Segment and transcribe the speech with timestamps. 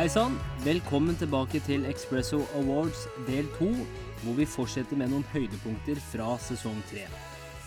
[0.00, 3.66] Hei sann, velkommen tilbake til Expresso Awards del to,
[4.22, 7.02] hvor vi fortsetter med noen høydepunkter fra sesong tre.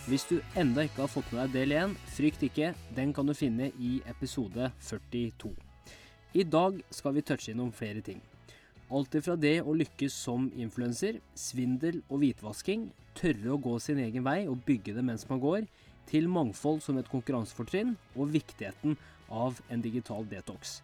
[0.08, 3.36] Hvis du enda ikke har fått med deg del én, frykt ikke, den kan du
[3.38, 5.52] finne i episode 42.
[6.34, 8.18] I dag skal vi touche innom flere ting.
[8.90, 14.26] Alt ifra det å lykkes som influenser, svindel og hvitvasking, tørre å gå sin egen
[14.26, 15.70] vei og bygge det mens man går,
[16.10, 18.98] til mangfold som et konkurransefortrinn, og viktigheten
[19.30, 20.80] av en digital detox.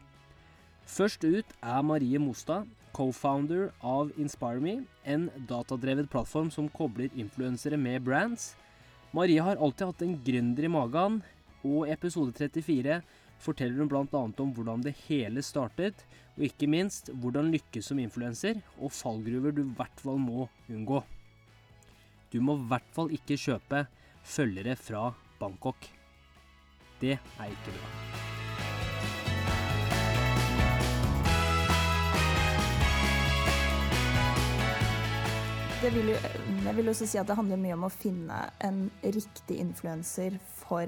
[0.90, 8.02] Først ut er Marie Mostad, co-founder av InspireMe, en datadrevet plattform som kobler influensere med
[8.08, 8.54] brands.
[9.14, 11.20] Marie har alltid hatt en gründer i magen,
[11.62, 12.98] og i episode 34
[13.40, 14.24] forteller hun bl.a.
[14.42, 16.02] om hvordan det hele startet,
[16.34, 21.04] og ikke minst hvordan lykkes som influenser, og fallgruver du i hvert fall må unngå.
[22.34, 23.86] Du må i hvert fall ikke kjøpe
[24.26, 25.06] følgere fra
[25.38, 25.86] Bangkok.
[27.00, 28.39] Det er ikke bra.
[35.80, 36.16] Det vil jo,
[36.66, 38.36] jeg vil også si at det handler mye om å finne
[38.66, 40.84] en riktig influenser for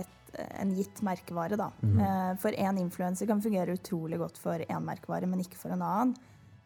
[0.00, 1.58] et, en gitt merkevare.
[1.60, 1.66] Da.
[1.84, 2.00] Mm.
[2.40, 6.14] For én influenser kan fungere utrolig godt for én merkevare, men ikke for en annen.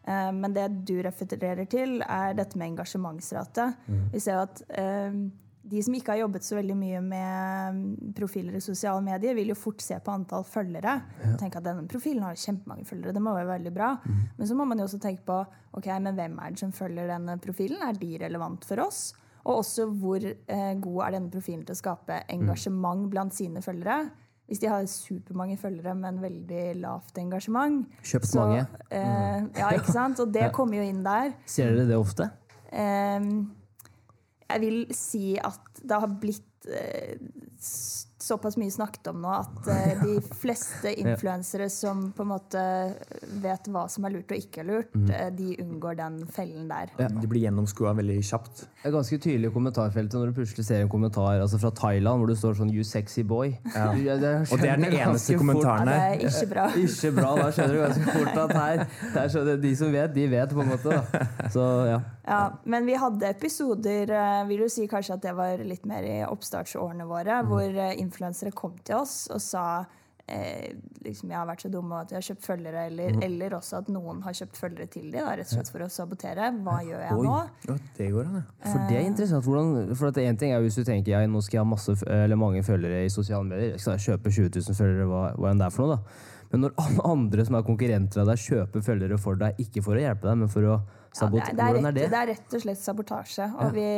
[0.07, 3.73] Eh, Men det du refererer til, er dette med engasjementsrate.
[4.15, 5.19] Vi ser at eh,
[5.65, 9.57] de som ikke har jobbet så veldig mye med profiler i sosiale medier, vil jo
[9.57, 10.99] fort se på antall følgere.
[11.33, 13.15] og tenke at denne profilen har kjempemange følgere.
[13.17, 13.95] Det må være veldig bra.
[14.37, 15.39] Men så må man jo også tenke på
[15.75, 17.81] ok, men hvem er det som følger denne profilen.
[17.83, 19.15] Er de relevant for oss?
[19.45, 24.11] Og også hvor eh, god er denne profilen til å skape engasjement blant sine følgere.
[24.49, 28.65] Hvis de har supermange følgere, men veldig lavt engasjement Kjøpt mange.
[28.93, 30.21] Eh, ja, ikke sant?
[30.21, 31.33] Og det kommer jo inn der.
[31.49, 32.29] Ser dere det ofte?
[32.75, 33.47] Ehm,
[34.55, 37.19] jeg vil si at det har blitt eh,
[38.25, 42.63] såpass mye snakket om nå at eh, de fleste influensere som på en måte
[43.45, 46.93] vet hva som er lurt og ikke er lurt, eh, de unngår den fellen der.
[46.99, 48.65] De blir gjennomskua veldig kjapt.
[48.83, 52.21] Det er ganske tydelig i kommentarfeltet når du plutselig ser en kommentar altså fra Thailand
[52.23, 53.55] hvor det står sånn 'you sexy boy'.
[53.75, 53.93] Ja.
[53.95, 56.17] Du- det Og det er den eneste kommentaren Ja, her.
[56.19, 56.67] det er ikke bra.
[56.77, 60.27] Ikke bra, da skjønner du ganske fort at her her er De som vet, de
[60.31, 60.91] vet, på en måte.
[60.91, 61.49] Da.
[61.51, 62.01] Så ja.
[62.27, 66.03] Ja, men vi hadde episoder eh, vil du si kanskje at det var litt mer
[66.09, 69.67] i oppstartsårene våre, hvor eh, influensere kom til oss og sa
[70.31, 70.73] eh,
[71.05, 73.91] liksom, jeg har vært så dum at jeg har kjøpt følgere, eller, eller også at
[73.93, 76.51] noen har kjøpt følgere til dem, rett og slett for å sabotere.
[76.65, 77.25] Hva gjør jeg Oi.
[77.27, 77.35] nå?
[77.69, 78.45] Ja, det går an, ja.
[78.71, 79.45] For det er interessant.
[79.49, 81.97] Hvordan, for at en ting er hvis du tenker jeg, nå skal jeg ha masse,
[82.09, 83.75] eller mange følgere i sosiale medier.
[83.75, 85.99] Jeg skal kjøpe 20 000 følgere, hva, hva enn det er for noe.
[85.99, 86.31] da.
[86.55, 86.77] Men når
[87.15, 90.45] andre som er konkurrenter av deg, kjøper følgere for deg, ikke for å hjelpe deg,
[90.45, 92.07] men for å Ja, det, sabotere er, det, er Hvordan er det?
[92.11, 93.49] det er rett og slett sabotasje.
[93.61, 93.89] Og vi,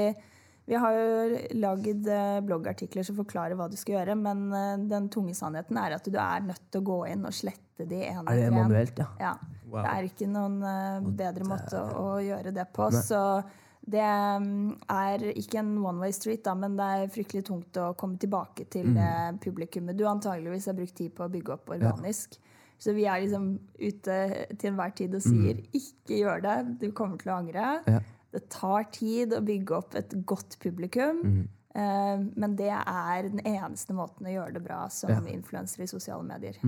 [0.66, 5.06] vi har jo lagd eh, bloggartikler som forklarer hva du skal gjøre, men eh, den
[5.14, 8.24] tunge sannheten er at du er nødt til å gå inn og slette de ene
[8.32, 9.06] Er det manuelt, ja?
[9.20, 9.36] Ja.
[9.66, 9.78] Wow.
[9.82, 12.88] Det er ikke noen eh, bedre måte å, å gjøre det på.
[12.94, 13.20] Så
[13.86, 17.92] det mm, er ikke en one way street, da, men det er fryktelig tungt å
[17.98, 18.98] komme tilbake til Mm.
[18.98, 22.34] det publikummet du antageligvis har brukt tid på å bygge opp organisk.
[22.78, 23.46] Så vi er liksom
[23.78, 24.16] ute
[24.58, 27.70] til enhver tid og sier ikke gjør det, du kommer til å angre.
[27.86, 27.94] Mm.
[27.94, 28.02] Ja.
[28.36, 31.22] Det tar tid å bygge opp et godt publikum.
[31.24, 31.48] Mm.
[31.74, 35.20] eh, Men det er den eneste måten å gjøre det bra som Ja.
[35.20, 35.32] Mm.
[35.40, 36.60] influenser i sosiale medier.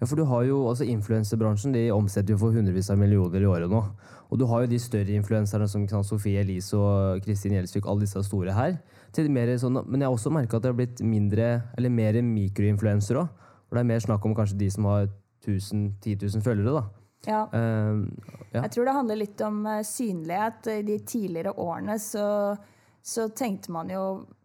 [0.00, 3.46] Ja, for du har jo, altså Influenserbransjen de omsetter jo for hundrevis av millioner i
[3.46, 3.82] året nå.
[4.30, 8.22] Og du har jo de større influenserne som Sofie Elise og Kristin Gjelsvik, alle disse
[8.26, 8.78] store her.
[9.14, 13.28] Sånn, men jeg har også merka at det har blitt mindre, eller mer mikroinfluensere òg.
[13.68, 15.08] Hvor det er mer snakk om kanskje de som har
[15.46, 16.74] 1000 10 000 følgere.
[16.74, 16.84] da.
[17.26, 17.44] Ja.
[17.52, 18.06] Uh,
[18.54, 18.62] ja.
[18.62, 20.68] Jeg tror det handler litt om eh, synlighet.
[20.70, 22.54] I de tidligere årene så,
[23.02, 24.04] så tenkte man jo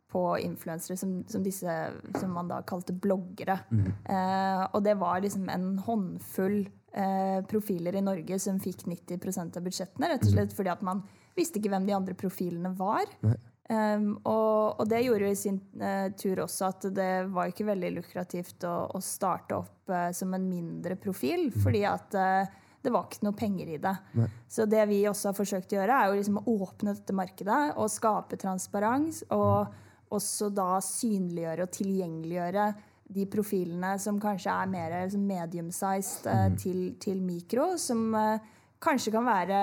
[0.10, 1.74] på influensere som, som disse
[2.18, 3.60] som man da kalte bloggere.
[3.70, 6.64] Eh, og det var liksom en håndfull
[6.98, 10.10] uh, profiler i Norge som fikk 90 av budsjettene.
[10.10, 11.04] Rett og slett fordi at man
[11.38, 13.06] visste ikke hvem de andre profilene var.
[13.70, 17.68] Um, og, og det gjorde jo i sin uh, tur også at det var ikke
[17.68, 22.14] veldig lukrativt å, å starte opp som en mindre profil, fordi at
[22.82, 23.96] det var ikke noe penger i det.
[24.48, 27.62] Så det vi også har forsøkt å gjøre, er jo liksom å åpne dette markedet
[27.76, 29.24] og skape transparens.
[29.36, 32.70] Og også da synliggjøre og tilgjengeliggjøre
[33.10, 36.58] de profilene som kanskje er mer liksom medium-sized mm.
[36.62, 38.50] til, til mikro, som eh,
[38.82, 39.62] kanskje kan være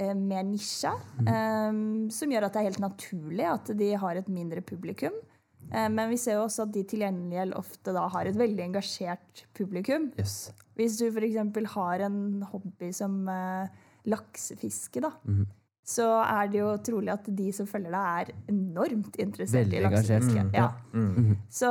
[0.00, 0.92] eh, mer nisje.
[1.28, 1.80] eh,
[2.16, 5.16] som gjør at det er helt naturlig at de har et mindre publikum.
[5.72, 8.68] Eh, men vi ser jo også at de til gjengjeld ofte da har et veldig
[8.68, 10.10] engasjert publikum.
[10.20, 10.50] Yes.
[10.78, 11.70] Hvis du f.eks.
[11.74, 12.18] har en
[12.52, 15.12] hobby som eh, laksefiske, da,
[15.86, 19.84] så er det jo trolig at de som følger deg, er enormt interessert Veldig i
[19.84, 20.40] laksefiske.
[20.42, 20.56] engasjert.
[20.58, 20.70] Ja.
[20.94, 21.36] Mm.
[21.58, 21.70] Så,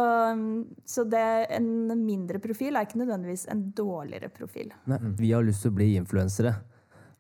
[0.88, 1.26] så det,
[1.58, 1.68] en
[2.06, 4.72] mindre profil er ikke nødvendigvis en dårligere profil.
[4.92, 6.56] Nei, vi har lyst til å bli influensere.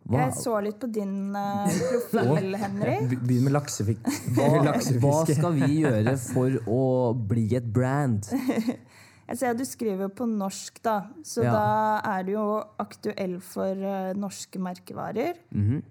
[0.05, 1.65] Hva, Jeg så litt på din uh,
[2.11, 3.15] profil, Henrik.
[3.25, 4.05] Begynn med laksefisk.
[4.37, 6.83] hva, hva skal vi gjøre for å
[7.17, 8.29] bli et brand?
[9.25, 10.99] Jeg ser at du skriver på norsk, da.
[11.25, 11.55] Så Ja.
[11.55, 11.69] da
[12.11, 12.45] er du jo
[12.77, 15.39] aktuell for uh, norske merkevarer.
[15.49, 15.81] Mm -hmm.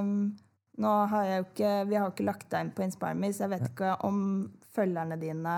[0.00, 0.36] um,
[0.76, 3.50] nå har jeg jo ikke, vi har ikke lagt deg inn på InspireMe, så jeg
[3.50, 5.56] vet ikke om følgerne dine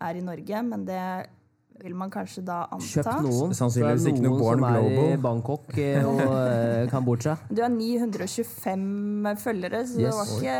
[0.00, 1.26] er i Norge, men det
[1.82, 2.86] vil man kanskje da anta.
[2.86, 3.54] Kjøpt noen.
[3.56, 7.36] Sannsynligvis ikke noe Born som er i Bangkok eh, og eh, Kambodsja.
[7.54, 10.58] Du har 925 følgere, så det, var ikke,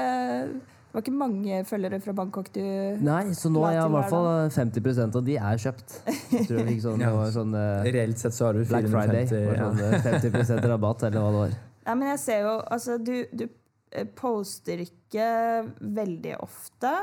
[0.58, 2.62] det var ikke mange følgere fra Bangkok du
[3.06, 5.99] Nei, så nå er jeg i hvert fall 50% av de er kjøpt.
[6.34, 7.12] Jeg tror jeg sånn, ja.
[7.34, 9.28] sånn uh, Reelt sett så har du Black Friday.
[9.31, 9.69] 450 ja.
[9.70, 11.55] sånn eh, 50% rabatt, eller hva det var.
[11.84, 15.31] Nei, men jeg ser jo Altså, du, du eh, poster ikke
[15.78, 16.96] veldig ofte.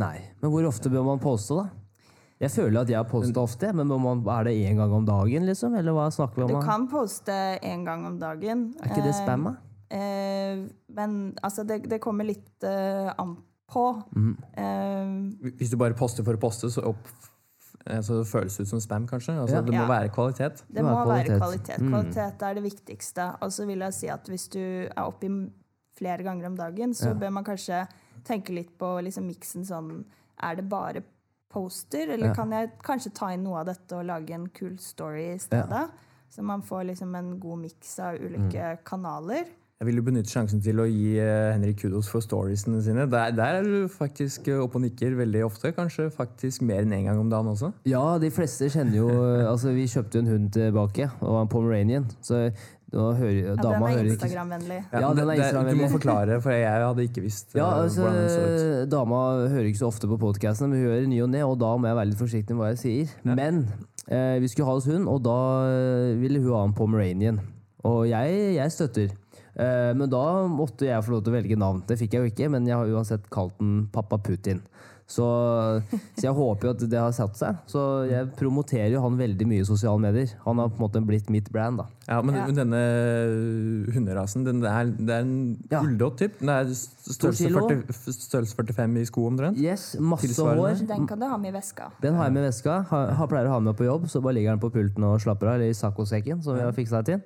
[0.00, 1.89] Nei, men hvor ofte bør man poste, da?
[2.40, 5.04] Jeg føler at jeg har postet ofte, men må man, er det én gang om
[5.04, 5.74] dagen, liksom?
[5.76, 6.60] Eller hva snakker vi om?
[6.62, 8.70] Du kan poste én gang om dagen.
[8.80, 9.52] Er ikke det spam, da?
[9.92, 10.62] Eh,
[10.96, 13.34] men altså, det, det kommer litt eh, an
[13.70, 13.84] på.
[14.16, 14.32] Mm.
[14.56, 17.12] Eh, Hvis du bare poster for å poste, så, opp,
[17.84, 19.36] eh, det føles det ut som spam, kanskje.
[19.36, 19.62] Altså, Ja.
[19.66, 19.88] Det må Ja.
[19.92, 20.64] være kvalitet.
[20.72, 21.28] det må kvalitet.
[21.28, 21.76] være kvalitet.
[21.90, 22.34] kvalitet.
[22.40, 22.48] Mm.
[22.48, 23.28] Er det viktigste.
[23.42, 25.28] Og så vil jeg si at hvis du er oppe
[26.00, 27.14] flere ganger om dagen, så Ja.
[27.14, 27.86] bør man kanskje
[28.24, 30.04] tenke litt på liksom miksen sånn
[30.42, 31.02] Er det bare
[31.50, 32.34] poster, eller Ja.
[32.34, 35.88] kan jeg kanskje ta inn noe av dette og lage en kul story i stedet?
[36.30, 38.78] Så man får liksom en god miks av ulike Mm.
[38.84, 39.44] kanaler.
[39.80, 43.06] Jeg vil jo benytte sjansen til å gi eh, Henrik kudos for storiesene sine.
[43.10, 45.72] Der, der er du faktisk eh, oppe og nikker veldig ofte.
[45.72, 47.72] Kanskje faktisk mer enn én gang om dagen også.
[47.86, 49.08] Ja, de fleste kjenner jo
[49.48, 52.04] Altså, vi kjøpte jo en hund tilbake, og en pomeranian.
[52.20, 52.52] Så
[52.98, 54.78] hører Ja, dama den er Instagram-vennlig.
[54.92, 58.28] Ja, det- Du må forklare, for jeg hadde ikke visst eh, Ja, altså, hvordan den
[58.28, 58.90] så ut.
[58.90, 61.76] Dama hører ikke så ofte på podkastene, men hun hører ny og ne, og da
[61.76, 63.14] må jeg være litt forsiktig med hva jeg sier.
[63.24, 63.68] Men
[64.08, 65.38] eh, vi skulle ha oss hund, og da
[65.70, 67.40] eh, ville hun ha en pomeranian.
[67.84, 69.10] Og jeg, jeg støtter.
[69.56, 71.82] Eh, men da måtte jeg få lov til å velge navn.
[71.86, 74.62] Det fikk jeg jo ikke, men jeg har uansett kalt den Pappa Putin.
[75.10, 75.24] Så,
[76.14, 77.56] så jeg håper jo at det har satt seg.
[77.66, 80.30] Så jeg promoterer jo han veldig mye i sosiale medier.
[80.44, 81.86] Han har på en måte blitt mitt brand, da.
[82.06, 82.44] Ja, men Ja.
[82.54, 82.78] denne
[83.90, 85.80] hunderasen, den der, det er en Ja.
[85.82, 86.38] ulldott typ.
[86.38, 89.58] Den er størrelse, 40, størrelse 45 i sko omtrent.
[89.58, 90.86] Yes, masse hår.
[90.86, 91.90] Den kan du ha med i veska.
[92.00, 92.82] Den har jeg med i veska.
[92.90, 95.18] Ha, ha, pleier å ha med på jobb, så bare ligger den på pulten og
[95.20, 95.54] slapper av.
[95.58, 97.20] Eller i saccosekken, som vi har fiksa til.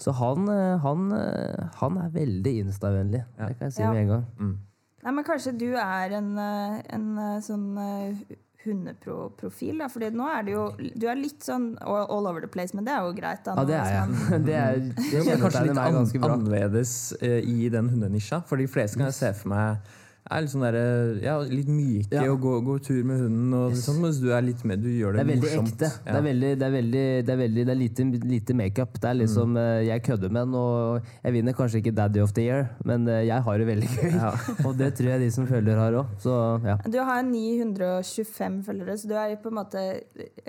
[0.00, 3.24] Så han, eh, han, eh, han er veldig Insta-vennlig.
[3.38, 3.92] Det kan jeg si Ja.
[3.92, 4.58] med en gang.
[5.04, 9.88] Nei, men kanskje du er en, eh, en eh, sånn eh, hundeprofil, da.
[9.88, 12.92] Fordi nå er det jo Du er litt sånn all over the place, men det
[12.92, 13.40] er jo greit.
[13.46, 14.18] Da, Ja, det er jeg.
[14.48, 16.94] Det, er, det Det er kanskje litt an, annerledes
[17.24, 18.42] i den hundenisja.
[18.46, 19.96] For de fleste kan jeg se for meg
[20.30, 20.76] er litt sånn der,
[21.24, 22.22] Ja, litt myke Ja.
[22.32, 23.84] og gå, gå tur med hunden og Yes.
[23.88, 25.72] sånn, mens du er litt med, Du gjør Det det, er veldig morsomt.
[25.72, 25.88] ekte.
[26.06, 26.12] Ja.
[26.12, 28.92] Det er veldig, det er veldig, det er veldig, det er lite, lite makeup.
[29.00, 29.86] Det er liksom mm.
[29.86, 33.26] Jeg kødder med den, og jeg vinner kanskje ikke Daddy of the Year, men eh,
[33.26, 34.12] jeg har det veldig gøy.
[34.14, 34.30] Ja.
[34.68, 36.64] Og det tror jeg de som følger har òg.
[36.64, 36.76] Ja.
[36.88, 40.02] Du har 925 følgere, så du er på en måte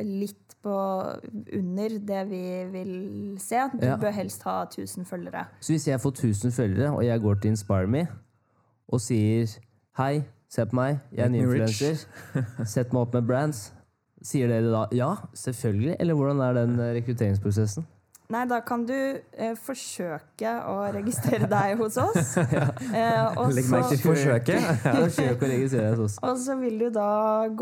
[0.03, 0.75] litt på
[1.57, 3.57] under det vi vil se.
[3.79, 3.97] Du Ja.
[3.97, 5.47] bør helst ha 1000 følgere.
[5.59, 8.07] Så hvis jeg får 1000 følgere, og jeg går til Inspire Me
[8.91, 9.47] og sier
[10.01, 12.03] hei, se på meg, jeg er en influenser,
[12.73, 13.69] sett meg opp med brands,
[14.25, 15.95] sier dere da ja, selvfølgelig?
[15.99, 17.87] Eller hvordan er den eh, rekrutteringsprosessen?
[18.31, 22.37] Nei, da kan du eh, forsøke å registrere deg hos oss.
[22.39, 24.55] eh, og, Legg merke til forsøke.
[24.55, 24.85] forsøket.
[24.85, 26.21] Forsøk å registrere deg hos oss.
[26.29, 27.11] og så vil du da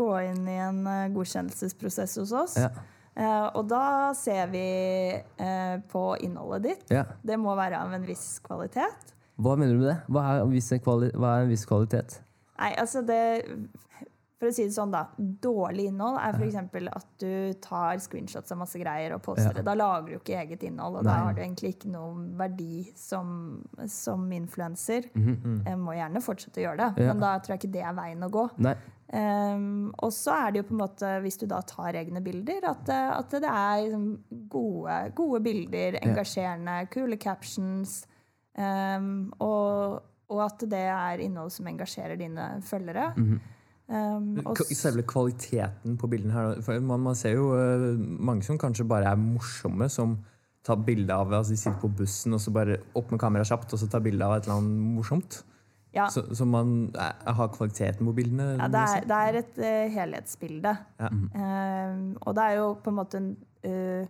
[0.02, 2.56] gå inn i en eh, godkjennelsesprosess hos oss.
[2.60, 2.70] Ja.
[3.18, 4.66] Eh, og da ser vi
[5.18, 6.86] eh, på innholdet ditt.
[6.94, 7.08] Ja.
[7.26, 9.14] Det må være av en viss kvalitet.
[9.40, 9.98] Hva mener du med det?
[10.06, 12.20] Hva er, en viss kvali hva er en viss kvalitet?
[12.60, 13.20] Nei, altså det
[14.40, 15.02] For å si det sånn, da.
[15.20, 16.54] Dårlig innhold er f.eks.
[16.96, 19.52] at du tar screenshots av masse greier og poster Ja.
[19.58, 19.64] det.
[19.66, 21.12] Da lager du ikke eget innhold, og Nei.
[21.12, 23.34] da har du egentlig ikke noen verdi som,
[23.86, 25.10] som influenser.
[25.14, 27.04] Jeg må gjerne fortsette å gjøre det.
[27.04, 27.12] Ja.
[27.12, 28.46] men da tror jeg ikke det er veien å gå.
[28.64, 28.74] Nei.
[29.12, 32.64] Um, og så er det jo på en måte, hvis du da tar egne bilder,
[32.70, 38.06] at, det- at det er liksom gode, gode bilder, engasjerende, kule captions.
[38.56, 43.10] Um, og, og at det er innhold som engasjerer dine følgere.
[43.90, 47.96] Um, og K- s- Selve kvaliteten på bildene her for man, man ser jo uh,
[47.98, 50.12] mange som kanskje bare er morsomme, som
[50.62, 53.72] tar bilde av altså De sitter på bussen og så bare opp med kameraet kjapt
[53.74, 55.40] og så tar bilde av et eller annet morsomt.
[55.96, 58.52] ja, Så, så man eh, har kvaliteten på bildene.
[58.60, 60.76] ja, det, er, det er et uh, helhetsbilde.
[61.00, 61.08] Ja.
[61.10, 63.30] Um, og det er jo på en måte en,
[63.66, 64.06] uh,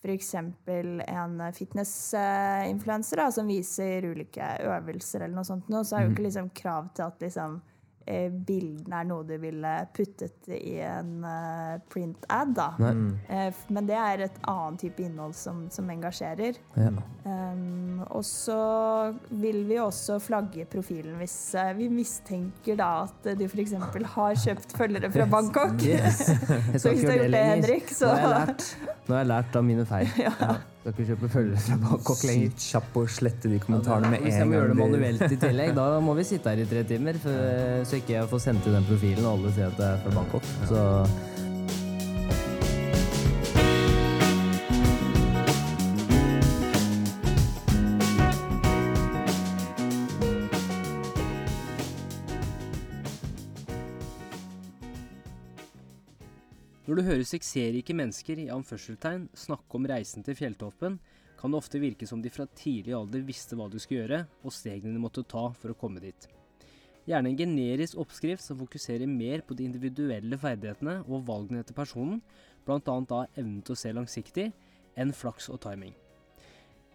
[0.00, 0.34] f.eks.
[0.34, 6.88] en fitnessinfluenser som viser ulike øvelser, eller noe sånt, så er jo ikke liksom krav
[6.96, 7.60] til at liksom,
[8.30, 12.54] bildene er noe du ville puttet i en eh, print-ad.
[12.56, 12.68] da.
[13.28, 16.58] Eh, men det er et annet type innhold som, som engasjerer.
[16.76, 16.92] Ja.
[17.24, 18.60] Um, og så
[19.42, 23.76] vil vi også flagge profilen hvis eh, vi mistenker da at du f.eks.
[24.14, 25.78] har kjøpt følgere fra Bangkok.
[25.84, 26.26] Yes.
[26.30, 26.82] Yes.
[26.82, 27.44] Så hvis du har gjort det.
[27.50, 28.66] Henrik, så Nå har jeg lært,
[29.06, 30.12] Nå har jeg lært av mine feil.
[30.80, 32.52] Skal ikke kjøpe følgere fra Bangkok lenger.
[32.54, 35.36] Sykt kjapp å slette de kommentarene med Hvis jeg en må gjøre det manuelt i
[35.42, 37.18] tillegg, da må vi sitte her i tre timer.
[37.20, 37.50] For,
[37.90, 40.14] så ikke jeg får sendt inn den profilen og alle ser at det er fra
[40.16, 40.48] Bangkok.
[40.70, 40.86] Så
[56.90, 60.96] Når du hører suksessrike mennesker i anførselstegn snakke om reisen til fjelltoppen,
[61.38, 64.50] kan det ofte virke som de fra tidlig alder visste hva du skulle gjøre, og
[64.50, 66.24] stegene de måtte ta for å komme dit.
[67.06, 72.18] Gjerne en generisk oppskrift som fokuserer mer på de individuelle ferdighetene og valgene til personen,
[72.66, 72.80] bl.a.
[72.82, 74.48] da evnen til å se langsiktig,
[74.98, 75.94] enn flaks og timing.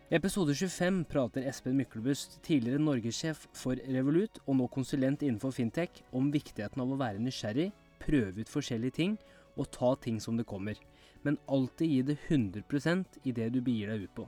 [0.09, 6.03] I episode 25 prater Espen Myklebust, tidligere norgessjef for Revolut og nå konsulent innenfor fintech,
[6.11, 7.69] om viktigheten av å være nysgjerrig,
[8.03, 9.15] prøve ut forskjellige ting
[9.55, 10.79] og ta ting som det kommer,
[11.25, 14.27] men alltid gi det 100% i det du begir deg ut på.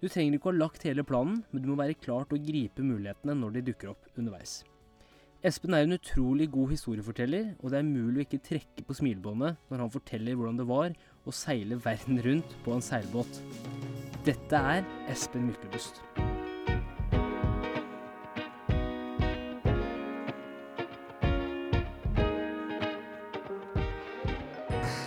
[0.00, 2.46] Du trenger ikke å ha lagt hele planen, men du må være klar til å
[2.46, 4.60] gripe mulighetene når de dukker opp underveis.
[5.46, 9.60] Espen er en utrolig god historieforteller, og det er mulig å ikke trekke på smilebåndet
[9.70, 13.42] når han forteller hvordan det var å seile verden rundt på en seilbåt.
[14.26, 16.02] Dette er Espen Myklebust.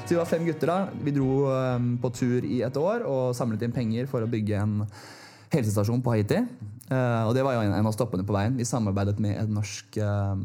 [0.04, 0.78] Så vi var fem gutter da.
[1.06, 4.60] Vi dro um, på tur i et år og samlet inn penger for å bygge
[4.60, 4.80] en
[5.54, 6.40] helsestasjon på Haiti.
[6.90, 8.58] Eh, og det var jo en, av stoppene på veien.
[8.58, 10.44] Vi samarbeidet med en norsk um,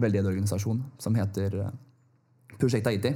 [0.00, 1.72] veldedig som heter uh,
[2.56, 3.14] Prosjekt Haiti.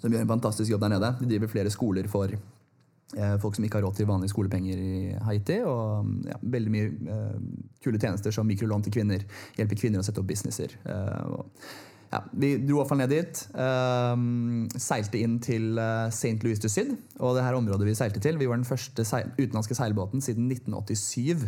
[0.00, 1.14] Som gjør en fantastisk jobb der nede.
[1.20, 4.94] De driver flere skoler for eh, folk som ikke har råd til vanlige skolepenger i
[5.28, 5.58] Haiti.
[5.66, 7.42] Og ja, veldig mye eh,
[7.84, 9.26] kule tjenester som mikrolån til kvinner.
[9.58, 10.76] Hjelper kvinner å sette opp businesser.
[10.84, 11.68] Eh, og,
[12.06, 13.40] ja, vi dro iallfall ned dit.
[13.58, 16.36] Um, seilte inn til eh, St.
[16.44, 16.92] Louis du Syd.
[17.18, 20.46] Og det her området vi seilte til, vi var den første seil utenlandske seilbåten siden
[20.52, 21.46] 1987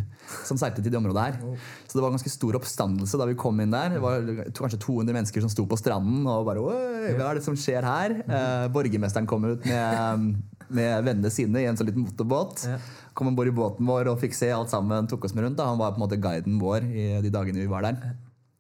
[0.49, 1.39] som seilte til det området her.
[1.87, 3.95] Så det var ganske stor oppstandelse da vi kom inn der.
[3.95, 4.27] Det var
[4.59, 7.87] kanskje 200 mennesker som sto på stranden og bare Oi, hva er det som skjer
[7.87, 8.19] her?
[8.27, 10.39] Uh, borgermesteren kom ut med,
[10.75, 12.67] med vennene sine i en sånn liten motorbåt.
[13.15, 15.07] Kom om bord i båten vår og fikk se alt sammen.
[15.11, 15.61] tok oss med rundt.
[15.61, 15.71] Da.
[15.71, 18.17] Han var på en måte guiden vår i de dagene vi var der.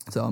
[0.08, 0.24] Så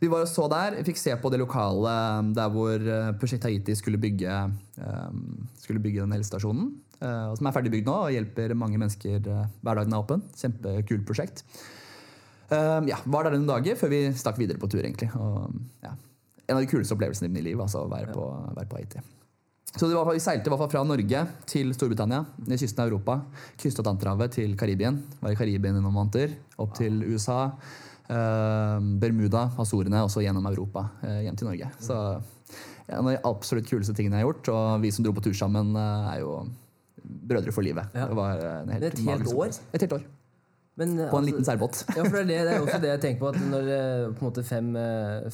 [0.00, 1.94] vi var og så der, fikk se på det lokale
[2.36, 4.36] der hvor eh, Prosjekt Haiti skulle bygge,
[4.78, 5.08] eh,
[5.58, 6.68] skulle bygge den helsestasjonen.
[7.00, 10.22] eh, Som er ferdig bygd nå og hjelper mange mennesker hver dag den er åpen.
[10.38, 11.42] Kjempekult prosjekt.
[12.50, 15.10] Eh, ja, Var der noen dager før vi stakk videre på tur, egentlig.
[15.18, 15.50] Og,
[15.84, 15.92] ja,
[16.48, 18.24] en av de kuleste opplevelsene i mitt liv, altså å være på,
[18.56, 19.02] være på Haiti.
[19.68, 22.88] Så det var, Vi seilte i hvert fall fra Norge til Storbritannia, ned kysten av
[22.88, 23.18] Europa.
[23.60, 24.96] Krysset Atlanterhavet til Karibien.
[25.20, 26.32] Var i Karibien i noen måneder.
[26.58, 27.50] Opp til USA.
[28.08, 30.88] Eh, Bermuda, Azorene, og så gjennom Europa.
[31.02, 31.70] eh, hjem til Norge.
[31.80, 31.96] Så
[32.88, 34.48] en av de absolutt kuleste tingene jeg har gjort.
[34.54, 36.48] Og vi som dro på tur sammen, eh, er jo
[37.28, 37.88] brødre for livet.
[37.94, 38.06] Ja.
[38.08, 39.58] Det var en helt Et helt år?
[39.72, 40.02] Et helt år.
[40.78, 41.84] Men, På en altså- liten seilbåt.
[41.96, 44.28] Ja, for det er, det, det er også det jeg tenker på, at når på
[44.28, 44.68] måte fem,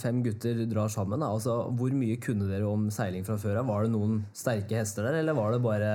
[0.00, 3.66] fem gutter drar sammen, da, altså, hvor mye kunne dere om seiling fra før av?
[3.66, 5.90] Var det noen sterke hester der, eller var det bare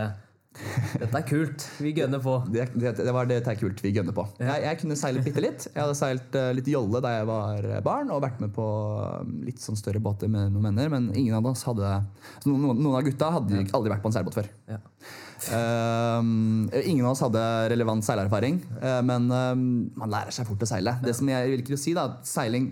[0.50, 2.34] Dette er kult, vi gønner på.
[2.50, 4.26] Det, det, det var det det er kult vi gønner på.
[4.42, 5.68] Jeg, jeg kunne seile bitte litt.
[5.70, 9.38] Jeg hadde seilt eh, litt jolle da jeg var barn, og vært med på um,
[9.46, 11.94] litt sånn større båter med noen venner, men ingen av oss hadde
[12.50, 14.52] noen, noen av gutta hadde aldri vært på en seilbåt før.
[14.74, 14.82] Ja.
[15.54, 19.66] Um, ingen av oss hadde relevant seilerfaring, eh, men um,
[20.02, 20.98] man lærer seg fort å seile.
[21.06, 22.72] Det som jeg vil ikke si da, at Seiling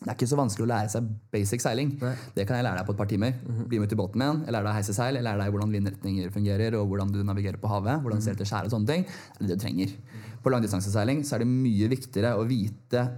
[0.00, 1.90] det er ikke så vanskelig å lære seg basic seiling.
[2.32, 3.34] Det kan jeg lære deg på et par timer.
[3.68, 4.38] Bli med til båten igjen.
[4.46, 7.18] Jeg lærer deg å heise seil, jeg lærer deg hvordan vindretninger fungerer, og hvordan du
[7.20, 8.00] navigerer på havet.
[8.00, 9.04] hvordan du ser etter skjær og sånne ting.
[9.04, 9.92] Det er det du trenger.
[10.40, 13.10] På langdistanseseiling så er det mye viktigere å vite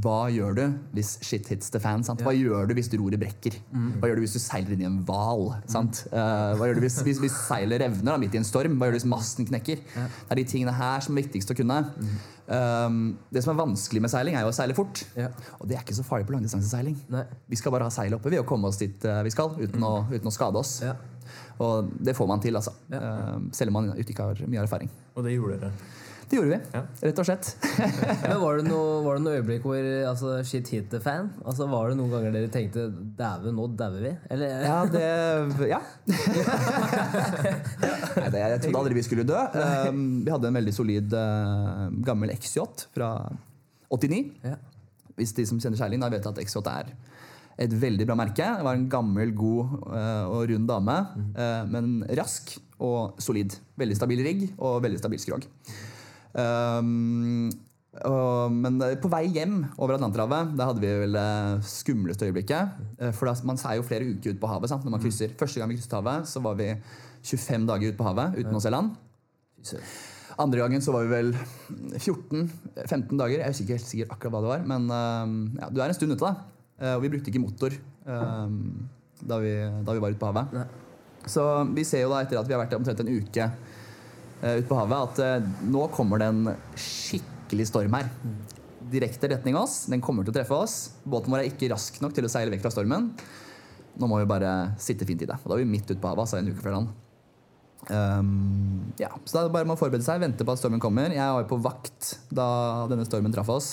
[0.00, 0.62] hva gjør du
[0.96, 2.02] hvis shit hits the fan?
[2.02, 2.22] Sant?
[2.24, 3.58] Hva gjør du hvis roret brekker?
[4.00, 5.50] Hva gjør du hvis du seiler inn i en hval?
[5.70, 6.06] sant?
[6.08, 8.78] Eh, hva gjør du hvis, hvis, hvis seilet revner da, midt i en storm?
[8.80, 9.84] Hva gjør du hvis masten knekker?
[9.84, 11.82] Det er de tingene her som er viktigst å kunne.
[12.44, 15.04] Um, det som er vanskelig med seiling, er jo å seile fort.
[15.16, 15.30] Ja.
[15.58, 16.96] Og det er ikke så farlig på langdistanseseiling.
[17.48, 19.84] Vi skal bare ha seilet oppe vi å komme oss dit eh, vi skal, uten,
[19.84, 20.76] å, uten å skade oss.
[20.84, 20.96] Ja.
[21.64, 22.74] Og det får man til, altså.
[22.92, 24.92] Eh, selv om man ikke har mye erfaring.
[25.14, 25.92] Og det gjorde dere.
[26.34, 26.80] Det gjorde vi, Ja.
[27.06, 27.46] rett og slett.
[28.26, 31.28] Men var det noe, noe øyeblikk hvor altså, shit hit the fan?
[31.46, 34.16] Altså, var det noen ganger dere tenkte 'dæven, nå dauer vi'?
[34.34, 35.04] Eller, Ja, det
[35.70, 35.78] Ja.
[38.18, 39.38] Nei, det, jeg trodde aldri vi skulle dø.
[39.38, 42.66] Um, vi hadde en veldig solid uh, gammel XJ
[42.98, 43.12] fra
[43.94, 44.34] 89.
[44.42, 44.58] Ja.
[45.14, 46.90] Hvis de som kjenner Kjerling, da vet at XJ er
[47.62, 48.42] et veldig bra merke.
[48.58, 50.98] Det var en gammel, god uh, og rund dame,
[51.38, 53.54] uh, men rask og solid.
[53.78, 55.46] Veldig stabil rigg og veldig stabil skrog.
[56.34, 57.50] Um,
[58.02, 62.72] og, men på vei hjem over Atlanterhavet Da hadde vi vel det skumleste øyeblikket.
[62.98, 64.72] Eh, For da, Man er jo flere uker ute på havet.
[64.72, 64.82] Sant?
[64.84, 65.30] når man krysser.
[65.38, 66.72] Første gang vi krysset havet, så var vi
[67.22, 68.96] 25 dager ute på havet uten å se land.
[70.42, 71.30] Andre gangen så var vi vel
[72.00, 73.38] 14-15 dager.
[73.38, 74.66] Jeg er ikke helt sikker akkurat hva det var.
[74.74, 76.34] Men eh, ja, du er en stund ute, da.
[76.80, 78.58] Eh, Og vi brukte ikke motor eh,
[79.22, 79.54] da, vi,
[79.86, 80.66] da vi var ute på havet.
[81.30, 83.54] Så vi ser jo da etter at vi har vært omtrent en uke eh,
[84.44, 88.10] ute på havet, at eh, nå kommer det en skikkelig storm her.
[88.94, 89.84] Direkte retning oss.
[89.90, 90.76] Den kommer til å treffe oss.
[91.08, 93.08] Båten vår er ikke rask nok til å seile vekk fra stormen.
[94.00, 95.38] Nå må vi bare sitte fint i det.
[95.42, 96.92] Og da er vi midt ute på havet, altså en uke før land.
[97.84, 101.12] Um, ja, så da er det bare å forberede seg, vente på at stormen kommer.
[101.12, 102.48] Jeg var jo på vakt da
[102.90, 103.70] denne stormen traff oss.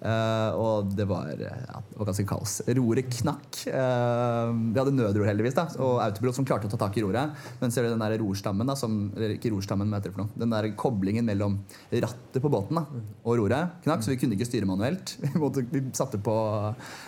[0.00, 2.60] Eh, og det var, ja, det var ganske kaos.
[2.78, 3.60] Roret knakk.
[3.68, 7.36] Uh, vi hadde nødror, heldigvis, da, og autopilot som klarte å ta tak i roret.
[7.60, 10.40] Men ser du den der rorstammen, da, som, eller ikke rorstammen, det for noe?
[10.40, 11.60] Den der koblingen mellom
[11.92, 12.86] rattet på båten da,
[13.24, 15.16] og roret knakk, så vi kunne ikke styre manuelt.
[15.70, 16.34] Vi, satte på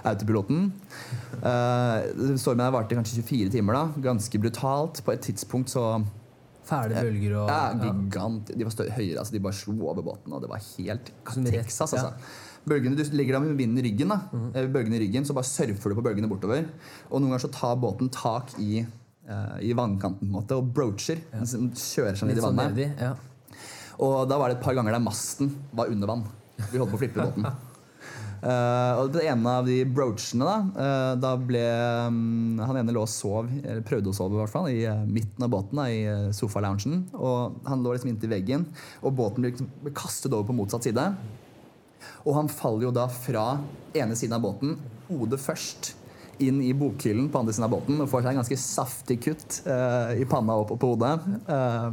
[0.09, 0.67] autopiloten.
[1.41, 4.03] Uh, stormen her varte kanskje 24 timer, da.
[4.11, 5.01] Ganske brutalt.
[5.07, 6.03] På et tidspunkt så
[6.63, 8.53] Fæle bølger og ja, gigant.
[8.55, 11.97] De var større, høyere, altså de bare slo over båten, og det var helt Texas,
[11.97, 12.13] altså.
[12.69, 14.21] Bølgene, Du ligger der med vinden i ryggen, da.
[14.31, 14.51] Mhm.
[14.55, 16.69] Eh, bølgene i ryggen, så bare surfer du på bølgene bortover.
[17.11, 18.85] Og noen ganger så tar båten tak i,
[19.29, 21.19] uh, i vannkanten på en måte, og broacher.
[21.33, 21.43] Ja.
[21.43, 22.77] kjører seg ned litt i sånn vannet.
[22.77, 22.89] nedi.
[23.01, 23.17] Ja.
[23.99, 26.25] Og da var det et par ganger der masten var under vann.
[26.71, 27.47] Vi holdt på å flippe båten.
[28.43, 31.61] Uh, og det ene av de broachene da, uh, da ble
[32.11, 35.05] um, Han ene lå og sov, eller prøvde å sove i hvert fall, i uh,
[35.07, 37.09] midten av båten, da, i sofaloungen.
[37.19, 38.67] Og han lå liksom inntil veggen,
[39.03, 41.11] og båten ble, liksom, ble kastet over på motsatt side.
[42.25, 43.47] Og han faller jo da fra
[43.97, 44.77] ene siden av båten,
[45.11, 45.95] hodet først,
[46.43, 49.61] inn i bokhyllen på andre siden av båten og får seg en ganske saftig kutt
[49.69, 51.13] uh, i panna og på, hodet.
[51.47, 51.93] Uh,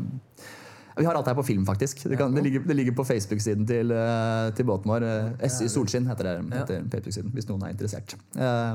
[1.00, 2.02] vi har alt her på film, faktisk.
[2.10, 5.06] Det, kan, det, ligger, det ligger på Facebook-siden til, eh, til båten vår.
[5.48, 6.34] SY Solskinn heter det.
[6.52, 8.18] Heter Facebook-siden, hvis noen er interessert.
[8.36, 8.74] Eh,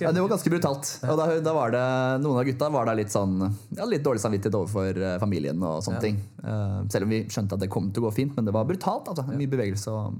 [0.00, 0.90] ja, det var ganske brutalt.
[1.06, 1.84] Og da, da var det,
[2.24, 5.62] noen av gutta var da litt sånn ja, litt dårlig samvittighet overfor eh, familien.
[5.62, 6.18] og sånne ting.
[6.44, 8.68] uh, selv om vi skjønte at det kom til å gå fint, men det var
[8.68, 9.08] brutalt.
[9.12, 9.28] altså.
[9.32, 9.94] Mye bevegelse.
[9.94, 10.18] og...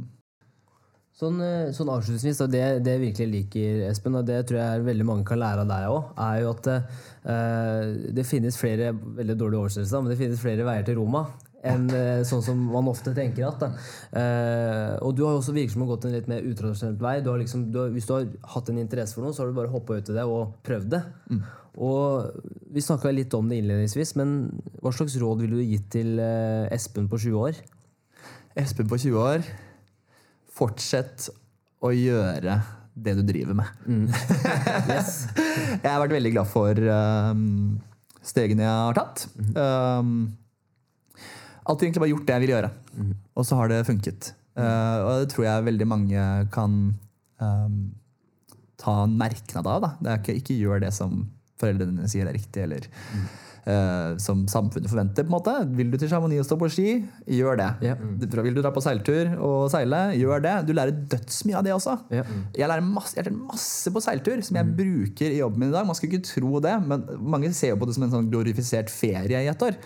[1.17, 5.07] Sånn, eh, sånn avslutningsvis, det, det jeg virkelig liker, Espen, og det tror jeg veldig
[5.09, 7.87] mange kan lære av deg òg, er jo at uh,
[8.19, 11.25] det finnes flere veldig dårlige oversettelser, men det finnes flere veier til Roma
[11.67, 13.67] enn eh, sånn som man ofte tenker at.
[13.67, 17.19] Eh, og du har jo også virket som har gått en litt mer utradisjonell vei.
[17.25, 18.27] Du har liksom, du har, hvis du har
[18.57, 20.91] hatt en interesse for noe, så har du bare hoppa ut i det og prøvd
[20.97, 21.03] det.
[21.77, 24.37] Og Vi snakka litt om det innledningsvis, men
[24.83, 27.61] hva slags råd ville du gitt til eh, Espen på 20 år?
[28.57, 29.45] Espen på 20 år,
[30.57, 31.29] fortsett
[31.85, 32.57] å gjøre
[32.97, 33.69] det du driver med.
[35.83, 37.77] jeg har vært veldig glad for um,
[38.25, 39.27] stegene jeg har tatt.
[39.53, 40.15] Um,
[41.67, 42.73] alltid egentlig bare gjort det jeg vil gjøre,
[43.37, 44.33] og så har det funket.
[44.57, 46.77] Uh, og det tror jeg veldig mange kan
[47.45, 47.81] um,
[48.81, 49.83] ta en merknad av.
[49.85, 49.91] Da.
[50.01, 51.27] Det er ikke, ikke gjør det som
[51.61, 53.27] foreldrene sier er riktig, eller eh,
[54.23, 55.27] som samfunnet forventer.
[55.27, 55.55] på en måte.
[55.77, 56.91] Vil du til Chamonix og stå på ski,
[57.27, 57.71] gjør det.
[57.83, 57.97] Ja.
[57.99, 60.55] Vil du dra på seiltur og seile, gjør det.
[60.69, 61.97] Du lærer dødsmye av det også.
[62.15, 62.23] Ja.
[62.55, 65.87] Jeg lærer masse, jeg masse på seiltur som jeg bruker i jobben min i dag.
[65.89, 68.93] Man skulle ikke tro det, men mange ser jo på det som en sånn glorifisert
[68.93, 69.79] ferie i et år.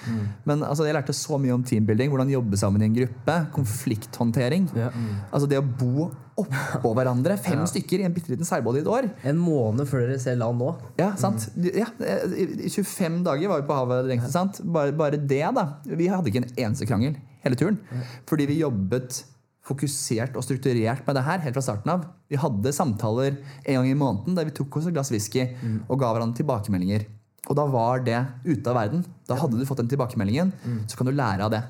[0.45, 4.69] Men altså, jeg lærte så mye om teambuilding, hvordan jobbe sammen i en gruppe, konflikthåndtering.
[4.77, 4.91] Ja.
[5.31, 6.11] Altså det å bo
[6.49, 9.09] oppå hverandre, fem stykker i en bitte liten seilbåt i et år.
[9.25, 10.71] En måned før dere ser land nå.
[10.99, 11.49] Ja, sant?
[11.57, 11.87] Ja,
[12.35, 14.31] i- i 25 dager var vi på havet lengst.
[14.33, 14.61] sant?
[14.65, 15.67] Bare, bare det, da.
[15.87, 17.79] Vi hadde ikke en eneste krangel hele turen.
[18.27, 19.23] Fordi vi jobbet
[19.71, 22.05] fokusert og strukturert med det her helt fra starten av.
[22.31, 25.45] Vi hadde samtaler en gang i måneden der vi tok oss et glass whisky
[25.89, 27.05] og ga hverandre tilbakemeldinger.
[27.49, 29.05] Og da var det ute av verden.
[29.27, 30.53] Da hadde du fått den tilbakemeldingen,
[30.87, 31.63] så kan du lære av det.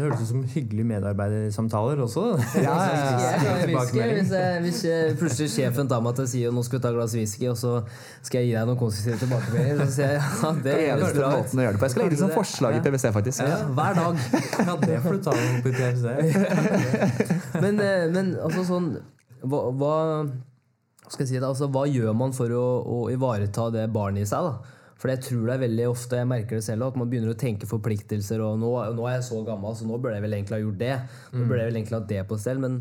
[0.00, 2.22] Det høres ut som hyggelige medarbeidersamtaler også.
[2.64, 2.76] Ja,
[3.68, 6.84] hvis, jeg, hvis jeg, plutselig sjefen tar meg til å si at nå skal vi
[6.86, 7.72] ta et glass whisky, og så
[8.24, 11.04] skal jeg gi deg noen konstruktive tilbakemeldinger, så sier jeg ja, det Det er høres
[11.04, 11.36] eneste bra ut.
[11.36, 11.84] måten å gjøre det på.
[11.84, 13.44] Jeg skal legge det som forslag i PwC, faktisk.
[13.44, 14.24] Ja, hver dag.
[14.70, 16.06] Ja, det får du ta opp i PwC.
[17.66, 18.92] Men, eh, men altså sånn
[19.44, 19.94] hva, hva
[21.10, 24.30] skal jeg si det, altså, hva gjør man for å, å ivareta det barnet i
[24.32, 24.48] seg?
[24.48, 24.79] da?
[25.00, 27.40] For jeg tror det er veldig ofte, jeg merker det selv, at man begynner å
[27.40, 28.42] tenke forpliktelser.
[28.44, 30.80] og nå, nå er jeg så gammel, så nå burde jeg vel egentlig ha gjort
[30.82, 30.96] det.
[31.32, 32.60] Nå burde jeg vel egentlig ha det på stell.
[32.60, 32.80] Men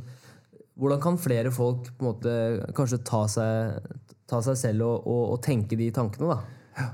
[0.80, 2.34] hvordan kan flere folk på en måte
[2.76, 3.88] kanskje ta seg,
[4.28, 6.90] ta seg selv og, og, og tenke de tankene, da?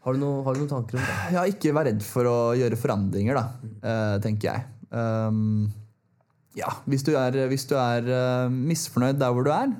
[0.00, 1.16] Har du, noe, har du noen tanker om det?
[1.34, 4.68] Ja, ikke vær redd for å gjøre forandringer, da, eh, tenker jeg.
[4.88, 5.66] Um,
[6.56, 9.74] ja, hvis du er, hvis du er eh, misfornøyd der hvor du er,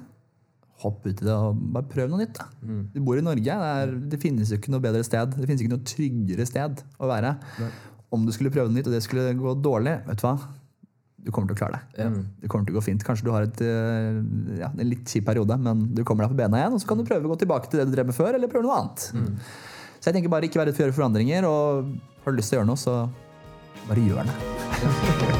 [0.80, 2.38] hopp ut i det og bare prøv noe nytt.
[2.40, 2.46] da.
[2.94, 3.44] Du bor i Norge.
[3.44, 5.34] Det, er, det finnes jo ikke noe bedre sted.
[5.36, 7.34] Det finnes ikke noe tryggere sted å være.
[8.10, 10.34] Om du skulle prøve noe nytt, og det skulle gå dårlig, vet du hva?
[11.20, 12.06] Du kommer til å klare det.
[12.40, 13.02] Det kommer til å gå fint.
[13.04, 14.20] Kanskje du har et, eh,
[14.62, 16.96] ja, en litt kjip periode, men du kommer deg på bena igjen, og så kan
[16.98, 19.04] du prøve å gå tilbake til det du drev med før, eller prøve noe annet.
[20.00, 21.92] Så jeg tenker bare ikke vær redd for å gjøre forandringer, og
[22.24, 22.96] har du lyst til å gjøre noe, så
[23.86, 25.39] bare gjør det.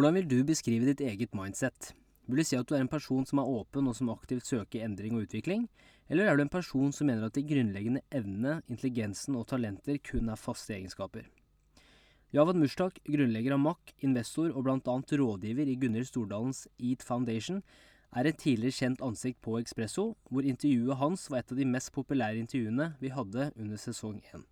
[0.00, 1.90] Hvordan vil du beskrive ditt eget mindset?
[2.24, 4.86] Vil du si at du er en person som er åpen og som aktivt søker
[4.86, 5.66] endring og utvikling,
[6.08, 10.32] eller er du en person som mener at de grunnleggende evnene, intelligensen og talenter kun
[10.32, 11.26] er faste egenskaper?
[12.32, 17.60] Javad Mushtak, grunnlegger av MAK, investor og annet rådgiver i Gunhild Stordalens Eat Foundation,
[18.16, 21.92] er et tidligere kjent ansikt på Expresso, hvor intervjuet hans var et av de mest
[21.92, 24.48] populære intervjuene vi hadde under sesong 1.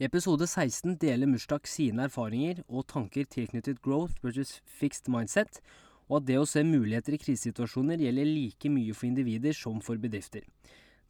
[0.00, 5.58] I episode 16 deler Mustak sine erfaringer og tanker tilknyttet growth versus fixed mindset,
[6.08, 10.00] og at det å se muligheter i krisesituasjoner gjelder like mye for individer som for
[10.00, 10.46] bedrifter.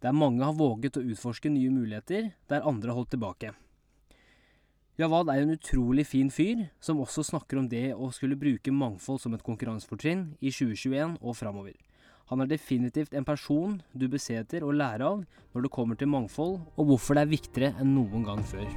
[0.02, 3.52] Der mange har våget å utforske nye muligheter, der andre har holdt tilbake.
[4.98, 9.22] Jawad er en utrolig fin fyr, som også snakker om det å skulle bruke mangfold
[9.22, 11.78] som et konkurransefortrinn i 2021 og framover.
[12.30, 15.98] Han er definitivt en person du bør se etter og lære av når det kommer
[15.98, 18.68] til mangfold, og hvorfor det er viktigere enn noen gang før.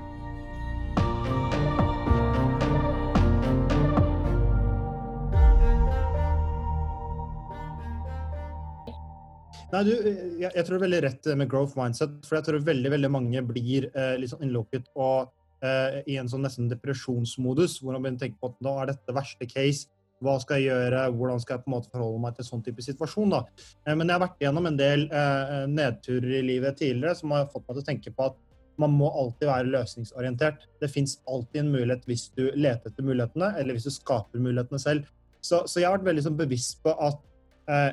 [9.74, 12.66] Nei, du, jeg, jeg tror det er veldig rett med growth mindset, for jeg tror
[12.66, 15.30] veldig veldig mange blir eh, litt sånn innlukket og
[15.62, 18.96] eh, i en sånn nesten depresjonsmodus, hvor man begynner å tenke på at nå er
[18.96, 19.94] dette verste case.
[20.24, 21.04] Hva skal jeg gjøre?
[21.18, 23.36] Hvordan skal jeg på en måte forholde meg til sånn type situasjon?
[23.36, 23.44] da?
[23.88, 27.50] Eh, men jeg har vært gjennom en del eh, nedturer i livet tidligere som har
[27.52, 28.40] fått meg til å tenke på at
[28.82, 30.66] man må alltid være løsningsorientert.
[30.82, 34.82] Det fins alltid en mulighet hvis du leter etter mulighetene, eller hvis du skaper mulighetene
[34.82, 35.12] selv.
[35.44, 37.20] Så, så jeg har vært veldig sånn bevisst på at
[37.70, 37.92] eh,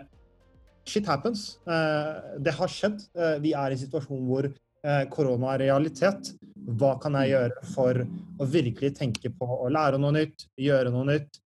[0.89, 1.59] shit happens.
[1.67, 3.03] Eh, det har skjedd.
[3.19, 6.33] Eh, vi er i en situasjon hvor eh, korona er realitet.
[6.81, 8.03] Hva kan jeg gjøre for
[8.41, 11.41] å virkelig tenke på å lære noe nytt, gjøre noe nytt,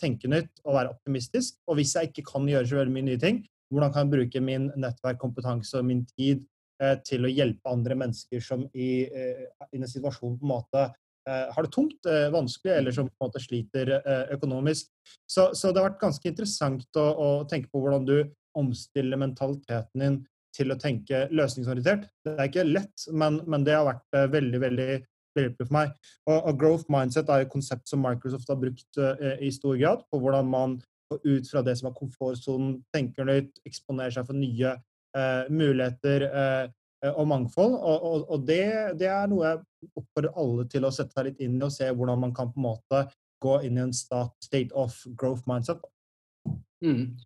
[0.00, 1.56] tenke nytt og være optimistisk?
[1.66, 4.42] Og hvis jeg ikke kan gjøre så veldig mye nye ting, hvordan kan jeg bruke
[4.44, 6.42] min nettverk, kompetanse og min tid
[6.82, 10.82] eh, til å hjelpe andre mennesker som i, eh, i en situasjon på en måte
[10.88, 14.90] eh, har det tungt, eh, vanskelig, eller som på en måte sliter eh, økonomisk.
[15.22, 18.18] Så, så, det har vært ganske interessant å, å tenke på hvordan du
[18.58, 20.20] omstiller mentaliteten din
[20.56, 22.08] til å tenke løsningsorientert.
[22.26, 24.88] Det er ikke lett, men, men det har vært veldig veldig
[25.38, 25.92] hjelpelig for meg.
[26.26, 30.02] Og, og, Growth mindset er et konsept som Microsoft har brukt uh, i stor grad,
[30.10, 34.76] på hvordan man ut fra det som er komfortsonen, tenker nytt, eksponerer seg for nye
[35.16, 36.28] uh, muligheter
[37.16, 37.74] og mangfold.
[37.74, 38.64] Og, og, og det,
[39.00, 39.62] det, er noe jeg
[39.96, 42.60] oppfordrer alle til å sette seg litt inn i og se hvordan man kan på
[42.60, 43.06] en måte
[43.40, 45.80] gå inn i en state of growth mindset.
[46.84, 47.16] Mm.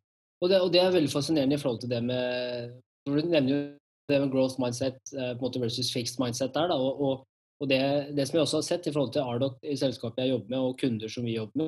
[0.42, 2.72] Og det, og det, er veldig fascinerende i forhold til det med
[3.06, 3.58] Du nevner jo
[4.10, 6.68] det med growth mindset eh, versus fixed mindset der.
[6.68, 7.24] Da, og,
[7.62, 7.80] og, det,
[8.16, 10.60] det, som jeg også har sett i forhold til Ardot i selskapet jeg jobber med,
[10.60, 11.60] og kunder som vi jobber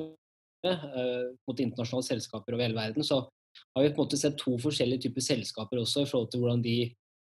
[0.65, 4.37] med uh, mot internasjonale selskaper over hele verden, så har vi på en måte sett
[4.37, 6.77] to forskjellige typer selskaper også i forhold til hvordan de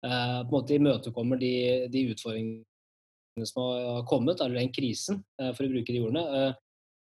[0.06, 1.54] uh, på en måte imøtekommer de,
[1.93, 6.26] de utfordringene som har kommet, eller den krisen, uh, for å bruke de ordene.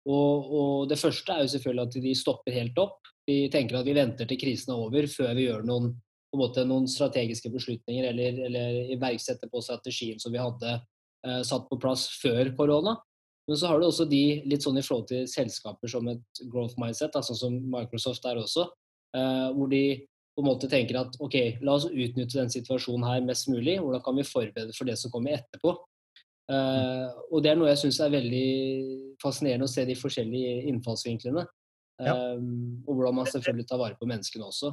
[0.05, 2.99] Og, og, det første er jo selvfølgelig at de stopper helt opp.
[3.25, 5.95] Vi tenker at vi venter til krisen er over før vi gjør noen,
[6.37, 10.75] måte, noen strategiske beslutninger eller, eller, iverksetter på strategien som vi hadde
[11.47, 12.99] satt på plass før korona.
[13.49, 16.79] Men så har du også de litt sånn i forhold til selskaper som et growth
[16.81, 18.71] mindset, sånn som Microsoft er også,
[19.17, 19.85] eh, hvor de
[20.35, 23.77] på en måte tenker at ok, la oss utnytte den situasjonen her mest mulig.
[23.79, 25.77] Hvordan kan vi forberede for det som kommer etterpå?
[26.51, 28.49] Uh, og det er noe jeg syns er veldig
[29.23, 31.45] fascinerende å se de forskjellige innfallsvinklene.
[32.03, 32.17] Ja.
[32.35, 34.73] Og hvordan man selvfølgelig tar vare på menneskene også.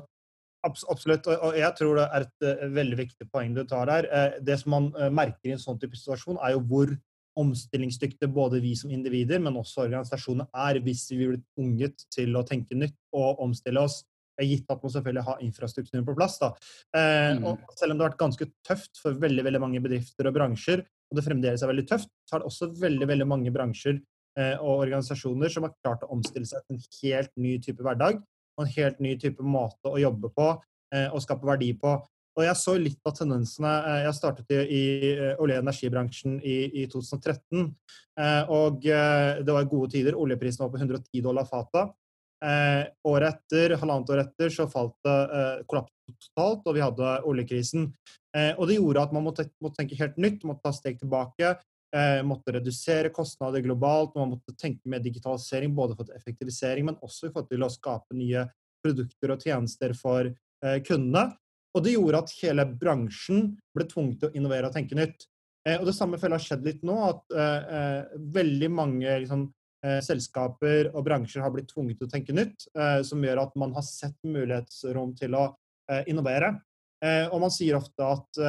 [0.64, 4.10] Absolutt, og jeg tror det er et uh, veldig viktig poeng du tar der.
[4.12, 6.94] Uh, det som man merker i en sånn type situasjon, er jo hvor
[7.40, 12.44] omstillingsdyktige både vi som individer, men også organisasjoner er hvis vi blir tvunget til å
[12.48, 14.02] tenke nytt og omstille oss
[14.42, 16.40] gitt at man selvfølgelig har infrastrukturen på plass.
[16.40, 16.54] Da.
[16.96, 17.44] Eh, Mm.
[17.46, 20.80] og selv om det har vært ganske tøft for veldig, veldig mange bedrifter og bransjer,
[20.80, 24.02] og det fremdeles er veldig tøft, så har det også veldig, veldig mange bransjer
[24.38, 28.22] eh, og organisasjoner som har klart å omstille seg til en helt ny type hverdag
[28.62, 30.48] og en helt ny type måte å jobbe på
[30.94, 31.98] eh, og skape verdi på.
[32.38, 33.72] Og jeg så litt av tendensene.
[33.90, 34.84] eh, Jeg startet i,
[35.18, 37.76] eh, olje- og energibransjen i, i 2013.
[38.18, 40.16] eh, Og det var gode tider.
[40.16, 41.92] Oljeprisen var på 110 dollar fatet.
[42.42, 47.94] Året etter, halvannet år etter, så falt det kollapset totalt, og vi hadde oljekrisen.
[48.58, 49.46] Og det gjorde at man måtte
[49.78, 51.52] tenke helt nytt, måtte ta steg tilbake.
[51.92, 57.34] Eh, måtte redusere kostnader globalt, man måtte tenke med digitalisering, både for effektivisering, men også
[57.50, 58.46] til å skape nye
[58.82, 61.34] produkter og tjenester for eh, kundene.
[61.76, 65.28] Og det gjorde at hele bransjen ble tvunget til å innovere og tenke nytt.
[65.68, 69.44] Eh, og det samme føler har skjedd litt nå, at eh, eh, veldig mange liksom,
[69.84, 72.70] eh, selskaper og bransjer har blitt tvunget til å tenke nytt,
[73.04, 75.50] som gjør at man har sett mulighetsrom til å
[76.08, 76.54] innovere.
[77.34, 78.40] Og man sier ofte at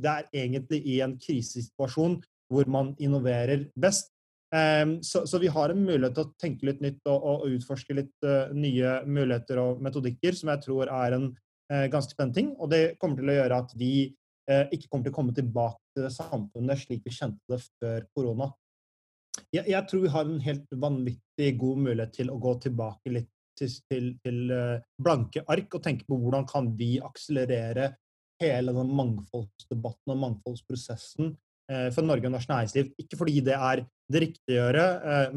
[0.00, 2.16] det er egentlig i en krisesituasjon
[2.50, 4.10] hvor man innoverer best.
[4.54, 7.94] Eh, så, så, vi har en mulighet til å tenke litt nytt og, og, utforske
[7.94, 12.54] litt uh, nye muligheter og metodikker, som jeg tror er en uh, ganske spennende ting.
[12.58, 13.92] Og det kommer til å gjøre at vi
[14.50, 18.50] uh, ikke kommer til å komme tilbake til samfunnet slik vi kjente det før korona.
[19.54, 23.30] Jeg, jeg, tror vi har en helt vanvittig god mulighet til å gå tilbake litt
[23.58, 24.52] til, til, til
[24.98, 27.90] blanke ark og tenke på hvordan kan vi akselerere
[28.40, 31.34] hele den mangfoldsdebatten og mangfoldsprosessen
[31.94, 32.88] for Norge og norsk næringsliv.
[32.98, 34.86] Ikke fordi det er det riktige å gjøre,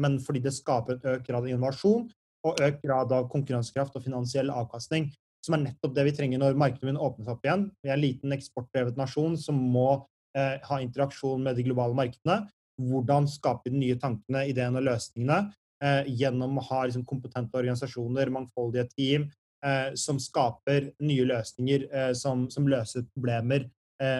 [0.02, 2.08] men fordi det skaper en økt grad av innovasjon
[2.44, 5.08] og økt grad av konkurransekraft og finansiell avkastning,
[5.44, 7.68] som er nettopp det vi trenger når markedet åpnes opp igjen.
[7.84, 9.88] Vi er en liten eksportdrevet nasjon som må
[10.36, 12.44] eh, ha interaksjon med de globale markedene.
[12.80, 15.38] Hvordan skape de nye tankene, ideene og løsningene
[15.84, 19.28] eh, gjennom å ha liksom, kompetente organisasjoner, mangfoldige team,
[19.64, 23.70] eh, som skaper nye løsninger som, som, løser problemer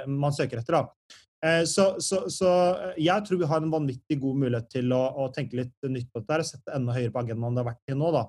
[0.06, 0.76] man søker etter.
[0.78, 1.18] Da.
[1.68, 2.50] Så, så, så,
[2.96, 6.22] jeg tror vi har en vanvittig god mulighet til å, å tenke litt nytt på
[6.22, 8.12] dette og sette enda høyere på agendaen enn det har vært til nå.
[8.14, 8.22] Da.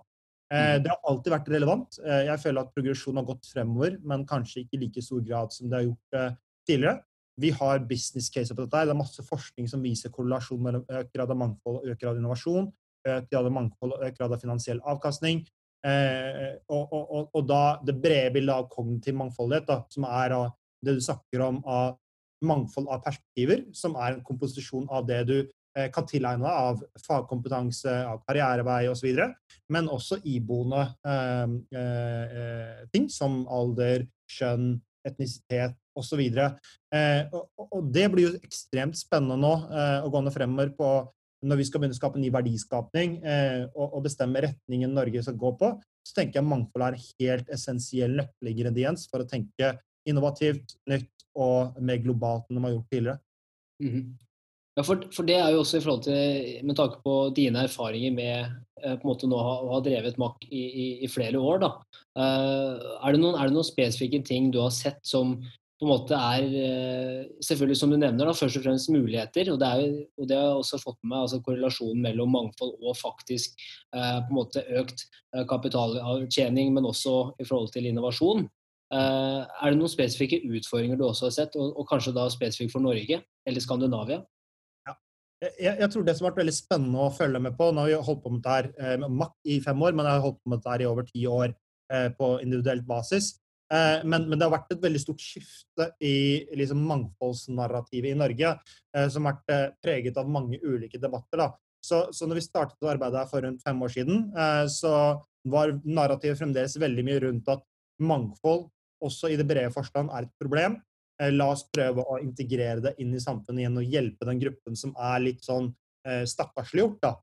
[0.83, 1.99] Det har alltid vært relevant.
[2.03, 5.71] Jeg føler at progresjon har gått fremover, men kanskje ikke i like stor grad som
[5.71, 6.35] det har gjort
[6.67, 6.97] tidligere.
[7.39, 8.85] Vi har business case på dette.
[8.87, 12.13] Det er masse forskning som viser korrelasjon mellom økt grad av mangfold og økt grad
[12.13, 12.69] av innovasjon,
[13.05, 15.43] økt grad av mangfold og økt grad av finansiell avkastning.
[15.85, 20.37] Og, og, og, og da det brede bildet av kognitiv mangfoldighet, da, som er
[20.85, 21.99] det du snakker om av
[22.43, 26.83] mangfold av perspektiver, som er en komposisjon av det du eh, kan tilegne deg av
[27.05, 29.21] fagkompetanse, av karrierevei osv.,
[29.71, 36.21] men også iboende eh, eh, ting som alder, kjønn, etnisitet osv.
[36.25, 40.89] Eh, og, og det blir jo ekstremt spennende nå eh, å gå ned fremover på
[41.45, 45.37] når vi skal begynne å skape ny verdiskapning eh, og, og, bestemme retningen Norge skal
[45.39, 45.71] gå på,
[46.05, 49.75] så tenker jeg mangfold er helt essensiell nøkkelingrediens for å tenke
[50.09, 53.19] innovativt, nytt og mer globalt enn de har gjort tidligere.
[53.83, 54.05] Mm -hmm.
[54.75, 58.11] Ja, for, for, det er jo også i forhold til, med tanke på dine erfaringer
[58.11, 58.33] med
[58.83, 61.61] eh, på en måte nå å ha, ha drevet MAK i, i, i, flere år,
[61.63, 61.69] da.
[62.19, 65.37] Uh, er, det noen, er, det noen, spesifikke ting du har sett som
[65.75, 69.53] på en måte er uh, Selvfølgelig, som du nevner, da, først og fremst muligheter.
[69.53, 72.75] Og det, er, og det har jeg også fått med meg altså korrelasjonen mellom mangfold
[72.75, 73.55] og faktisk
[73.95, 75.07] på en måte økt
[75.47, 78.47] kapitalavtjening, men også i forhold til innovasjon.
[78.93, 82.83] Er det noen spesifikke utfordringer du også har sett, og, og kanskje da spesifikt for
[82.85, 83.17] Norge
[83.47, 84.19] eller Skandinavia?
[85.41, 87.91] jeg, jeg, tror det som har vært veldig spennende å følge med på Nå har
[87.91, 90.23] vi holdt på med dette her eh, med MAK i fem år, men jeg har
[90.23, 93.33] holdt på med dette her i over ti år eh, på individuelt basis.
[93.73, 96.15] Eh, men, men, det har vært et veldig stort skifte i
[96.57, 98.55] liksom, mangfoldsnarrativet i Norge,
[98.95, 101.41] eh, som har vært eh, preget av mange ulike debatter.
[101.43, 101.49] Da.
[101.85, 104.93] Så, så når vi startet å arbeide her for rundt fem år siden, eh, så
[105.45, 107.65] var narrativet fremdeles veldig mye rundt at
[108.01, 108.69] mangfold,
[109.05, 110.79] også i det brede forstand, er et problem.
[111.21, 114.75] Eh, la oss prøve å integrere det inn i samfunnet igjen og hjelpe den gruppen
[114.79, 115.69] som er litt sånn
[116.07, 116.97] eh, stakkarsliggjort.
[117.05, 117.13] da.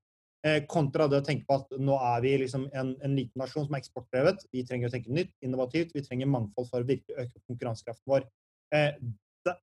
[0.42, 3.66] Eh, kontra det å tenke på at nå er vi liksom en, en liten nasjon
[3.66, 4.46] som er eksportdrevet.
[4.54, 5.92] Vi trenger å tenke nytt, innovativt.
[5.94, 8.30] Vi trenger mangfold for å virkelig øke konkurransekraften vår.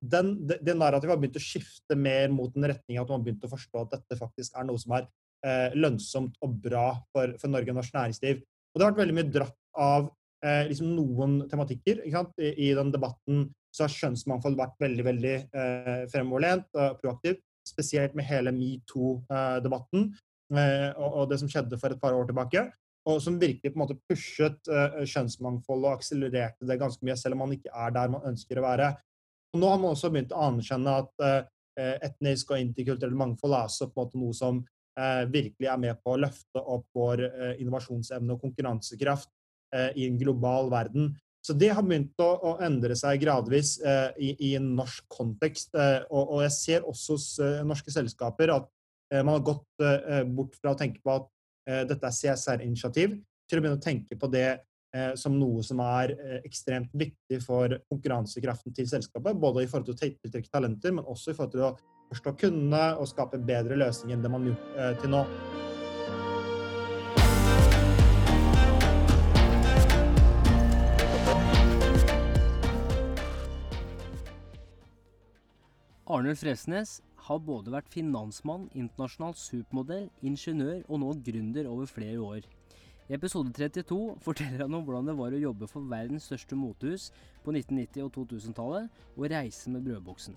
[0.03, 3.45] Den, det, narrativet har begynt å skifte mer mot den retning at man har begynt
[3.47, 5.07] å forstå at dette faktisk er noe som er
[5.73, 8.41] lønnsomt og bra for, for Norge og norsk næringsliv.
[8.43, 10.09] Og det har vært veldig mye dratt av
[10.45, 12.13] eh, liksom noen tematikker I,
[12.49, 17.43] I, den debatten så har kjønnsmangfold vært veldig veldig eh, fremoverlent og proaktivt.
[17.67, 20.07] Spesielt med hele metoo-debatten
[20.57, 22.65] eh, og, og, det som skjedde for et par år tilbake.
[23.09, 27.37] Og som virkelig på en måte pushet eh, kjønnsmangfold og akselererte det ganske mye, selv
[27.37, 28.89] om man ikke er der man ønsker å være.
[29.53, 33.69] Og nå har man også begynt å anerkjenne at eh, etnisk og interkulturelt mangfold er
[33.69, 34.63] også på en måte noe som
[34.97, 37.27] eh, virkelig er med på å løfte opp vår
[37.61, 39.29] innovasjonsevne og konkurransekraft
[39.69, 41.11] i en global verden.
[41.41, 45.71] Så det har begynt å, å endre seg gradvis eh, i, i, en norsk kontekst.
[45.73, 48.67] Eh, og, og, jeg ser også hos eh, norske selskaper at
[49.13, 51.29] eh, man har gått eh, bort fra å tenke på at
[51.85, 53.11] dette er CSR-initiativ,
[53.45, 54.63] til å begynne å tenke på det
[55.21, 59.37] som noe som er ekstremt viktig for konkurransekraften til selskapet.
[59.37, 61.73] Både i forhold til å tiltrekke talenter, men også i forhold til å
[62.09, 65.25] forstå kundene og skape bedre løsninger enn det man har gjort til nå.
[76.09, 76.95] Arnulf Fresnes
[77.27, 82.47] har både vært finansmann, internasjonal supermodell, ingeniør og nå gründer over flere år.
[83.05, 87.11] I episode 32 forteller han om hvordan det var å jobbe for verdens største motehus
[87.45, 90.33] på 1990- og 2000-tallet, og reise med brødboksen.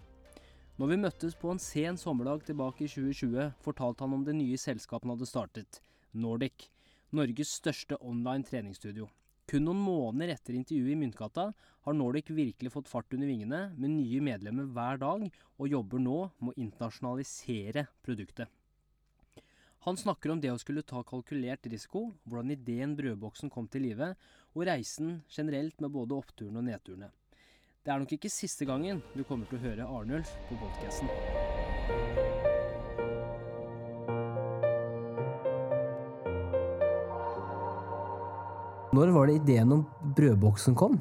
[0.76, 4.61] Når vi møttes på en sen sommerdag tilbake i 2020, fortalte han om det nye
[4.61, 5.80] selskapet han hadde startet,
[6.12, 6.68] Nordic,
[7.16, 9.08] Norges største online treningsstudio.
[9.52, 11.50] Kun noen måneder etter intervjuet i Myntgata
[11.84, 15.26] har Nordic virkelig fått fart under vingene, med nye medlemmer hver dag,
[15.60, 18.48] og jobber nå med å internasjonalisere produktet.
[19.84, 24.14] Han snakker om det å skulle ta kalkulert risiko, hvordan ideen Brødboksen kom til live,
[24.56, 27.10] og reisen generelt med både oppturene og nedturene.
[27.82, 32.40] Det er nok ikke siste gangen du kommer til å høre Arnulf på podkasten.
[38.92, 40.98] Når var det ideen om brødboksen kom?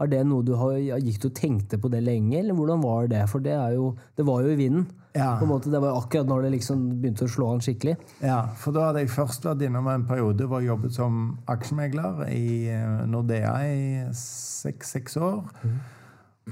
[0.00, 3.20] Er det noe du har, gikk og tenkte på det lenge, eller hvordan var det?
[3.30, 4.86] For det, jo, det var jo i vinden.
[5.14, 5.36] Ja.
[5.38, 7.94] På en måte, det var akkurat når det liksom begynte å slå an skikkelig.
[8.24, 11.20] Ja, for da hadde jeg først vært innom en periode hvor jeg jobbet som
[11.52, 13.84] aksjemegler i eh, Nordea i
[14.18, 15.44] seks, år.
[15.62, 15.78] Mm.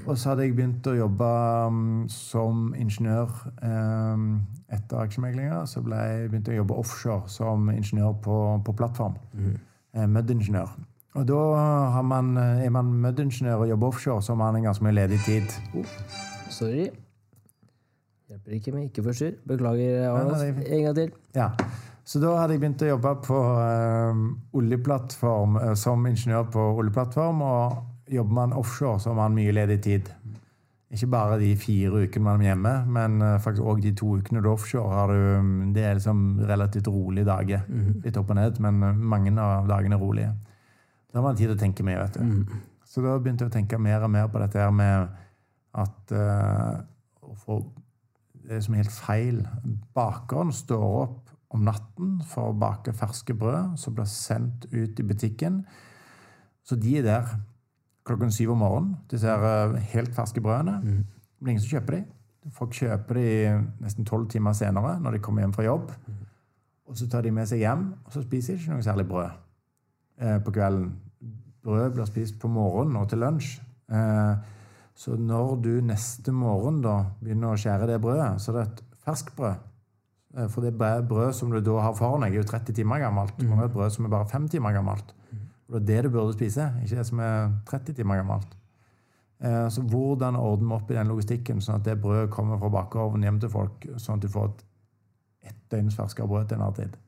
[0.05, 1.33] Og så hadde jeg begynt å jobbe
[1.67, 3.33] um, som ingeniør
[3.65, 4.39] um,
[4.71, 5.65] etter aksjemeglinga.
[5.69, 9.19] Så ble jeg begynte å jobbe offshore som ingeniør på, på plattform.
[9.35, 9.57] Mm.
[9.93, 10.73] Eh, møddingeniør.
[11.13, 14.83] Og da man, eh, er man møddingeniør og jobber offshore, så har man en ganske
[14.83, 15.43] mye ledig tid.
[15.75, 15.85] Oh,
[16.49, 16.87] sorry.
[18.29, 19.35] Hjelper ikke med ikke forstyrr.
[19.47, 20.63] Beklager, Arnold.
[20.65, 21.11] En gang til.
[21.35, 21.49] Ja.
[22.03, 24.23] Så da hadde jeg begynt å jobbe på uh,
[24.57, 27.41] oljeplattform som ingeniør på oljeplattform.
[27.41, 27.77] Og
[28.11, 30.09] jobber man offshore, så har man mye ledig tid.
[30.93, 34.43] Ikke bare de fire ukene man er hjemme, men uh, faktisk òg de to ukene
[34.43, 34.93] du er offshore.
[34.93, 37.63] har du, um, Det er liksom relativt rolige dager.
[37.67, 38.01] Mm.
[38.03, 40.33] Litt opp og ned, men uh, mange av dagene er rolige.
[41.09, 41.97] Da har man tid til å tenke mye.
[41.97, 42.21] vet du.
[42.21, 42.61] Mm.
[42.85, 45.09] Så da begynte jeg å tenke mer og mer på dette her med
[45.73, 46.83] at uh,
[47.41, 47.65] for,
[48.43, 49.41] Det er som helt feil.
[49.95, 55.05] Bakeren står opp om natten for å bake ferske brød som blir sendt ut i
[55.05, 55.63] butikken.
[56.65, 57.33] Så de er der
[58.07, 58.97] klokken syv om morgenen.
[59.11, 60.79] Disse her eh, helt ferske brødene.
[60.83, 61.05] Mm.
[61.07, 62.03] Det blir ingen som kjøper de.
[62.51, 63.27] Folk kjøper de
[63.83, 65.91] nesten tolv timer senere når de kommer hjem fra jobb.
[66.07, 66.21] Mm.
[66.91, 69.29] Og så tar de med seg hjem, og så spiser de ikke noe særlig brød
[70.19, 70.89] eh, på kvelden.
[71.63, 73.55] Brød blir spist på morgenen og til lunsj.
[73.87, 74.33] Eh,
[74.93, 78.83] så når du neste morgen da begynner å skjære det brødet, så er det et
[79.05, 79.69] ferskt brød.
[80.49, 83.37] for det brød som du da har foran deg, er jo 30 timer gammelt.
[83.39, 83.51] Mm.
[83.53, 85.13] Og et brød som er bare 5 timer gammelt.
[85.73, 88.57] Det er det du burde spise, ikke det som er 30 timer gammelt.
[89.43, 92.69] Eh, så hvordan ordner vi opp i den logistikken, sånn at det brødet kommer fra
[92.73, 94.61] bakeovnen hjem til folk, sånn at du får et,
[95.49, 96.99] et døgns ferskere brød til enhver tid?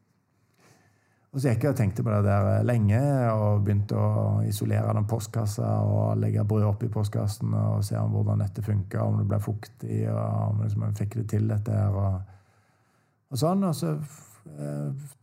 [1.35, 2.99] Og så gikk jeg og tenkte på det der eh, lenge
[3.33, 8.43] og begynte å isolere den postkassa og legge brød oppi postkassen og se om hvordan
[8.43, 11.97] dette funka, om det ble fuktig, og om liksom, jeg fikk det til, dette her.
[11.99, 12.21] Og,
[13.31, 13.67] og sånn.
[13.67, 13.97] Og så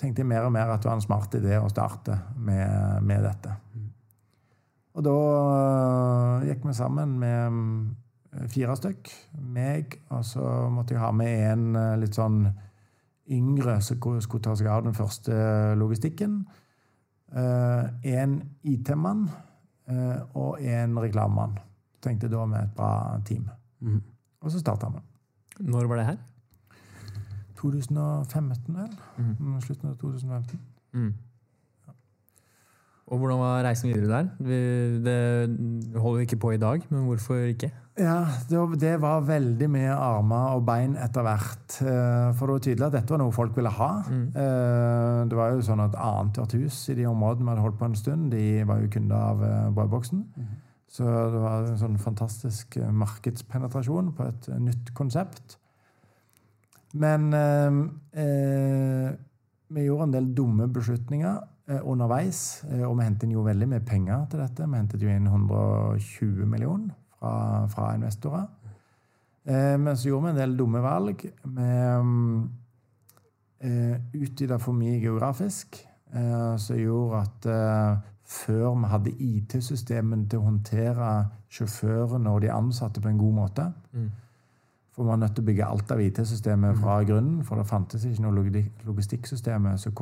[0.01, 3.23] tenkte jeg mer og mer at det var en smart idé å starte med, med
[3.25, 3.55] dette.
[4.93, 5.19] Og da
[5.53, 7.61] eh, gikk vi sammen med
[8.35, 9.13] eh, fire stykk.
[9.55, 12.45] Meg, og så måtte jeg ha med en litt sånn
[13.33, 15.33] yngre som skulle ta seg av den første
[15.79, 16.43] logistikken.
[17.33, 18.33] En
[18.69, 19.23] IT-mann
[20.37, 21.55] og en reklamemann.
[22.05, 22.91] Tenkte da med et bra
[23.25, 23.47] team.
[23.81, 24.03] Mm.
[24.43, 25.01] Og så starta vi.
[25.71, 26.21] Når var det her?
[27.63, 28.97] 2015, vel?
[29.19, 29.61] Mm.
[29.65, 30.61] Slutten av 2015.
[30.93, 31.13] Mm.
[33.13, 34.29] Og hvordan var reisen videre der?
[35.05, 37.73] Det holder vi ikke på i dag, men hvorfor ikke?
[37.99, 41.77] Ja, Det var veldig mye armer og bein etter hvert.
[41.83, 43.91] Eh, for det var tydelig at dette var noe folk ville ha.
[44.09, 44.29] Mm.
[44.29, 47.91] Eh, det var jo sånn at annethvert hus i de områdene vi hadde holdt på
[47.91, 50.25] en stund, de var jo kunder av eh, Brødboksen.
[50.37, 50.53] Mm.
[50.93, 55.59] Så det var en sånn fantastisk markedspenetrasjon på et nytt konsept.
[56.93, 57.77] Men eh,
[58.23, 59.13] eh,
[59.73, 61.39] vi gjorde en del dumme beslutninger
[61.69, 62.65] eh, underveis.
[62.71, 64.67] Eh, og vi hentet inn jo veldig mye penger til dette.
[64.69, 67.33] Vi hentet jo inn 120 millioner fra,
[67.73, 68.49] fra investorer.
[69.45, 71.25] Eh, men så gjorde vi en del dumme valg.
[71.43, 71.71] Vi
[73.63, 77.47] eh, utvida for mye geografisk, som gjorde at
[78.29, 81.07] før vi hadde IT-systemen til å håndtere
[81.53, 83.65] sjåførene og de ansatte på en god måte.
[83.97, 84.11] Mm.
[84.93, 88.05] For vi var nødt til å bygge alt av IT-systemet fra grunnen, for det fantes
[88.05, 88.45] ikke noe
[88.85, 89.95] logistikksystem som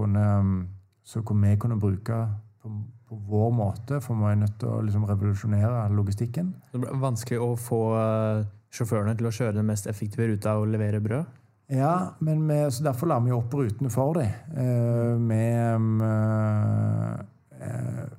[1.11, 2.17] som vi kunne bruke
[2.63, 2.71] på,
[3.09, 6.53] på vår måte, for vi var nødt til å liksom revolusjonere logistikken.
[6.73, 10.69] Det ble vanskelig å få eh, sjåførene til å kjøre den mest effektive ruta og
[10.71, 11.25] levere brød.
[11.71, 14.31] Ja, men vi, så derfor la vi opp rutene for dem.
[14.59, 17.21] Eh, med eh,
[17.61, 18.17] og-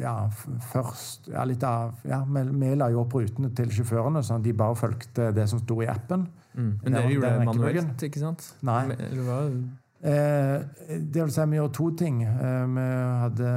[0.00, 0.14] ja,
[0.72, 4.46] først ja, litt av, ja, vi, vi la jo opp rutene til sjåførene, sånn at
[4.46, 6.26] de bare fulgte det som sto i appen.
[6.54, 8.48] Men Det dere gjorde det manuelt, ikke sant?
[8.66, 8.82] Nei.
[8.92, 9.38] Eller hva?
[10.02, 10.58] Eh,
[10.98, 12.22] det vil si, vi gjorde to ting.
[12.26, 12.86] Eh, vi
[13.22, 13.50] hadde,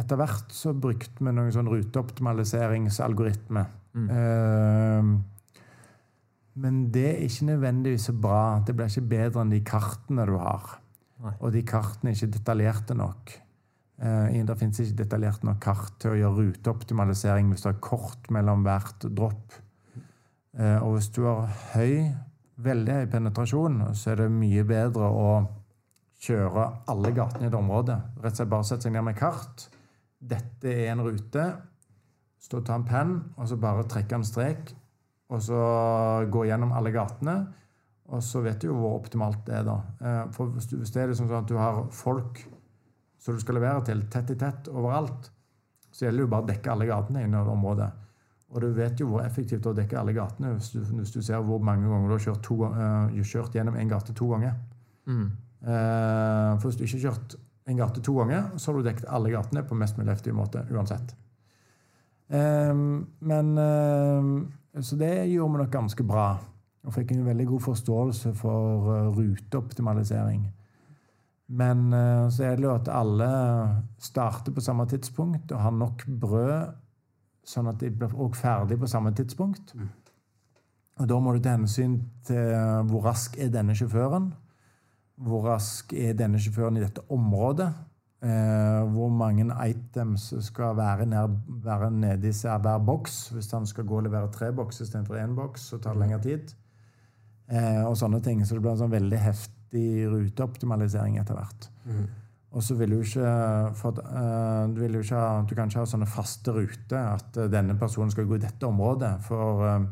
[0.00, 3.66] etter hvert så brukte vi noen sånn ruteoptimaliseringsalgoritme.
[3.92, 4.08] Mm.
[4.16, 5.02] Eh,
[6.60, 8.42] men det er ikke nødvendigvis så bra.
[8.64, 10.64] Det blir ikke bedre enn de kartene du har.
[11.20, 11.34] Nei.
[11.38, 13.36] Og de kartene er ikke detaljerte nok.
[14.00, 18.30] Eh, det fins ikke detaljert nok kart til å gjøre ruteoptimalisering hvis du har kort
[18.32, 19.58] mellom hvert dropp.
[20.56, 22.10] Eh, og hvis du har høy,
[22.60, 25.28] veldig høy penetrasjon, så er det mye bedre å
[26.20, 27.96] kjøre alle gatene i et område.
[28.20, 29.68] Rett og slett bare sette seg ned med kart.
[30.20, 31.46] Dette er en rute.
[32.40, 34.72] Stå og ta en penn, og så bare trekke en strek.
[35.30, 35.60] Og så
[36.32, 37.36] gå gjennom alle gatene.
[38.10, 39.76] Og så vet du jo hvor optimalt det er, da.
[40.00, 42.42] Eh, For hvis det er liksom sånn at du har folk
[43.20, 45.28] som du skal levere til, tett i tett overalt,
[45.90, 47.90] så gjelder det jo bare å dekke alle gatene innen området.
[48.50, 51.12] Og du vet jo hvor effektivt det er å dekke alle gatene hvis du, hvis
[51.14, 54.26] du ser hvor mange ganger du har kjørt, to, uh, kjørt gjennom en gate to
[54.32, 54.56] ganger.
[55.06, 55.26] Mm.
[55.60, 57.36] Uh, for hvis du ikke har kjørt
[57.70, 60.64] en gate to ganger, så har du dekket alle gatene på mest mulig effektiv måte
[60.72, 61.14] uansett.
[62.30, 62.74] Eh,
[63.26, 66.28] men uh, Så det gjorde vi nok ganske bra.
[66.86, 70.46] Og fikk en veldig god forståelse for ruteoptimalisering.
[71.50, 73.30] Men eh, så er det jo at alle
[73.98, 76.76] starter på samme tidspunkt og har nok brød,
[77.50, 79.74] sånn at de blir også ferdig på samme tidspunkt.
[81.00, 81.96] Og da må du ta hensyn
[82.28, 82.54] til
[82.90, 84.28] hvor rask er denne sjåføren.
[85.20, 87.70] Hvor rask er denne sjåføren i dette området?
[88.20, 91.30] Eh, hvor mange items skal være, nær,
[91.64, 93.30] være nede i hver- boks?
[93.32, 96.22] Hvis han skal gå og levere tre bokser istedenfor én boks, så tar det lengre
[96.22, 96.54] tid.
[97.48, 98.44] Eh, og sånne ting.
[98.46, 99.18] Så det blir en sånn veldig
[99.70, 101.70] heftig ruteoptimalisering etter hvert.
[102.50, 105.84] Og så vil du ikke for, eh, du, vil jo ikke ha, du kan ikke
[105.84, 109.20] ha sånne faste ruter at uh, denne personen skal gå i dette området.
[109.22, 109.84] For uh,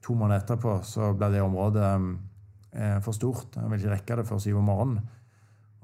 [0.00, 2.18] to måneder etterpå så blir det området um,
[3.02, 3.56] for stort.
[3.56, 5.10] Jeg vil ikke rekke det før syv om morgenen.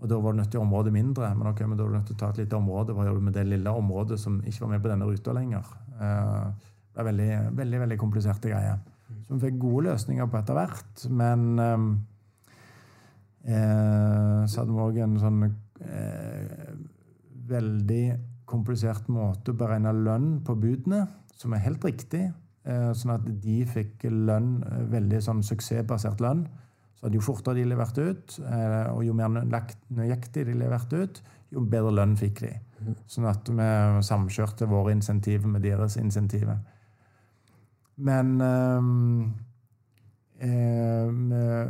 [0.00, 1.34] Og da var det nødt til området mindre.
[1.34, 2.94] Men ok, men da er du nødt til å ta et lite område.
[2.94, 5.74] Hva gjør du med det lille området som ikke var med på denne ruta lenger?
[5.90, 7.28] Det er veldig,
[7.58, 8.78] veldig, veldig kompliserte greier.
[9.26, 11.04] Så vi fikk gode løsninger på etter hvert.
[11.10, 11.84] Men eh,
[13.44, 16.74] eh, så hadde vi òg en sånn eh,
[17.50, 18.04] veldig
[18.50, 21.04] komplisert måte å beregne lønn på budene,
[21.38, 22.26] som er helt riktig.
[22.68, 26.46] Eh, sånn at de fikk lønn, eh, veldig sånn suksessbasert lønn.
[27.00, 31.22] Så jo fortere de leverte ut, eh, og jo mer nøyakt- nøyaktig de leverte ut,
[31.50, 32.52] jo bedre lønn fikk de.
[33.06, 36.58] Sånn at vi samkjørte våre insentiver med deres insentiver.
[37.96, 39.32] Men ehm,
[40.40, 41.66] eh,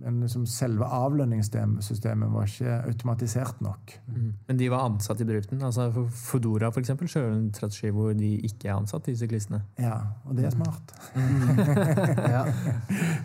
[0.00, 3.92] Men liksom selve avlønningssystemet var ikke automatisert nok.
[4.08, 4.30] Mm.
[4.48, 5.60] Men de var ansatt i bedriften?
[5.62, 9.60] altså for Fodora for eksempel, kjører en strategi hvor de ikke er ansatt, de syklistene.
[9.78, 10.94] Ja, og det er smart.
[12.30, 12.44] Ja.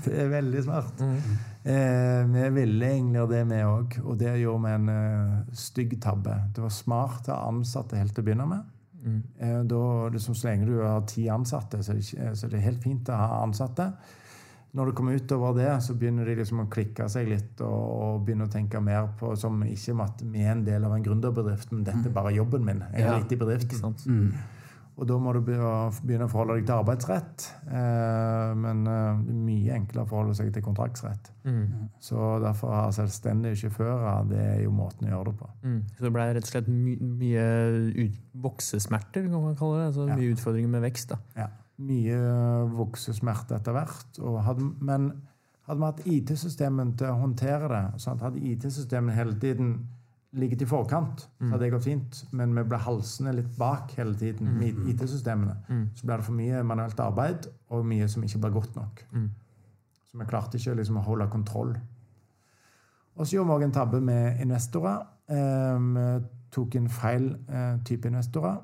[0.06, 1.02] Det er veldig smart.
[1.02, 3.98] Eh, vi ville egentlig gjøre det, vi òg.
[4.04, 6.36] Og det gjorde vi en eh, stygg tabbe.
[6.56, 8.72] Det var smart å ha ansatte helt til å begynne med.
[9.06, 9.24] Mm.
[9.40, 9.82] Eh, da,
[10.14, 13.10] liksom, så lenge du har ti ansatte, så er, det, så er det helt fint
[13.10, 13.92] å ha ansatte.
[14.76, 18.26] Når du kommer utover det, så begynner de liksom å klikke seg litt og, og
[18.28, 21.72] begynne å tenke mer på som ikke at vi er en del av en gründerbedrift,
[21.72, 22.84] men dette er bare jobben min.
[22.92, 23.18] Jeg er Ja.
[23.22, 23.72] litt i bedrift.
[23.72, 24.34] Ikke?
[24.96, 27.48] Og da må du begynne å forholde deg til arbeidsrett.
[27.68, 31.32] Eh, men eh, det er mye enklere å forholde seg til kontraktsrett.
[31.44, 31.90] Mm.
[32.00, 35.50] Så derfor har ha selvstendige sjåfører, det er jo måten å gjøre det på.
[35.68, 35.82] Mm.
[35.98, 38.08] Så det ble rett og slett my mye
[38.46, 39.88] voksesmerter, kan man kalle det.
[39.92, 40.16] Altså Ja.
[40.16, 41.10] Mye utfordringer med vekst.
[41.10, 41.18] da.
[41.36, 41.48] Ja.
[41.78, 42.18] Mye
[42.72, 44.20] voksesmerte etter hvert.
[44.46, 45.10] Hadde, men
[45.68, 48.22] hadde vi hatt IT-systemet til å håndtere det, sant?
[48.24, 49.76] hadde IT-systemet hele tiden
[50.36, 52.22] ligget i forkant, så hadde det gått fint.
[52.36, 55.56] Men vi ble halsende litt bak hele tiden med IT-systemene.
[55.96, 59.04] Så ble det for mye manuelt arbeid og mye som ikke ble godt nok.
[59.16, 59.30] Mm.
[60.12, 61.76] Så vi klarte ikke liksom, å holde kontroll.
[63.16, 65.06] Og så gjorde vi òg en tabbe med investorer.
[65.32, 66.06] Eh, Vi
[66.52, 68.60] tok inn feil eh, type investorer.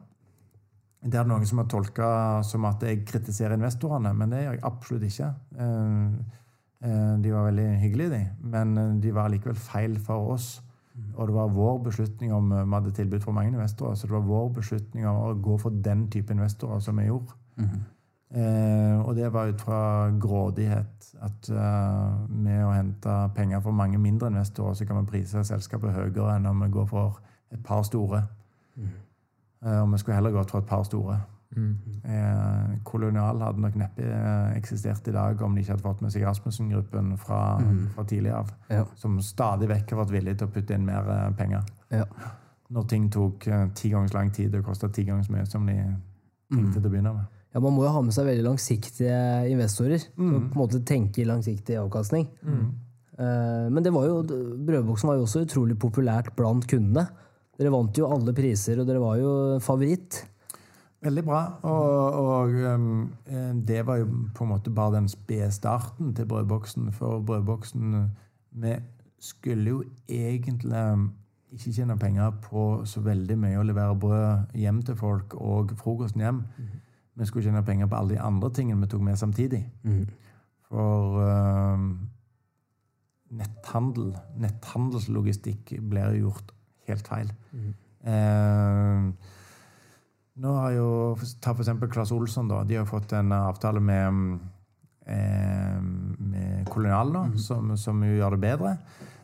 [1.02, 2.08] Det er noen som har tolka
[2.46, 5.30] som at jeg kritiserer investorene, men det gjør jeg absolutt ikke.
[5.58, 6.04] Eh,
[6.86, 10.52] eh, De var veldig hyggelige, de, men eh, de var likevel feil for oss.
[11.16, 14.28] Og det var vår beslutning om Vi hadde tilbud for mange investorer, så det var
[14.28, 17.34] vår beslutning om å gå for den type investorer som vi gjorde.
[18.32, 21.14] Eh, og det var ut fra grådighet.
[21.22, 25.96] At eh, med å hente penger for mange mindre investorer, så kan vi prise selskapet
[25.96, 27.20] høyere enn om vi går for
[27.52, 28.24] et par store.
[28.80, 28.94] Eh,
[29.62, 31.20] og vi skulle heller gått for et par store.
[31.52, 36.14] Eh, Kolonial hadde nok neppe eh, eksistert i dag om de ikke hadde fått med
[36.14, 37.40] seg Rasmussen-gruppen fra,
[37.96, 38.54] fra tidlig av.
[38.72, 38.86] Ja.
[38.96, 41.68] Som stadig vekk har vært villig til å putte inn mer eh, penger.
[41.92, 42.06] Ja.
[42.72, 45.68] Når ting tok eh, ti ganger lang tid og kosta ti ganger så mye som
[45.68, 45.76] de
[46.52, 47.28] tenkte til å begynne med.
[47.52, 49.18] Ja, Man må jo ha med seg veldig langsiktige
[49.52, 50.00] investorer.
[50.16, 52.30] Som på en måte tenker langsiktig avkastning.
[52.48, 57.10] Eh, Men det var jo, brødboksen var jo også utrolig populært blant kundene.
[57.62, 59.32] Dere vant jo alle priser, og dere var jo
[59.62, 60.24] favoritt.
[61.06, 61.42] Veldig bra.
[61.70, 62.88] Og, og um,
[63.30, 66.92] eh, det var jo på en måte bare den spede starten til brødboksen.
[66.98, 68.10] For brødboksen
[68.52, 68.74] Vi
[69.20, 71.12] skulle jo egentlig um,
[71.52, 76.26] ikke tjene penger på så veldig mye å levere brød hjem til folk og frokosten
[76.26, 76.42] hjem.
[77.14, 79.62] Vi skulle tjene penger på alle de andre tingene vi tok med samtidig.
[80.66, 81.92] For um,
[83.30, 86.56] netthandel, netthandelslogistikk blir jo gjort
[86.88, 87.30] helt feil.
[88.04, 89.12] Eh,
[90.42, 90.88] nå har jo,
[91.42, 92.48] Ta for eksempel Claes Olsson.
[92.48, 94.40] da, De har fått en avtale med,
[95.06, 98.78] eh, med Kolonial nå, som, som jo gjør det bedre.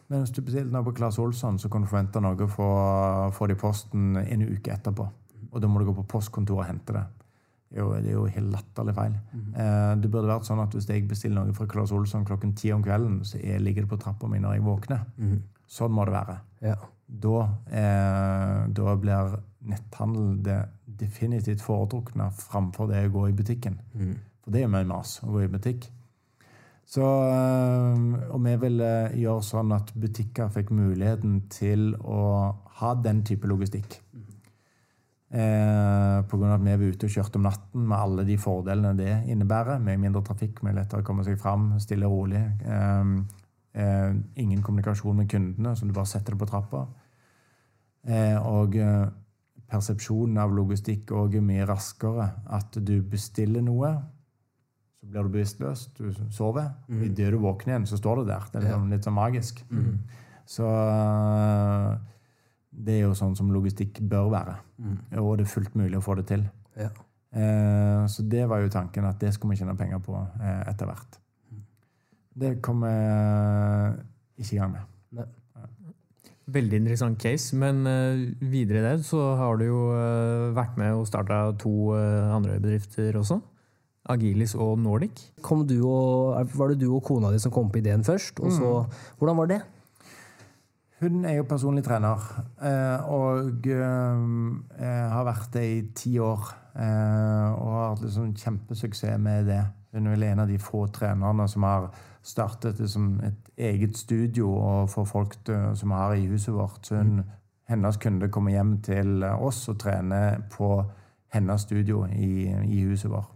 [0.10, 3.48] Men hvis du bestiller noe på Claes Olsson, så kan du forvente noe for, få
[3.50, 5.08] det i posten en uke etterpå.
[5.52, 7.06] Og da må du gå på postkontoret og hente det.
[7.68, 9.16] Det er jo, det er jo helt latterlig feil.
[9.60, 12.72] Eh, det burde vært sånn at Hvis jeg bestiller noe fra Claes Olsson klokken ti
[12.72, 15.02] om kvelden, så jeg ligger det på trappa mi når jeg våkner.
[15.68, 16.76] Sånn må det være Ja.
[17.08, 17.42] Da,
[17.72, 19.38] eh, da blir
[19.68, 20.62] netthandel det
[21.00, 23.80] definitivt foretrukne framfor det å gå i butikken.
[24.44, 25.90] For det er mye mas å gå i butikk.
[26.88, 33.24] Så, eh, og vi ville gjøre sånn at butikker fikk muligheten til å ha den
[33.28, 34.00] type logistikk.
[35.28, 39.18] Eh, av at vi var ute og kjørte om natten med alle de fordelene det
[39.28, 39.82] innebærer.
[39.84, 42.44] Med mindre trafikk, med lettere å komme seg fram, stille og rolig.
[42.64, 43.04] Eh,
[43.78, 44.12] eh,
[44.42, 46.84] ingen kommunikasjon med kundene, så du bare setter det på trappa.
[48.08, 49.08] Eh, og eh,
[49.68, 52.30] persepsjonen av logistikk òg er mye raskere.
[52.58, 53.94] At du bestiller noe,
[54.98, 56.72] så blir du bevisstløs, du sover.
[56.90, 58.48] Og idet du våkner igjen, så står det der.
[58.52, 59.66] Det er liksom litt sånn magisk.
[60.48, 61.92] Så eh,
[62.88, 64.56] det er jo sånn som logistikk bør være.
[65.22, 66.48] Og det er fullt mulig å få det til.
[66.78, 66.92] Ja.
[67.38, 70.90] Eh, så det var jo tanken at det skulle vi tjene penger på eh, etter
[70.90, 71.20] hvert.
[72.38, 73.98] Det kom eh,
[74.38, 74.94] ikke i gang med.
[76.48, 80.94] Veldig interessant case, men eh, videre i det så har du jo eh, vært med
[80.96, 83.42] og starta to eh, andre bedrifter også.
[84.08, 85.26] Agilis og Nordic.
[85.44, 88.40] Kom du og, var det du og kona di som kom på ideen først?
[88.40, 88.70] Og så,
[89.20, 89.58] Hvordan var det?
[91.02, 92.24] Hun er jo personlig trener,
[92.64, 96.48] eh, og eh, har vært det i ti år.
[96.80, 99.66] eh, Og har hatt liksom kjempesuksess med det.
[99.92, 101.92] Hun er vel en av de få trenerne som har
[102.28, 106.80] startet liksom et eget studio og for folk som vi har i huset vårt.
[106.86, 107.22] Så hun,
[107.72, 110.72] hennes kunde kommer hjem til oss og trener på
[111.34, 113.34] hennes studio i, i huset vårt.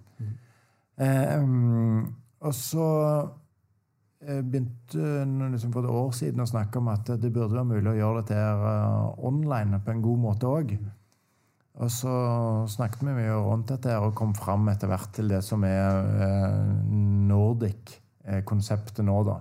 [1.01, 2.87] Eh, um, og så
[4.21, 7.93] eh, begynte liksom for et år siden å snakke om at det burde være mulig
[7.93, 10.75] å gjøre dette her eh, online på en god måte òg.
[11.81, 12.13] Og så
[12.69, 16.01] snakket vi mye rundt dette her og kom fram etter hvert til det som er
[16.27, 16.73] eh,
[18.25, 19.39] Nordic-konseptet nå, da.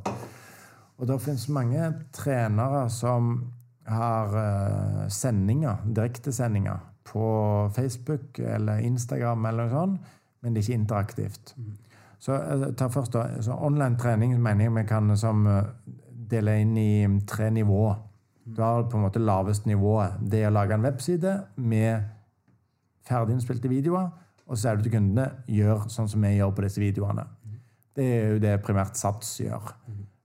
[1.00, 3.52] Og det finnes mange trenere som
[3.88, 10.10] har eh, sendinger, direktesendinger på Facebook eller Instagram eller noe sånt,
[10.40, 11.54] men det er ikke interaktivt.
[12.20, 15.72] Så eh, ta først da, så Online trening mener jeg vi kan som, eh,
[16.30, 17.96] dele inn i tre nivåer.
[18.44, 20.20] Du har på en måte lavest nivået.
[20.20, 22.04] Det er å lage en webside med
[23.08, 24.10] ferdiginnspilte videoer,
[24.46, 27.24] og så sier du til kundene gjør sånn som vi gjør på disse videoene.
[28.00, 29.74] Det er jo det primært Sats gjør.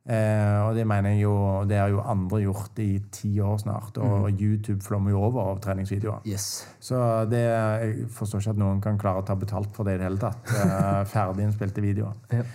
[0.05, 1.33] Eh, og det mener jeg jo,
[1.65, 3.97] det har jo andre gjort i ti år snart.
[4.05, 6.21] Og YouTube flommer jo over av treningsvideoer.
[6.29, 6.67] Yes.
[6.79, 6.99] Så
[7.31, 10.07] det, jeg forstår ikke at noen kan klare å ta betalt for det i det
[10.07, 10.53] hele tatt.
[10.53, 12.21] Eh, Ferdiginnspilte videoer.
[12.31, 12.45] Ja.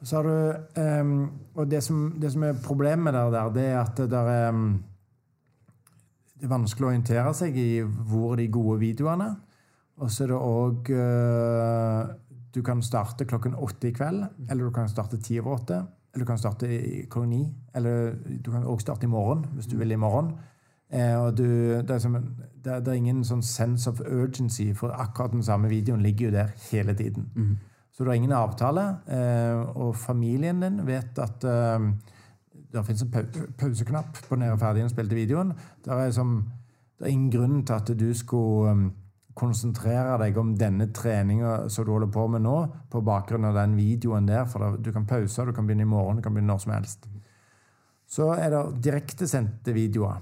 [0.00, 1.10] Så har du eh,
[1.60, 4.70] Og det som, det som er problemet der, der, det er at det er ehm,
[6.40, 9.28] Det er vanskelig å orientere seg i hvor de gode videoene.
[10.00, 10.94] Og så er det òg
[12.54, 15.82] Du kan starte klokken åtte i kveld, eller du kan starte ti over åtte.
[16.12, 17.54] Eller du kan starte i- klokken ni.
[17.74, 20.32] Eller du kan også starte i morgen, hvis du vil i morgen.
[20.92, 22.12] Eh, og du, det, er som,
[22.64, 26.26] det, er, det er ingen sånn sense of urgency, for akkurat den samme videoen ligger
[26.26, 27.28] jo der hele tiden.
[27.92, 31.86] Så du har ingen avtale, eh, og familien din vet at eh,
[32.72, 35.52] det finnes en pauseknapp på den ferdig innspilte videoen.
[35.84, 36.44] Det er, som,
[36.98, 38.90] det er ingen grunn til at du skulle
[39.38, 42.56] konsentrere deg om denne treninga som du holder på med nå,
[42.90, 44.46] på bakgrunn av den videoen der.
[44.50, 47.08] For du kan pause, du kan begynne i morgen, du kan begynne når som helst.
[48.10, 50.18] Så er det direktesendte videoer.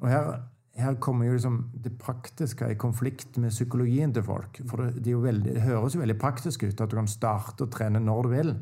[0.00, 0.30] Og her,
[0.76, 4.60] her kommer jo liksom det praktiske i konflikt med psykologien til folk.
[4.68, 7.72] For det, det, veldig, det høres jo veldig praktisk ut at du kan starte å
[7.72, 8.54] trene når du vil.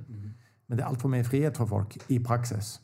[0.66, 2.78] Men det er altfor mye frihet for folk i praksis.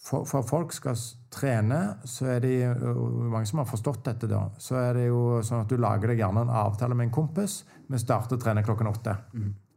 [0.00, 0.96] For, for folk skal
[1.32, 5.66] trene, så er det mange som har forstått dette, da, så er det jo sånn
[5.66, 7.58] at du lager deg gjerne en avtale med en kompis.
[7.90, 9.18] Vi starter å trene klokken åtte.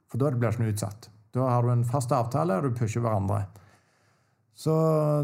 [0.07, 1.09] For da blir det ikke noe utsatt.
[1.33, 3.41] Da har du en fast avtale, og du pusher hverandre.
[4.53, 4.73] Så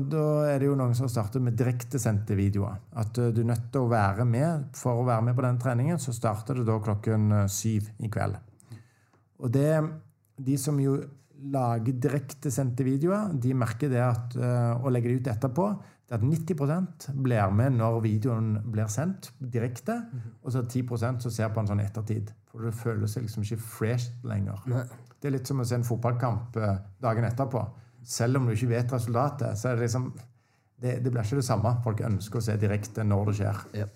[0.10, 2.80] da er det jo noen som starter med direktesendte videoer.
[2.98, 4.72] At du er nødt til å være med.
[4.76, 8.40] For å være med på den treningen, så starter det da klokken syv i kveld.
[9.40, 9.70] Og det,
[10.36, 10.98] de som jo
[11.54, 15.68] lager direktesendte videoer, de merker det at, eh, og legger det ut etterpå,
[16.10, 20.00] det at 90% blir med når videoen blir sendt direkte,
[20.42, 22.32] og så er 10% som ser på en sånn ettertid.
[22.50, 24.66] For det føles liksom ikke fresh lenger.
[25.20, 27.62] Det er litt som å se en fotballkamp eh, dagen etterpå.
[28.02, 30.12] Selv om du ikke vet resultatet, så er det liksom
[30.80, 31.76] det, det blir ikke det samme.
[31.84, 33.64] Folk ønsker å se direkte når det skjer.
[33.82, 33.88] Ja.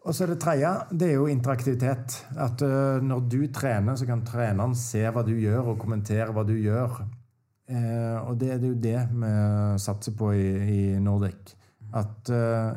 [0.00, 2.14] Og så det tredje, det er jo interaktivitet.
[2.40, 6.44] At uh, når du trener, så kan treneren se hva du gjør, og kommentere hva
[6.48, 7.02] du gjør.
[7.70, 9.32] Uh, og det, det er jo det vi
[9.84, 11.52] satser på i, i Nordic.
[12.00, 12.72] At uh,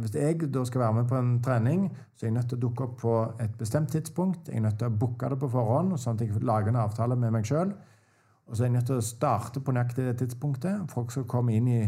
[0.00, 1.84] hvis jeg da skal være med på en trening,
[2.16, 4.48] så er jeg nødt til å dukke opp på et bestemt tidspunkt.
[4.48, 7.16] Jeg er nødt til å booke det på forhånd, sånn at jeg lager en avtale
[7.16, 7.72] med meg sjøl.
[8.44, 10.84] Og så er jeg nødt til å starte på nøyaktig det tidspunktet.
[10.92, 11.80] Folk skal komme inn i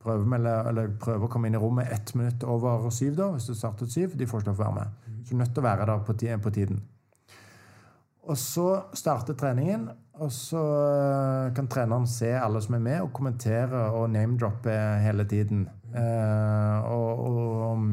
[0.00, 3.30] prøve, med, eller, eller prøve å komme inn i rommet ett minutt over syv, da,
[3.34, 4.16] hvis du startet syv.
[4.16, 5.16] De får ikke lov til å være med.
[5.20, 6.80] Så du er nødt til å være der på, på tiden.
[8.30, 9.88] Og så starter treningen,
[10.20, 15.24] og så øh, kan treneren se alle som er med, og kommentere og name-droppe hele
[15.28, 15.64] tiden.
[15.96, 17.86] Eh, og, og,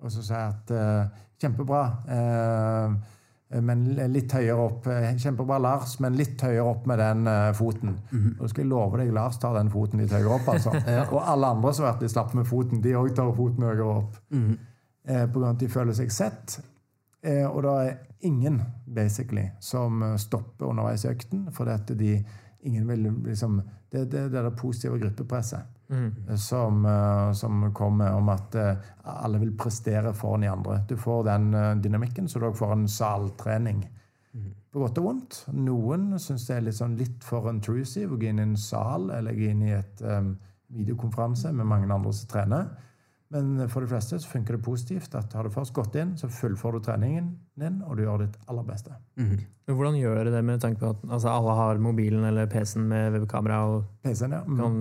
[0.00, 1.82] og så si at eh, Kjempebra.
[2.08, 3.15] Eh,
[3.48, 4.86] men litt høyere opp.
[4.90, 7.92] Eh, Kjempebra, Lars, men litt høyere opp med den eh, foten.
[8.34, 10.48] Og da skal jeg love deg, Lars tar den foten litt høyere opp.
[10.54, 10.74] altså.
[11.14, 13.86] Og alle andre som har vært litt slappe med foten, de òg tar foten høyere
[14.00, 14.18] opp.
[15.06, 16.58] Eh, på grunn av at de føler seg sett.
[17.22, 17.94] Eh, og det er
[18.26, 21.46] ingen basically som eh, stopper underveis i økten.
[21.54, 22.18] For det de,
[22.66, 23.60] ingen vil liksom,
[23.92, 28.76] det, det, det er det positive gruppepresset eh, som, eh, som kommer om at eh,
[29.02, 30.80] alle vil prestere foran de andre.
[30.88, 33.84] Du får den dynamikken, så du også får en saltrening.
[34.72, 35.36] På godt og vondt.
[35.56, 39.08] Noen syns det er litt, sånn litt for intrusive å gå inn i en sal
[39.14, 40.34] eller gå inn i et um,
[40.76, 42.66] videokonferanse med mange andre som trener.
[43.32, 46.28] Men for de fleste så funker det positivt at har du først gått inn, så
[46.28, 48.92] fullfører du treningen din, og du gjør ditt aller beste.
[49.16, 49.38] Mm.
[49.72, 53.16] hvordan gjør dere det med tanke på at altså, alle har mobilen eller PC-en med
[53.16, 54.44] webkamera og PC-en, ja.
[54.44, 54.60] Mm.
[54.60, 54.76] kan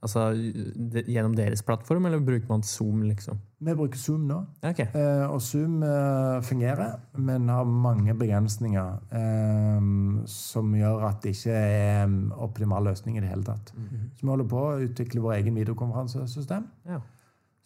[0.00, 3.40] Altså de, gjennom deres plattform, eller bruker man Zoom, liksom?
[3.66, 4.36] Vi bruker Zoom nå.
[4.62, 4.86] Okay.
[4.94, 9.88] Eh, og Zoom eh, fungerer, men har mange begrensninger eh,
[10.30, 13.74] som gjør at det ikke er en optimal løsning i det hele tatt.
[13.74, 17.00] Så vi holder på å utvikle vår egen videokonferansesystem, Ja.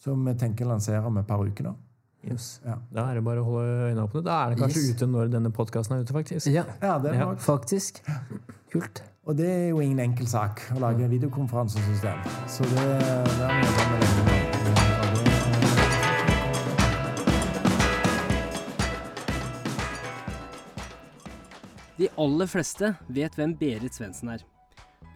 [0.01, 1.77] som vi tenker å lansere om et par uker nå.
[2.25, 2.61] Yes.
[2.65, 2.79] Ja.
[2.95, 4.21] Da er det bare å holde øynene åpne.
[4.25, 4.95] Da er det kanskje Yes.
[4.97, 6.47] ute når denne podkasten er ute, faktisk.
[6.49, 7.35] Ja, Ja, det er Ja.
[7.35, 8.01] faktisk.
[8.73, 9.03] Kult.
[9.25, 12.25] Og det er jo ingen enkel sak å lage videokonferansesystem.
[12.51, 15.43] Så det, det er mye med det-
[21.99, 24.43] De aller fleste vet hvem Berit Svendsen er.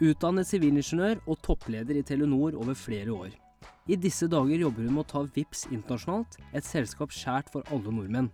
[0.04, 3.32] Utdannet sivilingeniør og toppleder i Telenor over flere år.
[3.88, 7.92] I disse dager jobber hun med å ta VIPS internasjonalt, et selskap skjært for alle
[7.94, 8.28] nordmenn.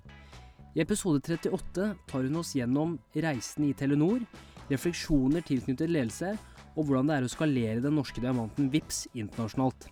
[0.75, 4.25] I episode 38 tar hun oss gjennom reisen i Telenor,
[4.71, 6.37] refleksjoner tilknyttet ledelse,
[6.77, 9.89] og hvordan det er å skalere den norske diamanten VIPS internasjonalt.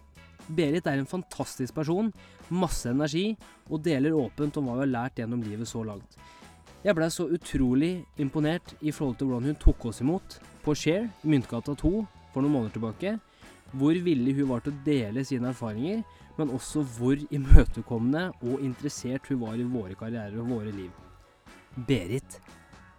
[0.50, 2.10] Berit er en fantastisk person,
[2.50, 3.36] masse energi,
[3.70, 6.16] og deler åpent om hva hun har lært gjennom livet så langt.
[6.80, 7.92] Jeg blei så utrolig
[8.22, 11.90] imponert i forhold til hvordan hun tok oss imot på Share i Myntgata 2
[12.32, 13.18] for noen måneder tilbake.
[13.76, 16.00] Hvor villig hun var til å dele sine erfaringer,
[16.38, 20.90] men også hvor imøtekommende og interessert hun var i våre karrierer og våre liv.
[21.86, 22.40] Berit,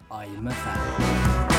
[0.08, 1.51] I'm a fan.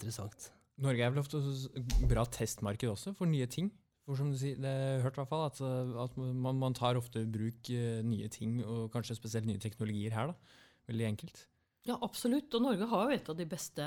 [0.00, 0.48] Interessant.
[0.80, 1.38] Norge er vel ofte
[1.76, 3.68] et bra testmarked også for nye ting.
[4.08, 6.56] For som du sier, det har jeg hørt i hvert fall, at, uh, at man,
[6.58, 10.32] man tar ofte i bruk uh, nye ting, og kanskje spesielt nye teknologier her.
[10.32, 10.60] da.
[10.90, 11.44] Veldig enkelt.
[11.86, 12.52] Ja, absolutt.
[12.56, 13.86] Og Norge har jo et av de beste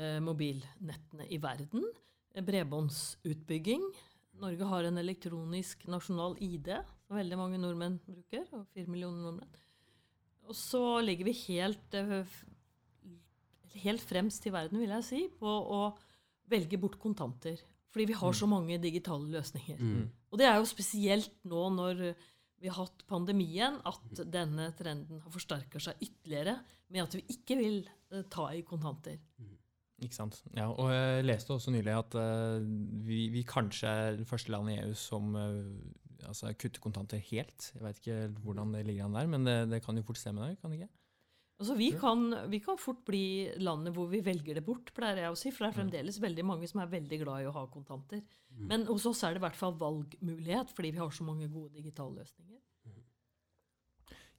[0.00, 1.84] eh, mobilnettene i verden.
[2.34, 3.84] Eh, Bredbåndsutbygging.
[4.40, 6.72] Norge har en elektronisk nasjonal ID,
[7.04, 8.46] som veldig mange nordmenn bruker.
[8.56, 9.58] og fire millioner nordmenn.
[10.48, 12.24] Og så ligger vi helt, eh,
[13.84, 15.82] helt fremst i verden, vil jeg si, på å
[16.50, 17.60] velge bort kontanter.
[17.90, 19.80] Fordi vi har så mange digitale løsninger.
[20.30, 22.04] Og det er jo spesielt nå når
[22.60, 26.58] vi har hatt pandemien, at denne trenden har forsterka seg ytterligere
[26.92, 27.80] med at vi ikke vil
[28.12, 29.16] eh, ta i kontanter.
[30.00, 30.38] Ikke sant.
[30.56, 32.60] Ja, og jeg leste også nylig at eh,
[33.06, 37.70] vi, vi kanskje er det første landet i EU som eh, altså kutter kontanter helt.
[37.74, 40.52] Jeg vet ikke hvordan det ligger an der, men det, det kan jo fort stemme
[40.60, 40.92] kan det ikke?
[41.60, 45.34] Altså, vi, kan, vi kan fort bli landet hvor vi velger det bort, pleier jeg
[45.34, 45.50] å si.
[45.52, 48.22] For det er fremdeles veldig mange som er veldig glad i å ha kontanter.
[48.56, 51.74] Men hos oss er det i hvert fall valgmulighet, fordi vi har så mange gode
[51.76, 52.56] digitale løsninger.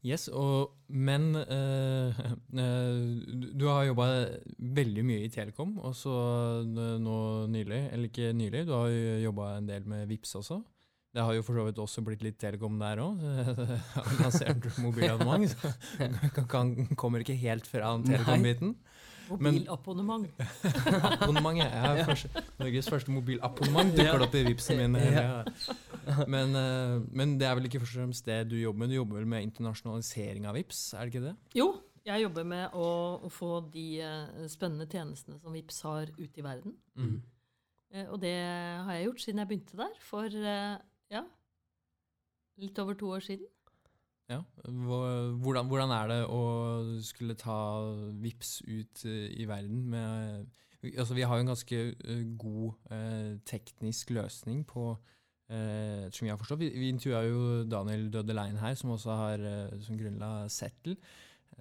[0.01, 2.21] Yes, og, men eh,
[2.57, 3.01] eh,
[3.53, 4.07] du- har jobba
[4.57, 6.15] veldig mye i Telekom, og så
[6.65, 7.17] eh, nå
[7.53, 10.57] nylig, eller ikke nylig, du har jo jobba en del med Vips også.
[11.11, 13.19] Det har jo for så vidt også blitt litt Telekom der òg.
[14.21, 15.55] Lansert mobilabonnement.
[16.51, 18.75] kan- Kommer ikke helt fra Telekom-biten.
[19.31, 20.27] Mobilabonnement.
[20.91, 21.59] Mobilabonnement.
[21.59, 21.67] ja.
[21.67, 24.95] Jeg har første, Norges første mobilabonnement dukker opp i Vipsen min.
[24.99, 25.43] Ja.
[26.31, 28.91] Men, eh, men det er vel ikke først og fremst det du jobber med?
[28.91, 31.35] Du jobber vel med internasjonalisering av Vips, er det ikke det?
[31.59, 31.67] Jo,
[32.07, 32.87] jeg jobber med å,
[33.27, 36.75] å få de eh, spennende tjenestene som Vips har ute i verden.
[36.99, 37.15] Mm.
[37.93, 40.39] Eh, og det har jeg gjort siden jeg begynte der, for
[41.11, 41.25] ja,
[42.61, 43.49] litt over to år siden.
[44.31, 44.39] Ja.
[44.63, 46.41] Hvordan, hvordan er det å
[47.03, 47.57] skulle ta
[48.23, 50.45] Vips ut eh, i verden med
[50.81, 54.85] Altså, vi har jo en ganske eh, god eh, teknisk løsning på
[55.51, 56.63] eh, som jeg har forstått.
[56.63, 60.95] Vi, vi intervjua jo Daniel Dødelein her, som også har eh, som grunnla Settle.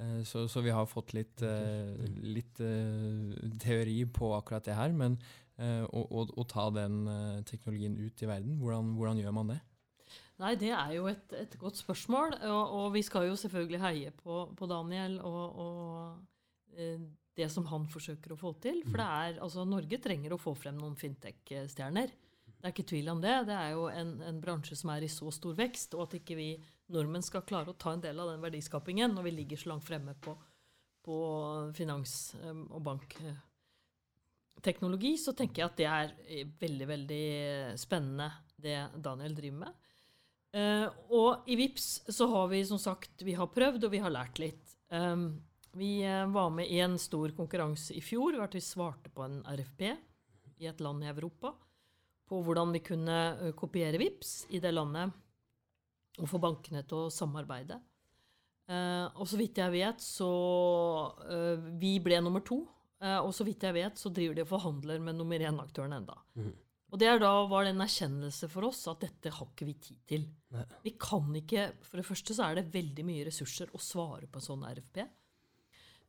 [0.01, 1.93] Eh, så, så vi har fått litt, eh,
[2.25, 4.97] litt eh, teori på akkurat det her.
[4.97, 5.19] Men
[5.61, 9.55] eh, å, å, å ta den eh, teknologien ut i verden, hvordan, hvordan gjør man
[9.55, 9.61] det?
[10.41, 14.13] Nei, det er jo et, et godt spørsmål, og, og vi skal jo selvfølgelig heie
[14.17, 17.03] på, på Daniel og, og eh,
[17.37, 18.81] det som han forsøker å få til.
[18.89, 22.13] For det er, altså, Norge trenger å få frem noen fintech-stjerner.
[22.61, 23.35] Det er ikke tvil om det.
[23.49, 26.37] Det er jo en, en bransje som er i så stor vekst, og at ikke
[26.37, 26.51] vi
[26.93, 29.87] nordmenn skal klare å ta en del av den verdiskapingen når vi ligger så langt
[29.87, 30.35] fremme på,
[31.07, 31.21] på
[31.77, 33.50] finans- og og
[34.61, 38.31] bankteknologi, så tenker jeg at det er eh, veldig, veldig spennende
[38.61, 39.87] det Daniel driver med.
[40.51, 44.11] Uh, og i VIPS så har vi som sagt vi har prøvd og vi har
[44.11, 44.75] lært litt.
[44.91, 45.41] Um,
[45.79, 49.39] vi eh, var med i en stor konkurranse i fjor, hvor vi svarte på en
[49.47, 49.85] RFP
[50.59, 51.55] i et land i Europa
[52.27, 55.15] på hvordan vi kunne kopiere VIPS i det landet
[56.19, 57.79] og få bankene til å samarbeide.
[59.19, 60.29] Og så vidt jeg vet, så
[61.79, 62.61] Vi ble nummer to.
[63.03, 66.19] Eh, og så vidt jeg vet, så driver de og forhandler med nummer én-aktøren enda.
[66.91, 69.77] Og det er da var det en erkjennelse for oss at dette har ikke vi
[69.79, 70.25] tid til.
[70.83, 74.41] Vi kan ikke For det første så er det veldig mye ressurser å svare på
[74.41, 75.05] en sånn RFP.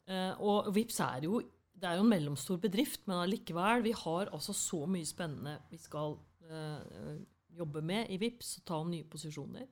[0.10, 1.42] Eh, og VIPS er jo
[1.82, 5.80] det er jo en mellomstor bedrift, men allikevel, vi har altså så mye spennende vi
[5.82, 6.14] skal
[6.46, 7.16] eh,
[7.58, 9.66] jobbe med i VIPS, og ta nye posisjoner.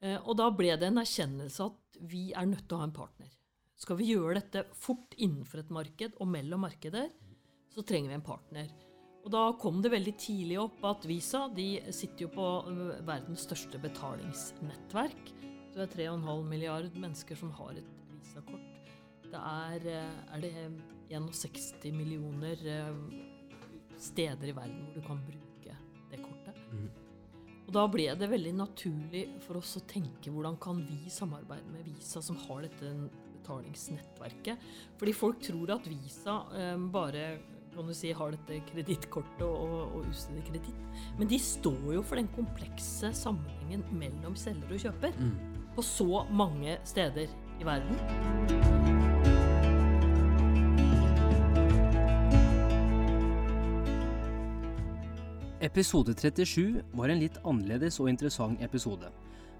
[0.00, 2.96] Eh, og da ble det en erkjennelse at vi er nødt til å ha en
[2.96, 3.34] partner.
[3.78, 7.12] Skal vi gjøre dette fort innenfor et marked og mellom markeder,
[7.70, 8.72] så trenger vi en partner.
[9.22, 12.46] Og da kom det veldig tidlig opp at Visa de sitter jo på
[13.06, 15.32] verdens største betalingsnettverk.
[15.70, 18.90] Så det er 3,5 milliard mennesker som har et Visa-kort.
[19.28, 20.52] Det er, eh, er det
[21.12, 23.02] 61 millioner eh,
[24.00, 25.76] steder i verden hvor du kan bruke
[26.10, 26.58] det kortet.
[27.68, 31.84] Og da ble det veldig naturlig for oss å tenke hvordan kan vi samarbeide med
[31.84, 32.94] Visa, som har dette
[33.48, 34.58] betalingsnettverket.
[34.98, 37.38] Fordi folk tror at Visa eh, bare
[37.74, 40.80] kan du si, har dette kredittkortet og, og, utsteder kreditt.
[41.18, 45.14] Men de står jo for den komplekse sammenhengen mellom selger og kjøper
[45.76, 47.28] på så mange steder
[47.60, 47.94] i verden.
[55.60, 59.10] Episode 37 var en litt annerledes og interessant episode.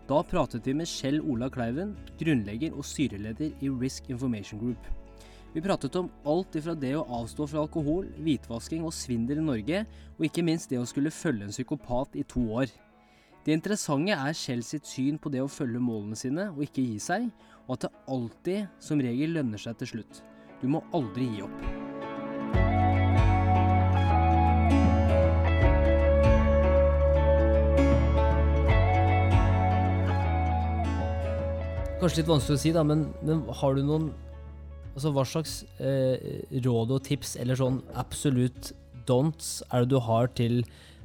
[0.08, 4.86] Da pratet vi med Kjell Ola Kleiven, grunnlegger og styreleder i Risk Information Group.
[5.52, 9.82] Vi pratet om alt ifra det å avstå fra alkohol, hvitvasking og svindel i Norge,
[10.16, 12.72] og ikke minst det å skulle følge en psykopat i to år.
[13.44, 16.96] Det interessante er Kjell sitt syn på det å følge målene sine og ikke gi
[17.04, 17.28] seg,
[17.66, 20.22] og at det alltid som regel lønner seg til slutt.
[20.62, 21.87] Du må aldri gi opp.
[31.98, 34.10] Kanskje litt vanskelig å si, da, men, men har du noen
[34.98, 38.72] Altså, hva slags eh, råd og tips, eller sånn absolutt
[39.06, 40.56] don'ts, er det du har til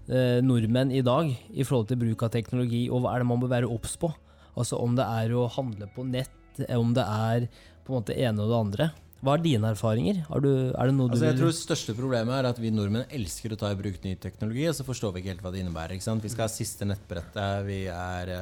[0.08, 3.44] eh, nordmenn i dag i forhold til bruk av teknologi, og hva er det man
[3.44, 4.10] bør være obs på?
[4.58, 7.46] Altså om det er å handle på nett, nett, om det er
[7.86, 8.90] på en måte ene og det andre.
[9.22, 10.26] Hva er dine erfaringer?
[10.32, 12.66] Har du, er det noe du Altså, jeg vil tror det største problemet er at
[12.66, 15.46] vi nordmenn elsker å ta i bruk ny teknologi, og så forstår vi ikke helt
[15.46, 16.00] hva det innebærer.
[16.00, 16.26] Ikke sant?
[16.26, 18.34] Vi skal ha siste nettbrettet, vi er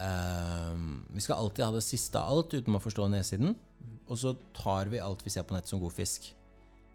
[0.00, 0.74] eh,
[1.14, 3.54] Vi skal alltid ha det siste av alt uten å forstå nedsiden.
[4.08, 6.32] Og så tar vi alt vi ser på nett som god fisk.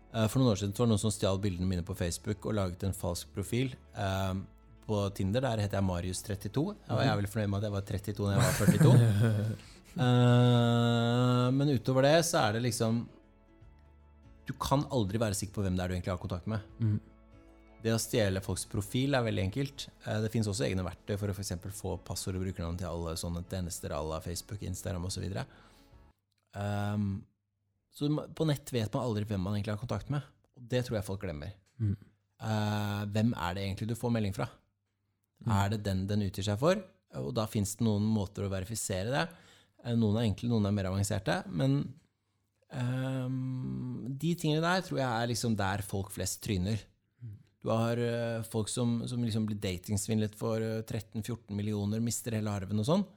[0.10, 2.56] Uh, for noen år siden var det noen som stjal bildene mine på Facebook og
[2.58, 3.76] laget en falsk profil.
[3.98, 4.42] Uh,
[4.90, 7.84] på Tinder der heter jeg Marius32, og jeg er veldig fornøyd med at jeg var
[7.92, 9.68] 32 da jeg var 42.
[10.00, 13.00] Eh, men utover det så er det liksom
[14.48, 16.62] Du kan aldri være sikker på hvem det er du egentlig har kontakt med.
[16.78, 17.00] Mhm.
[17.80, 19.88] Det å stjele folks profil er veldig enkelt.
[20.04, 23.16] Eh, det fins også egne verktøy for å for få passord og brukernavn til alle
[23.20, 25.24] sånne tjenester à la Facebook, Instagram osv.
[25.32, 25.46] Så,
[26.60, 27.10] um,
[27.96, 30.28] så på nett vet man aldri hvem man egentlig har kontakt med.
[30.58, 31.56] Og det tror jeg folk glemmer.
[31.80, 31.96] Mm.
[32.40, 34.50] Uh, hvem er det egentlig du får melding fra?
[35.46, 35.54] Mm.
[35.56, 36.84] Er det den den utgir seg for?
[37.20, 39.26] Og da fins det noen måter å verifisere det.
[39.86, 41.40] Eh, Noen er enkle, noen er mer avanserte.
[41.48, 41.80] Men
[42.76, 46.84] um, de tingene der tror jeg er liksom der folk flest tryner.
[47.64, 52.52] Du har eh, folk som, som liksom blir datingsvindlet for eh, 13-14 millioner, mister hele
[52.52, 53.08] arven og sånn.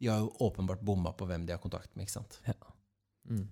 [0.00, 2.06] De har jo åpenbart bomma på hvem de har kontakt med.
[2.08, 2.40] ikke sant?
[3.30, 3.46] Mm.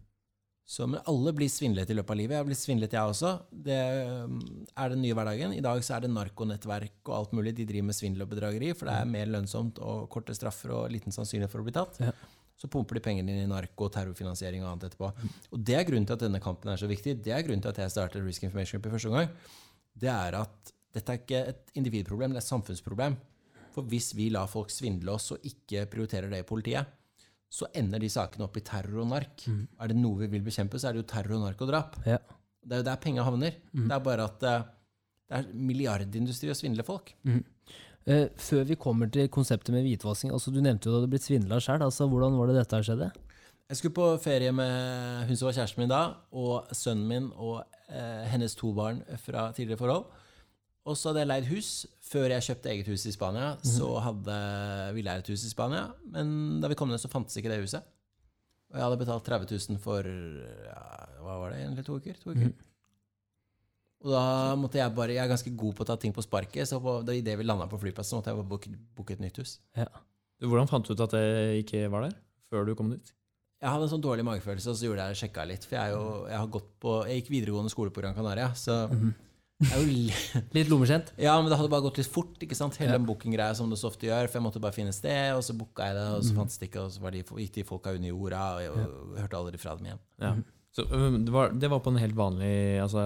[0.72, 2.34] Så, men alle blir svindlet i løpet av livet.
[2.34, 3.32] Jeg har blitt svindlet, jeg også.
[3.66, 3.78] Det
[4.24, 4.36] um,
[4.72, 5.54] er den nye hverdagen.
[5.56, 7.54] I dag så er det narkonettverk og alt mulig.
[7.58, 10.86] De driver med svindel og bedrageri, for det er mer lønnsomt og korte straffer og
[10.94, 11.98] liten sannsynlighet for å bli tatt.
[12.02, 12.14] Ja.
[12.58, 15.10] Så pumper de pengene inn i narko, terrorfinansiering og annet etterpå.
[15.50, 17.18] Og det er grunnen til at denne kampen er så viktig.
[17.24, 19.32] Det er grunnen til at jeg startet Risk Information Group i første omgang.
[19.98, 23.14] Det er at dette er ikke et individproblem, det er et samfunnsproblem.
[23.72, 26.90] For hvis vi lar folk svindle oss og ikke prioriterer det i politiet,
[27.52, 29.46] så ender de sakene opp i terror og nark.
[29.48, 31.96] Er det noe vi vil bekjempe, så er det jo terror, nark og drap.
[32.08, 32.18] Ja.
[32.62, 33.56] Det er jo der penga havner.
[33.72, 34.62] Det er bare at eh,
[35.28, 37.12] det er milliardindustri å svindle folk.
[38.04, 41.26] Eh, Før vi kommer til konseptet med hvitvasking, altså du nevnte jo du hadde blitt
[41.26, 41.84] svindla sjøl.
[41.84, 43.10] Altså, hvordan var det dette skjedde?
[43.72, 46.00] Jeg skulle på ferie med hun som var kjæresten min da,
[46.36, 47.62] og sønnen min og
[48.32, 50.06] hennes to barn fra tidligere forhold.
[50.82, 51.70] Og så hadde jeg leid hus.
[52.12, 54.36] Før jeg kjøpte eget hus i Spania, så hadde
[54.96, 55.86] vi leid et hus i Spania.
[56.12, 57.86] Men da vi kom ned, så fantes ikke det huset.
[58.72, 60.82] Og jeg hadde betalt 30 000 for ja,
[61.22, 62.18] hva var det, en eller to uker?
[62.24, 62.52] To uker.
[64.02, 64.22] Og da
[64.58, 66.98] måtte jeg bare Jeg er ganske god på å ta ting på sparket, så på,
[67.06, 69.58] da, det vi landa på flyplassen, måtte jeg booke et nytt hus.
[69.78, 69.86] Ja.
[70.42, 72.16] Hvordan fant du ut at det ikke var der,
[72.50, 73.12] før du kom dit?
[73.62, 75.64] Jeg hadde en sånn dårlig magefølelse, og så gjorde jeg sjekka litt.
[75.68, 78.48] For jeg, er jo, jeg har gått på Jeg gikk videregående skole på Gran Canaria,
[78.58, 78.80] så
[79.62, 80.10] er jo li-
[80.56, 81.12] Litt lommekjent?
[81.22, 82.34] Ja, men det hadde bare gått litt fort.
[82.42, 82.74] ikke sant?
[82.82, 82.98] Hele Ja.
[82.98, 84.26] den booking-greia som det så ofte gjør.
[84.26, 86.68] For jeg måtte bare finne sted, og så booka jeg det, og så fantes det
[86.72, 89.58] ikke, og så var de, gikk de folka under jorda, og og jeg hørte aldri
[89.62, 90.02] fra dem igjen.
[90.26, 90.34] Ja.
[90.72, 93.02] Så det, var, det var på en helt vanlig altså,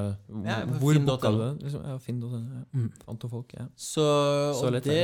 [0.47, 1.57] Ja, Hvor booka du den?
[1.65, 2.39] Liksom, ja, Finn.no.
[2.71, 2.85] Mm.
[3.03, 3.55] Fant du folk?
[3.59, 3.65] Ja.
[3.75, 4.05] Så,
[4.55, 5.01] Så og lett det,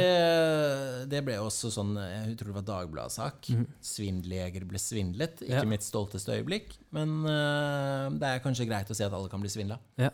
[1.10, 3.50] det ble også sånn Jeg tror det var Dagbladet-sak.
[3.82, 5.42] Svindeljeger ble svindlet.
[5.42, 5.70] Ikke Ja.
[5.74, 9.50] mitt stolteste øyeblikk, men uh, det er kanskje greit å se at alle kan bli
[9.50, 9.80] svindla.
[9.98, 10.12] Ja.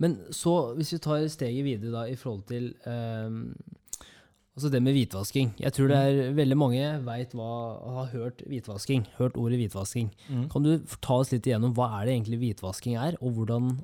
[0.00, 3.50] Men så, hvis vi tar steget videre da, i forhold til ehm,
[4.56, 5.54] altså det med hvitvasking.
[5.60, 7.50] Jeg tror det er veldig mange vet hva,
[8.00, 10.10] har hørt hvitvasking, hørt ordet hvitvasking.
[10.52, 13.74] Kan du ta oss litt igjennom hva er det egentlig hvitvasking er, og hvordan,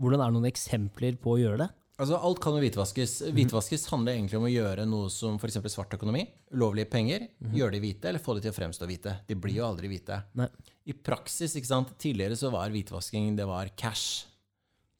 [0.00, 1.70] hvordan er noen eksempler på å gjøre det?
[2.00, 3.18] Altså, Alt kan jo hvitvaskes.
[3.36, 5.58] Hvitvaskes handler egentlig om å gjøre noe som f.eks.
[5.68, 6.22] svart økonomi.
[6.54, 7.26] Ulovlige penger.
[7.52, 9.18] Gjøre de hvite, eller få de til å fremstå hvite.
[9.28, 10.22] De blir jo aldri hvite.
[10.40, 10.48] Nei.
[10.88, 11.92] I praksis, ikke sant?
[12.00, 14.29] Tidligere så var hvitvasking det var cash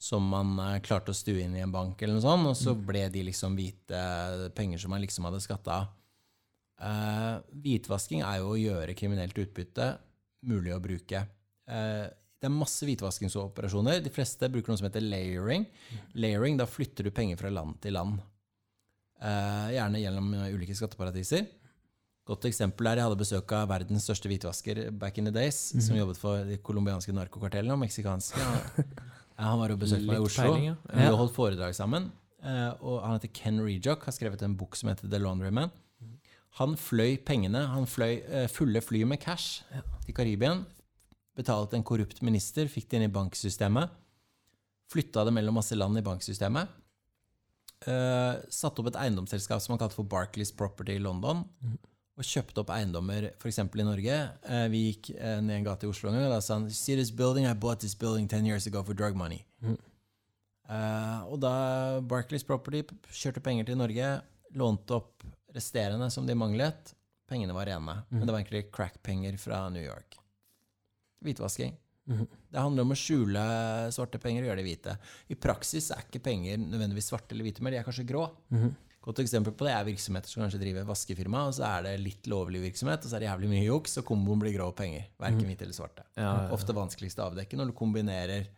[0.00, 2.72] som man eh, klarte å stue inn i en bank, eller noe sånt, og så
[2.74, 5.90] ble de liksom hvite penger som man liksom hadde skatta av.
[6.80, 9.92] Eh, hvitvasking er jo å gjøre kriminelt utbytte
[10.48, 11.20] mulig å bruke.
[11.68, 12.06] Eh,
[12.40, 14.00] det er masse hvitvaskingsoperasjoner.
[14.00, 15.66] De fleste bruker noe som heter layering.
[16.16, 18.22] Layering, Da flytter du penger fra land til land.
[19.20, 21.44] Eh, gjerne gjennom eh, ulike skatteparadiser.
[22.24, 25.96] Godt eksempel er jeg hadde besøk av verdens største hvitvasker back in the days, som
[25.98, 28.40] jobbet for de colombianske narkokartellene og meksikanske.
[29.40, 30.46] Han, var og besøkte meg i Oslo.
[30.46, 30.74] peiling, ja.
[30.92, 32.10] Vi har holdt foredrag sammen.
[32.42, 35.72] eh, og han heter Ken Rejock, har skrevet en bok som heter The Laundry Man.
[36.58, 39.62] Han fløy pengene, han fløy eh, fulle fly med cash
[40.04, 40.64] til Karibien.
[41.38, 43.92] Betalte en korrupt minister, fikk det inn i banksystemet.
[44.90, 46.76] Flytta det mellom masse land i banksystemet.
[47.80, 51.46] Uh, satte opp et eiendomsselskap som han kalte for Barclays Property i London.
[52.20, 53.58] Og kjøpte opp eiendommer f.eks.
[53.64, 54.16] i Norge.
[54.44, 57.10] Eh, vi gikk eh, ned en gate i Oslo og da sa han See this
[57.10, 57.46] building?
[57.48, 59.40] I bought this building 10 years ago for drug money.
[60.70, 61.52] Uh, og da
[62.06, 64.10] Barclays Property kjørte penger til Norge,
[64.54, 65.24] lånte opp
[65.56, 66.92] resterende som de manglet.
[67.30, 70.18] Pengene var rene, men det var egentlig crack-penger fra New York.
[71.26, 71.74] Hvitvasking.
[72.50, 73.42] Det handler om å skjule
[73.94, 74.94] svarte penger og gjøre de hvite.
[75.30, 78.24] I praksis er ikke penger nødvendigvis svarte eller hvite, men de er kanskje grå.
[79.00, 82.26] Godt eksempel på det er virksomheter som kanskje driver vaskefirma, og så er det litt
[82.28, 85.06] lovlig virksomhet, og så er det jævlig mye juks, og komboen blir grå penger.
[85.22, 86.04] Verken hvitt eller svarte.
[86.18, 86.50] Ja, ja, ja.
[86.52, 88.50] Ofte vanskeligst å avdekke når du kombinerer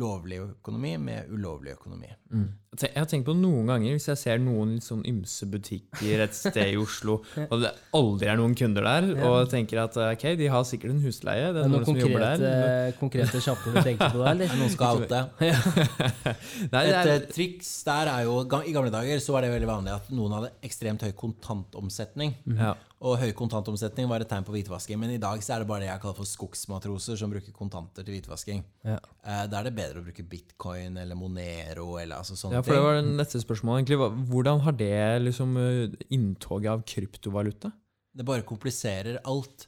[0.00, 2.08] lovlig økonomi med ulovlig økonomi.
[2.32, 6.22] Jeg Jeg har tenkt på noen ganger, hvis jeg ser noen litt sånn ymse butikker
[6.24, 7.18] et sted i Oslo,
[7.52, 11.02] og det aldri er noen kunder der, og tenker at ok, de har sikkert en
[11.04, 12.94] husleie, det Det er er noen noen konkrete, der.
[13.02, 14.56] konkrete kjappe du tenker på der, eller?
[14.62, 15.20] Noen skal oute.
[16.72, 19.68] Det Et er, eh, triks der er jo I gamle dager så var det veldig
[19.68, 22.34] vanlig at noen hadde ekstremt høy kontantomsetning.
[22.56, 22.72] ja.
[23.02, 24.98] Og høy kontantomsetning var et tegn på hvitvasking.
[25.02, 28.06] Men i dag så er det bare det jeg kaller for skogsmatroser som bruker kontanter
[28.06, 28.60] til hvitvasking.
[28.86, 29.00] Ja.
[29.26, 32.76] Eh, Da er det bedre å bruke bitcoin eller Monero eller altså sånne ja, for
[32.78, 33.82] det var det neste spørsmålet.
[33.82, 34.28] egentlig.
[34.30, 34.94] Hvordan har det
[35.24, 37.72] liksom eh, inntoget av kryptovaluta?
[38.14, 39.66] Det bare kompliserer alt.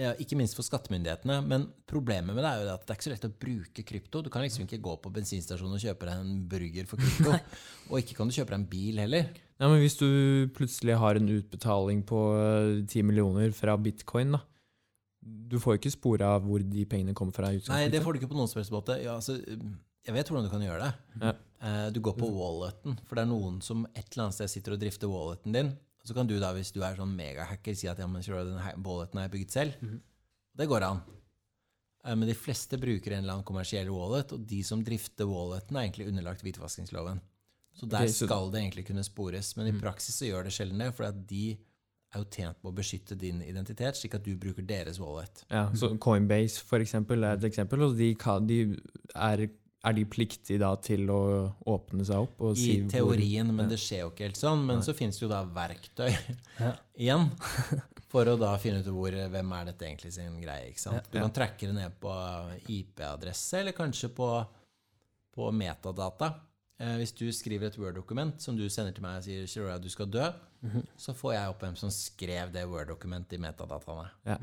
[0.00, 1.42] Ja, Ikke minst for skattemyndighetene.
[1.44, 4.22] Men problemet med det er jo at det er ikke så lett å bruke krypto.
[4.24, 7.36] Du kan liksom ikke gå på bensinstasjonen og kjøpe deg en burger for krypto.
[7.90, 9.28] og ikke kan du kjøpe deg en bil heller.
[9.60, 10.06] Ja, men Hvis du
[10.56, 12.20] plutselig har en utbetaling på
[12.88, 14.40] ti 10 millioner fra bitcoin, da.
[15.20, 17.50] Du får jo ikke spore av hvor de pengene kommer fra.
[17.52, 18.62] Nei, det får du ikke på noen som.
[18.96, 20.92] Ja, altså, jeg vet hvordan du kan gjøre det.
[21.20, 21.34] Ja.
[21.60, 24.72] Eh, Du går på walleten, for det er noen som et eller annet sted sitter
[24.78, 25.74] og drifter walleten din.
[26.08, 29.20] Så kan du da, hvis du er sånn megahacker, si at ja, men den walleten
[29.20, 29.90] har jeg bygget selv.
[30.56, 31.02] Det går an.
[32.06, 35.76] Eh, Men de fleste bruker en eller annen kommersiell wallet, og de som drifter walleten,
[35.76, 37.20] er egentlig underlagt hvitvaskingsloven.
[37.78, 39.56] Så der okay, så- skal det egentlig kunne spores.
[39.56, 41.58] Men i praksis så gjør det sjelden det, for de
[42.12, 45.44] er jo tjent på å beskytte din identitet, slik at du bruker deres wallet.
[45.48, 47.82] Ja, så Coinbase for eksempel, er et eksempel.
[47.86, 48.76] og de, kan, de
[49.14, 49.44] er,
[49.84, 51.20] er de pliktige da til å
[51.70, 52.34] åpne seg opp?
[52.42, 53.70] Og I si hvor- teorien, men ja.
[53.76, 54.66] det skjer jo ikke helt sånn.
[54.66, 56.10] Men så finnes det jo da verktøy
[56.58, 56.74] Ja.
[56.98, 57.30] igjen
[58.10, 60.68] for å da finne ut hvor, hvem er dette egentlig sin greie.
[60.72, 61.06] ikke sant?
[61.12, 62.10] Du kan trekke det ned på
[62.68, 64.28] IP-adresse, eller kanskje på,
[65.32, 66.34] på metadata.
[66.80, 69.88] Eh, hvis du skriver et Word-dokument som du sender til meg og sier Shirora, du
[69.92, 70.30] skal dø,
[70.62, 70.86] Mhm.
[70.96, 74.10] så får jeg opp hvem som skrev det Word-dokumentet i metadataene.
[74.26, 74.36] Ja.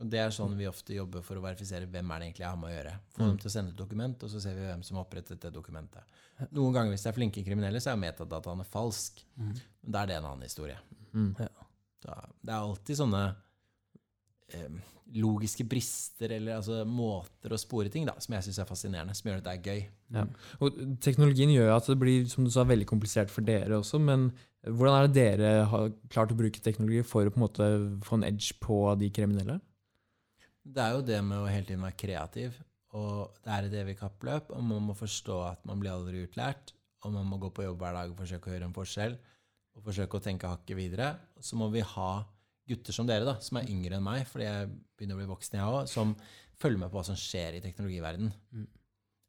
[0.00, 2.48] Og Det er sånn vi ofte jobber for å verifisere hvem er det egentlig jeg
[2.48, 2.94] har med å gjøre.
[3.14, 3.28] Få Mm.
[3.28, 5.52] dem til å sende et dokument, og så ser vi hvem som har opprettet det
[5.52, 6.02] dokumentet.
[6.52, 9.22] Noen ganger hvis det er flinke kriminelle, så er metadataene falsk.
[9.36, 9.60] Men
[9.92, 10.78] da er det en annen historie.
[11.14, 11.34] Mm.
[12.02, 13.36] Da, det er alltid sånne
[15.18, 19.30] logiske brister eller altså, måter å spore ting da, som jeg syns er fascinerende, som
[19.30, 19.80] gjør at det er gøy.
[20.14, 20.24] Ja.
[20.62, 24.30] Og teknologien gjør at det blir som du sa, veldig komplisert for dere også, men
[24.66, 27.68] hvordan er det dere har klart å bruke teknologi for å på en måte
[28.06, 29.58] få en edge på de kriminelle?
[30.60, 32.58] Det er jo det med å hele tiden være kreativ,
[32.94, 36.74] og det er et evig kappløp, og man må forstå at man blir aldri utlært,
[37.00, 39.16] og man må gå på jobb hver dag og forsøke å gjøre en forskjell,
[39.78, 41.14] og forsøke å tenke hakket videre.
[41.40, 42.10] Så må vi ha
[42.70, 45.58] gutter som dere, da, som er yngre enn meg, fordi jeg begynner å bli voksen,
[45.60, 46.14] jeg òg, som
[46.60, 48.30] følger med på hva som skjer i teknologiverden.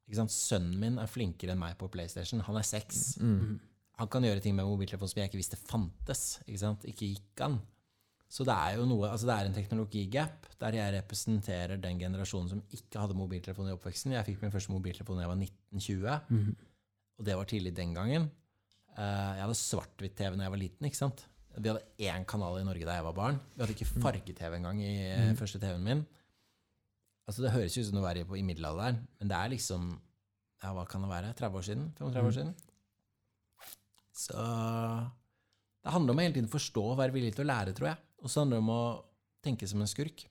[0.07, 0.33] Ikke sant?
[0.35, 2.41] Sønnen min er flinkere enn meg på PlayStation.
[2.47, 3.17] Han er seks.
[4.01, 6.39] Han kan gjøre ting med mobiltelefon som jeg ikke visste fantes.
[6.47, 6.83] Ikke sant?
[6.89, 7.59] Ikke gikk han.
[8.31, 12.47] Så det er jo noe, altså det er en teknologigap der jeg representerer den generasjonen
[12.49, 14.13] som ikke hadde mobiltelefon i oppveksten.
[14.15, 16.53] Jeg fikk min første mobiltelefon da jeg var 1920,
[17.19, 18.29] og det var tidlig den gangen.
[18.95, 20.87] Eh, Jeg hadde svart-hvitt-TV da jeg var liten.
[20.87, 21.25] ikke sant?
[21.57, 23.39] Vi hadde én kanal i Norge da jeg var barn.
[23.55, 24.91] Vi hadde ikke farge-TV engang i
[25.31, 25.37] mm.
[25.39, 26.03] første TV-en min.
[27.27, 29.91] Altså Det høres ut som å være i middelalderen, men det er liksom
[30.61, 31.33] ja, Hva kan det være?
[31.37, 31.85] 30 år siden?
[31.99, 32.53] 35 år siden?
[34.21, 34.41] Så
[35.81, 38.01] det handler om å hele tiden forstå og være villig til å lære, tror jeg.
[38.21, 38.83] Og så handler det om å
[39.41, 40.25] tenke som en skurk.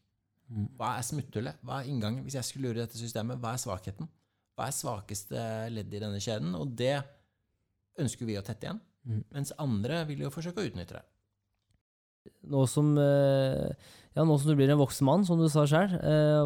[0.78, 1.58] Hva er smutthullet?
[1.66, 2.22] Hva er inngangen?
[2.26, 4.10] Hvis jeg skulle lure dette systemet, hva er svakheten?
[4.54, 5.42] Hva er svakeste
[5.72, 6.54] leddet i denne kjeden?
[6.58, 6.94] Og det
[8.00, 8.80] ønsker vi å tette igjen.
[9.06, 11.04] Mens andre vil jo forsøke å utnytte det.
[12.52, 13.72] Nå som, eh,
[14.14, 15.94] ja, nå som du blir en voksen mann, som du sa sjøl,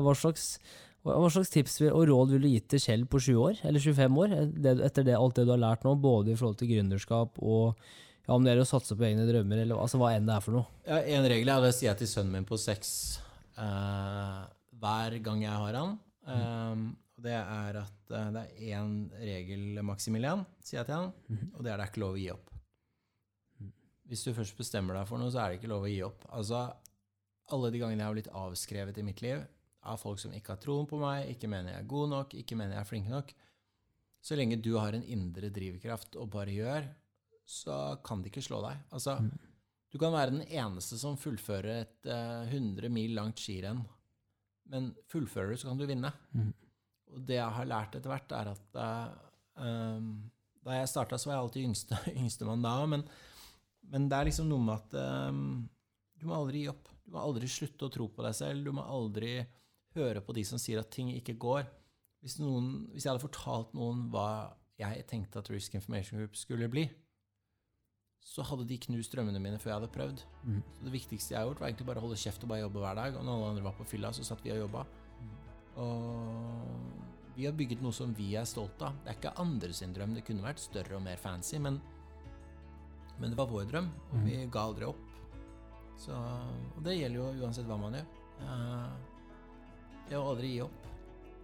[0.04, 0.58] hva, slags-
[1.04, 3.80] hva hva slags tips og råd vil du gi til Kjell på 20 år, eller
[3.82, 6.68] 25 år, eh, etter det, alt det du har lært nå, både i forhold til
[6.70, 7.74] gründerskap og
[8.26, 10.40] ja, om det er å satse på egne drømmer, eller altså, hva enn det er
[10.46, 10.66] for noe?
[10.86, 13.18] Ja, en regel er, og det sier jeg til sønnen min på seks
[13.58, 14.44] eh,
[14.80, 15.98] hver gang jeg har han.
[16.24, 21.12] Um, og det er at eh, det er én regel, Maximilian, sier jeg til han,
[21.54, 22.50] og det er det er ikke lov å gi opp.
[24.10, 26.26] Hvis du først bestemmer deg for noe, så er det ikke lov å gi opp.
[26.36, 26.66] Altså,
[27.54, 29.44] alle de gangene jeg har blitt avskrevet i mitt liv
[29.84, 32.56] av folk som ikke har troen på meg, ikke mener jeg er god nok, ikke
[32.56, 33.34] mener jeg er flink nok
[34.24, 36.86] Så lenge du har en indre drivkraft og bare gjør,
[37.44, 38.78] så kan de ikke slå deg.
[38.96, 39.18] Altså,
[39.92, 43.82] du kan være den eneste som fullfører et uh, 100 mil langt skirenn,
[44.72, 46.10] men fullfører du, så kan du vinne.
[47.14, 48.80] Og det jeg har lært etter hvert, er at
[49.60, 50.08] um,
[50.64, 53.04] da jeg starta, så var jeg alltid yngste, yngstemann da, men,
[53.92, 55.44] men det er liksom noe med at um,
[56.18, 56.88] du må aldri gi opp.
[57.04, 58.64] Du må aldri slutte å tro på deg selv.
[58.64, 59.36] Du må aldri
[59.94, 61.66] høre på de som sier at ting ikke går.
[62.24, 64.28] Hvis, noen, hvis jeg hadde fortalt noen hva
[64.80, 66.86] jeg tenkte at Risk Information Group skulle bli,
[68.24, 70.22] så hadde de knust drømmene mine før jeg hadde prøvd.
[70.48, 70.60] Mm.
[70.64, 72.80] Så det viktigste jeg har gjort, var egentlig bare å holde kjeft og bare jobbe
[72.80, 73.18] hver dag.
[73.18, 74.86] Og når alle andre var på fylla, så satt vi og jobba.
[75.84, 77.03] Og
[77.36, 78.92] vi har bygget noe som vi er stolt av.
[79.04, 80.14] Det er ikke andre sin drøm.
[80.14, 81.80] Det kunne vært større og mer fancy, men,
[83.18, 84.24] men det var vår drøm, og Mm.
[84.26, 84.96] vi ga aldri opp.
[85.98, 86.12] Så,
[86.76, 88.06] og det gjelder jo uansett hva man gjør.
[88.40, 88.88] Eh,
[90.08, 90.80] det å aldri gi opp.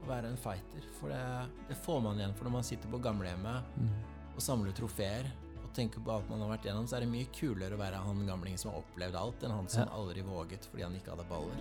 [0.03, 0.83] Å være en fighter.
[0.99, 3.91] For det, det får man igjen for når man sitter på gamlehjemmet Mm.
[4.35, 5.27] og samler trofeer
[5.63, 7.97] og tenker på alt man har vært gjennom, så er det mye kulere å være
[8.03, 9.91] han gamlingen som har opplevd alt, enn han som Ja.
[9.95, 11.59] aldri våget fordi han ikke hadde baller.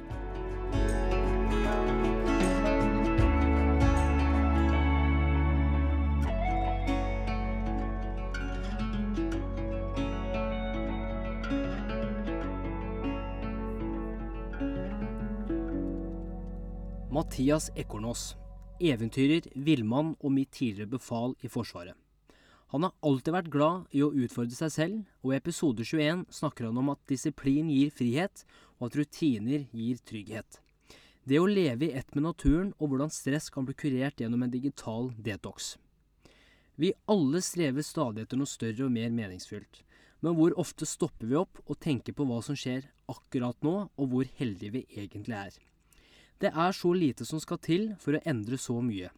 [17.30, 18.22] Mathias Ekornås,
[18.82, 21.94] eventyrer, villmann og mitt tidligere befal i Forsvaret.
[22.74, 26.66] Han har alltid vært glad i å utfordre seg selv, og i episode 21 snakker
[26.66, 28.42] han om at disiplin gir frihet,
[28.80, 30.58] og at rutiner gir trygghet.
[31.22, 34.56] Det å leve i ett med naturen, og hvordan stress kan bli kurert gjennom en
[34.58, 35.76] digital detox.
[36.82, 39.84] Vi alle strever stadig etter noe større og mer meningsfylt,
[40.26, 44.16] men hvor ofte stopper vi opp og tenker på hva som skjer akkurat nå, og
[44.16, 45.66] hvor heldige vi egentlig er.
[46.40, 49.10] Det er så lite som skal til for å endre så mye.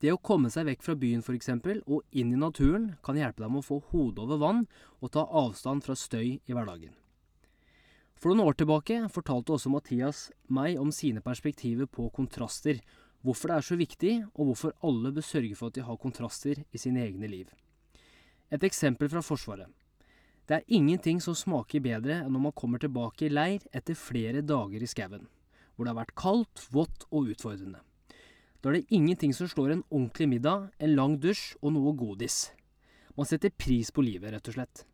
[0.00, 1.50] Det å komme seg vekk fra byen f.eks.
[1.88, 4.62] og inn i naturen kan hjelpe deg med å få hodet over vann
[5.00, 6.94] og ta avstand fra støy i hverdagen.
[8.16, 12.80] For noen år tilbake fortalte også Mathias meg om sine perspektiver på kontraster,
[13.20, 16.64] hvorfor det er så viktig, og hvorfor alle bør sørge for at de har kontraster
[16.72, 17.52] i sine egne liv.
[18.48, 19.68] Et eksempel fra Forsvaret.
[20.48, 24.44] Det er ingenting som smaker bedre enn når man kommer tilbake i leir etter flere
[24.46, 25.26] dager i skauen
[25.76, 27.82] hvor det har vært kaldt, vått og utfordrende.
[28.64, 32.50] Da er det ingenting som slår en ordentlig middag, en lang dusj og noe godis.
[33.16, 34.84] Man setter pris på livet, rett og slett.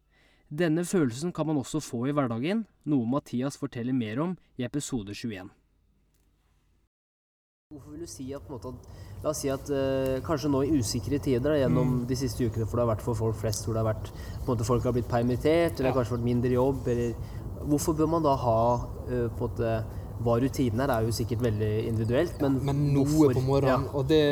[0.52, 5.14] Denne følelsen kan man også få i hverdagen, noe Mathias forteller mer om i episode
[5.16, 5.48] 21.
[7.72, 8.74] Hvorfor vil du si at, måte,
[9.22, 12.66] La oss si at eh, kanskje nå i usikre tider, da, gjennom de siste ukene,
[12.66, 14.84] for det har vært for folk flest, hvor det har vært på en måte folk
[14.84, 18.60] har blitt permittert, eller kanskje vært mindre jobb, eller Hvorfor bør man da ha
[19.06, 19.72] eh, på en måte
[20.22, 23.84] Hva rutinen er, er jo sikkert veldig individuelt, men, Men noe hvorfor- på morgenen.
[23.88, 23.98] Ja.
[23.98, 24.22] Og det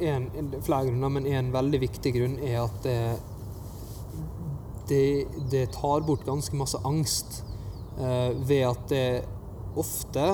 [0.00, 2.98] er en, flere grunner, men en veldig viktig grunn er at det,
[4.88, 7.42] det, det tar bort ganske masse angst
[7.98, 9.06] eh, ved at det
[9.80, 10.26] ofte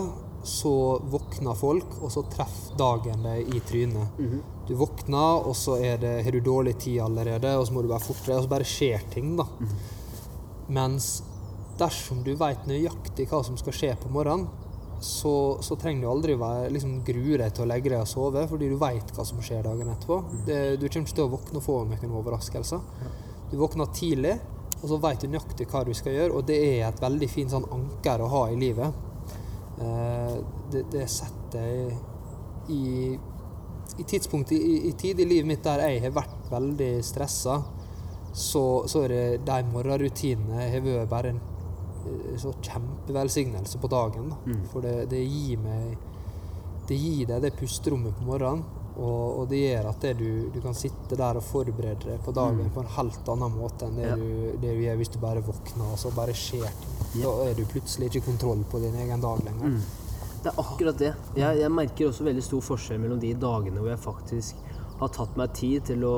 [0.45, 0.73] så
[1.13, 4.17] våkner folk, og så treffer dagen deg i trynet.
[4.19, 4.41] Mhm.
[4.71, 7.89] Du våkner, og så er det, har du dårlig tid allerede, og så må du
[7.91, 9.45] være fortere, og så bare skjer ting, da.
[9.59, 9.75] Mhm.
[10.71, 11.09] Mens
[11.81, 14.49] dersom du vet nøyaktig hva som skal skje på morgenen,
[15.01, 18.45] så, så trenger du aldri være, liksom, grue deg til å legge deg og sove,
[18.51, 20.19] fordi du vet hva som skjer dagen etterpå.
[20.45, 22.83] Det, du kommer ikke til å våkne og få noen overraskelser.
[23.51, 24.37] Du våkner tidlig,
[24.81, 27.53] og så vet du nøyaktig hva du skal gjøre, og det er et veldig fint
[27.53, 29.01] sånn anker å ha i livet.
[29.81, 30.37] Eh,
[30.73, 31.99] det, det setter jeg
[32.71, 33.17] i,
[33.97, 37.57] i tidspunktet i, i tid i livet mitt der jeg har vært veldig stressa,
[38.37, 41.41] så, så er det de morgenrutinene har vært bare en
[42.41, 44.31] så kjempevelsignelse på dagen.
[44.33, 44.37] Da.
[44.51, 44.61] Mm.
[44.73, 45.97] For det, det gir meg
[46.91, 48.65] Det gir deg det pusterommet på morgenen.
[49.01, 52.33] Og, og det gjør at det du, du kan sitte der og forberede deg på
[52.35, 52.73] dagen Mm.
[52.75, 54.17] på en helt annen måte enn det, Ja.
[54.19, 57.23] du, det du gjør hvis du bare våkner og så bare skjer ting.
[57.23, 59.77] Da er du plutselig ikke kontroll på din egen dag lenger.
[59.77, 59.81] Mm.
[60.43, 61.13] Det er akkurat det.
[61.37, 64.57] Jeg, jeg merker også veldig stor forskjell mellom de dagene hvor jeg faktisk
[65.01, 66.15] har tatt meg tid til å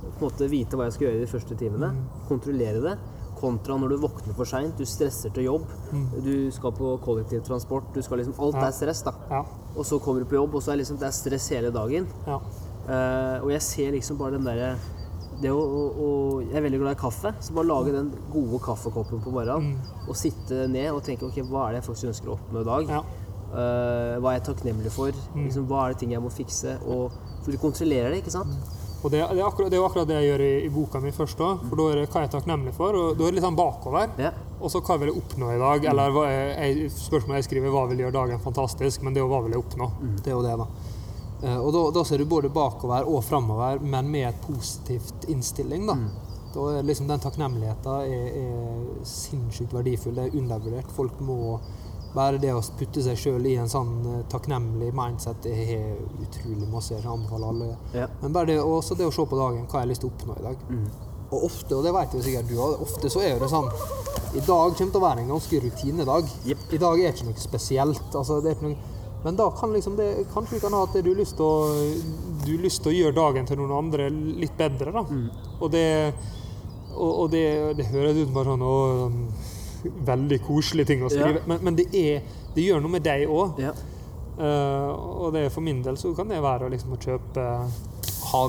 [0.00, 1.90] på en måte vite hva jeg skal gjøre de første timene,
[2.28, 2.94] kontrollere det,
[3.40, 5.66] kontra når du våkner for seint, du stresser til jobb,
[6.24, 8.66] du skal på kollektivtransport, du skal liksom Alt Ja.
[8.68, 9.14] er stress, da.
[9.30, 9.42] Ja.
[9.76, 12.08] Og så kommer du på jobb, og så er liksom, det er stress hele dagen.
[12.26, 12.40] Ja.
[12.90, 14.74] Uh, og jeg ser liksom bare den derre
[15.40, 16.08] det å, å,
[16.42, 20.16] Jeg er veldig glad i kaffe, så bare lage den gode kaffekoppen på morgenen og
[20.18, 22.92] sitte ned og tenke ok, hva er det jeg faktisk ønsker å oppnå i dag?
[22.98, 23.00] Ja.
[23.50, 25.16] Eh, hva er jeg takknemlig for?
[25.34, 26.76] Liksom, hva er det ting jeg må fikse?
[26.86, 28.52] Og, for du kontrollerer det, ikke sant?
[29.00, 31.00] Og det, det, er akkurat, det er jo akkurat det jeg gjør i, i boka
[31.00, 31.64] mi først òg.
[31.70, 33.58] For da er det hva jeg er takknemlig for, og da er det litt sånn
[33.58, 34.14] bakover.
[34.20, 34.32] Ja.
[34.60, 35.86] Og så hva vil jeg oppnå i dag?
[35.92, 39.04] Eller hva jeg, spørsmålet jeg skriver, hva vil gjøre dagen fantastisk?
[39.04, 39.88] Men det er jo hva vil jeg oppnå?
[40.20, 40.68] Det er jo det, da.
[41.40, 45.88] Eh, og da, da ser du både bakover og framover, men med et positivt innstilling,
[45.88, 45.96] da.
[46.52, 50.16] Da er liksom den takknemligheten er, er sinnssykt verdifull.
[50.18, 50.92] Det er undervurdert.
[50.92, 51.60] Folk må
[52.14, 56.68] bare det å putte seg sjøl i en sånn eh, takknemlig mindset, det har utrolig
[56.72, 57.70] masse jeg anbefaler alle.
[57.94, 58.08] Ja.
[58.22, 60.14] Men bare det, også det å se på dagen, hva jeg har lyst til å
[60.16, 60.64] oppnå i dag.
[61.30, 63.68] Og ofte, og det vet jo sikkert du òg, ofte så er det sånn
[64.34, 66.32] I dag kommer til å være en ganske rutinedag.
[66.50, 68.08] I dag er ikke noe spesielt.
[68.10, 70.96] Altså, det er ikke noe, men da kan liksom det, kanskje du kan ha at
[70.96, 74.94] du har lyst til å, gjøre dagen til noen andre litt bedre.
[74.96, 75.04] da.
[75.60, 75.86] Og det,
[76.96, 77.46] og, og det,
[77.78, 81.86] det høres ut som bare sånn, å, veldig koselige ting å skrive, men, men det,
[81.96, 83.60] er, det gjør noe med deg òg.
[83.62, 83.74] Ja.
[84.40, 87.46] og det for min del så kan det være liksom, å kjøpe
[88.30, 88.40] ha,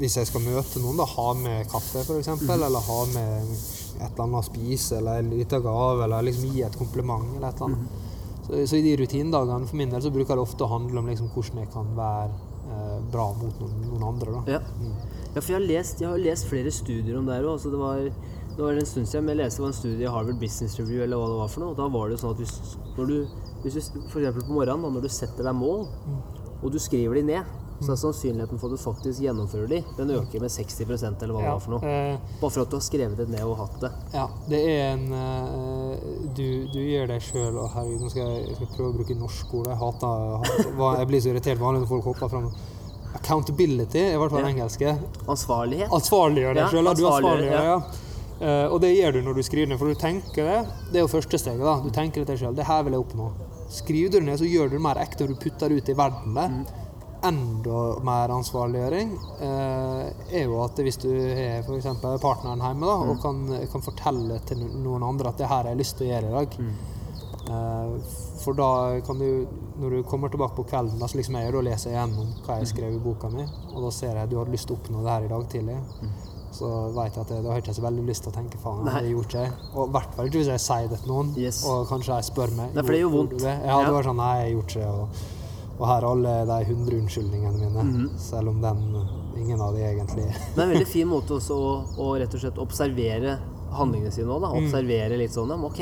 [0.00, 2.52] Hvis jeg skal møte noen, da, ha med kaffe, f.eks., mm.
[2.56, 3.54] eller ha med
[4.00, 7.50] et eller annet å spise, eller en liten gave, eller liksom gi et kompliment, eller
[7.50, 7.88] et eller annet.
[7.90, 8.44] Mm.
[8.46, 11.10] Så, så i de rutinedagene for min del så bruker det ofte å handle om
[11.10, 14.38] liksom, hvordan jeg kan være eh, bra mot noen, noen andre.
[14.38, 14.58] Da.
[14.58, 14.62] Ja.
[15.30, 17.62] Ja, for jeg har lest, jeg har lest flere studier om det her òg.
[17.62, 18.00] Det, var,
[18.60, 21.30] det var en stund siden jeg leste en studie i Harvard Business Review eller hva
[21.32, 21.76] det var for noe.
[21.78, 23.16] Da var det jo sånn at hvis, når du,
[23.64, 23.80] hvis du
[24.20, 25.86] eksempel på morgenen, da, når du setter deg mål,
[26.60, 30.10] og du skriver de ned, så er sannsynligheten for at du faktisk gjennomfører de, den
[30.12, 31.88] øker med 60% eller hva det Ja, var for noe.
[31.88, 33.90] eh, Bare for at du har skrevet det ned og hatt det.
[34.12, 36.02] Ja, det er en eh,
[36.36, 39.16] Du, du gjør deg sjøl og herregud, nå skal jeg, jeg skal prøve å bruke
[39.22, 39.70] norsk ord.
[39.72, 42.50] Jeg hater, hater Jeg blir så irritert vanlig når folk hopper fram.
[43.16, 44.52] Accountability er i hvert fall Ja.
[44.52, 44.92] engelske.
[45.26, 45.88] Ansvarlighet.
[45.90, 46.84] Ansvarliggjør deg Ja, sjøl.
[46.84, 47.80] Du ansvarliggjør, deg, ja.
[48.40, 50.58] Eh, og det gjør du når du skriver ned, for du tenker det.
[50.92, 51.60] Det er jo første steget.
[51.60, 51.74] da.
[51.84, 52.54] Du tenker det til deg sjøl.
[52.56, 53.30] Det her vil jeg oppnå.
[53.70, 55.88] Skriver du det ned, så gjør du det mer ekte, og du putter det ut
[55.92, 56.48] i verden der.
[56.48, 56.64] Mm.
[57.22, 59.10] Enda mer ansvarliggjøring
[59.44, 61.90] eh, er jo at hvis du har f.eks.
[62.22, 63.10] partneren hjemme da, Mm.
[63.12, 63.42] og kan,
[63.74, 66.38] kan fortelle til noen andre at det her har jeg lyst til å gjøre i
[66.38, 66.72] dag Mm.
[67.50, 69.46] Eh, For da kan du,
[69.76, 72.56] når du kommer tilbake på kvelden, da, så liksom jeg da leser jeg gjennom hva
[72.62, 73.44] jeg skrev i boka mi,
[73.74, 75.44] og da ser jeg at du hadde lyst til å oppnå det her i dag
[75.52, 75.76] tidlig.
[76.50, 76.66] Så
[76.96, 78.84] vet jeg at jeg, da har jeg ikke så veldig lyst til å tenke faen,
[78.84, 79.00] Nei.
[79.04, 79.52] det gjorde ikke jeg.
[79.74, 81.60] Og i hvert fall ikke hvis jeg sier det til noen, Yes.
[81.64, 82.74] og kanskje jeg spør meg.
[82.74, 83.42] Nei, for det gjør «Gjorde vondt.
[83.44, 84.90] det?» Ja, det var sånn, nei, jeg gjorde ikke det.
[84.90, 85.08] Og,
[85.80, 88.10] og her er alle de hundre unnskyldningene mine, Mhm.
[88.18, 89.06] selv om den,
[89.40, 92.40] ingen av de egentlig Det er en veldig fin måte også å, å rett og
[92.40, 93.38] slett observere
[93.72, 94.40] handlingene sine òg.
[94.42, 94.50] da.
[94.58, 95.78] Observere litt sånn ja, nå Ok,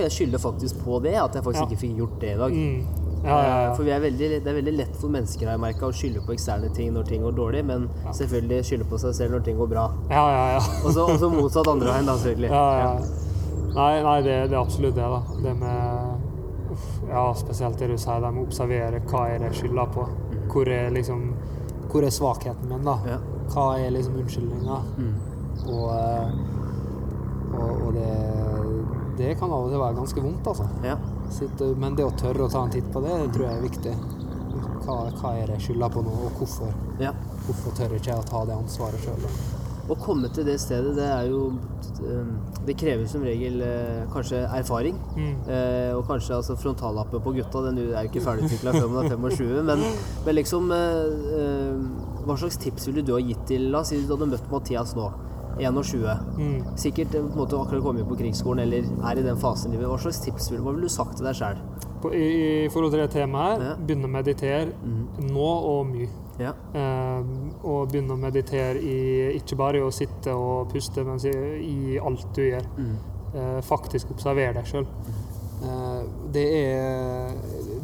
[0.00, 1.68] jeg skylder faktisk på det, at jeg faktisk Ja.
[1.68, 2.52] ikke fikk gjort det i dag.
[2.52, 3.07] mm.
[3.28, 3.70] Ja, ja, ja.
[3.76, 6.24] For vi er veldig, det er veldig lett for mennesker har jeg merket, å skylde
[6.26, 7.86] på eksterne ting når ting går dårlig, men
[8.16, 9.86] selvfølgelig skylde på seg selv når ting går bra.
[10.10, 10.62] ja, ja, ja.
[10.88, 12.52] Og så motsatt andre veien, da, selvfølgelig.
[12.52, 13.26] Ja, ja.
[13.78, 15.20] Nei, nei det, det er absolutt det, da.
[15.44, 19.52] Det med uff, Ja, spesielt det du sier, det med å observere hva er det
[19.56, 20.06] skylda på.
[20.48, 21.28] Hvor er liksom
[21.88, 22.96] Hvor er svakheten min, da?
[23.08, 23.18] Ja.
[23.52, 24.80] Hva er liksom unnskyldninga?
[25.68, 26.34] Og, eh,
[27.58, 28.10] og, og det,
[29.20, 30.66] det kan av og til være ganske vondt, altså.
[30.84, 30.98] Ja.
[31.30, 33.66] Sitte, men det å tørre å ta en titt på det, det tror jeg er
[33.66, 33.94] viktig.
[34.84, 36.74] Hva, hva er det jeg skylder på nå, og hvorfor?
[37.02, 37.14] ja.
[37.48, 39.22] Hvorfor tør ikke jeg å ta det ansvaret sjøl?
[39.88, 41.46] Å komme til det stedet, det er jo
[42.04, 42.32] eh,
[42.66, 44.98] Det krever som regel eh, kanskje erfaring.
[45.16, 45.38] Mm.
[45.96, 49.54] og kanskje altså frontallappen på gutta, den er jo ikke ferdigutvikla før man er 25.
[49.70, 49.86] Men,
[50.26, 51.80] men liksom eh, eh,
[52.26, 54.92] Hva slags tips ville du ha gitt til La oss si du hadde møtt Mathias
[54.98, 55.08] nå.
[55.58, 56.78] 21.
[56.78, 59.72] Sikkert eh, på en måte akkurat kommet inn på krigsskolen eller er i den fasen
[59.72, 59.88] i livet.
[59.90, 61.60] Hva slags tips ville, ville du sagt til deg sjøl?
[62.14, 62.24] I,
[62.64, 63.76] I forhold til det temaet her, Ja.
[63.82, 64.68] begynne å meditere
[65.28, 66.08] nå og mye.
[66.38, 66.52] Ja.
[66.78, 67.30] Eh,
[67.66, 68.98] og begynne å meditere i
[69.40, 71.32] ikke bare i å sitte og puste, men i,
[71.66, 72.68] i alt du gjør.
[73.34, 74.86] Eh, faktisk observere deg sjøl.
[75.58, 76.02] Eh,
[76.32, 77.34] det er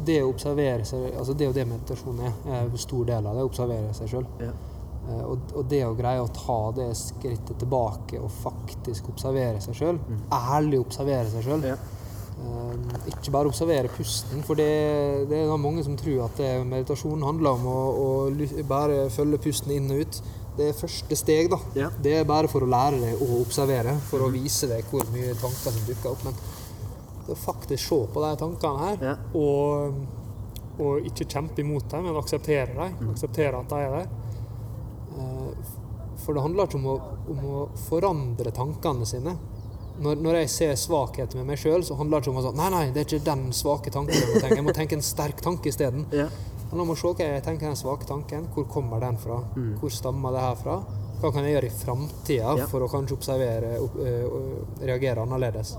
[0.07, 3.35] det å observere seg altså Det er jo det meditasjon er en stor del av
[3.35, 3.43] det.
[3.43, 4.25] Å observere seg sjøl.
[4.39, 4.53] Ja.
[5.05, 9.75] Eh, og, og det å greie å ta det skrittet tilbake og faktisk observere seg
[9.77, 9.99] sjøl,
[10.33, 11.75] ærlig observere seg sjøl, Ja.
[12.35, 14.65] Eh, ikke bare observere pusten, for det,
[15.29, 19.71] det er mange som tror at det, meditasjon handler om å, å bare følge pusten
[19.77, 20.19] inn og ut.
[20.57, 21.57] Det er første steg, da.
[21.75, 21.89] Ja.
[21.99, 25.33] Det er bare for å lære deg å observere, for å vise deg hvor mye
[25.39, 26.21] tanker som dukker opp.
[26.27, 26.37] Men
[27.25, 29.15] det å faktisk se på de tankene her, Ja.
[29.35, 29.97] og,
[30.79, 34.07] og ikke kjempe imot dem, men akseptere dem, akseptere at de er der.
[36.25, 36.95] Eh, For det handler ikke om å,
[37.29, 39.35] om å forandre tankene sine.
[40.01, 42.57] Når, når jeg ser svakheter med meg sjøl, så handler det ikke om å si
[42.57, 44.55] Nei, nei, det er ikke den svake tanken jeg må tenke.
[44.59, 46.03] Jeg må tenke en sterk tanke isteden.
[46.11, 46.25] Ja.
[46.75, 48.49] Må jeg se hva jeg tenker den svake tanken.
[48.51, 49.37] Hvor kommer den fra?
[49.79, 50.79] Hvor stammer det her fra?
[51.21, 52.65] Hva kan jeg gjøre i framtida Ja.
[52.67, 55.77] for å kanskje observere øh, og reagere annerledes?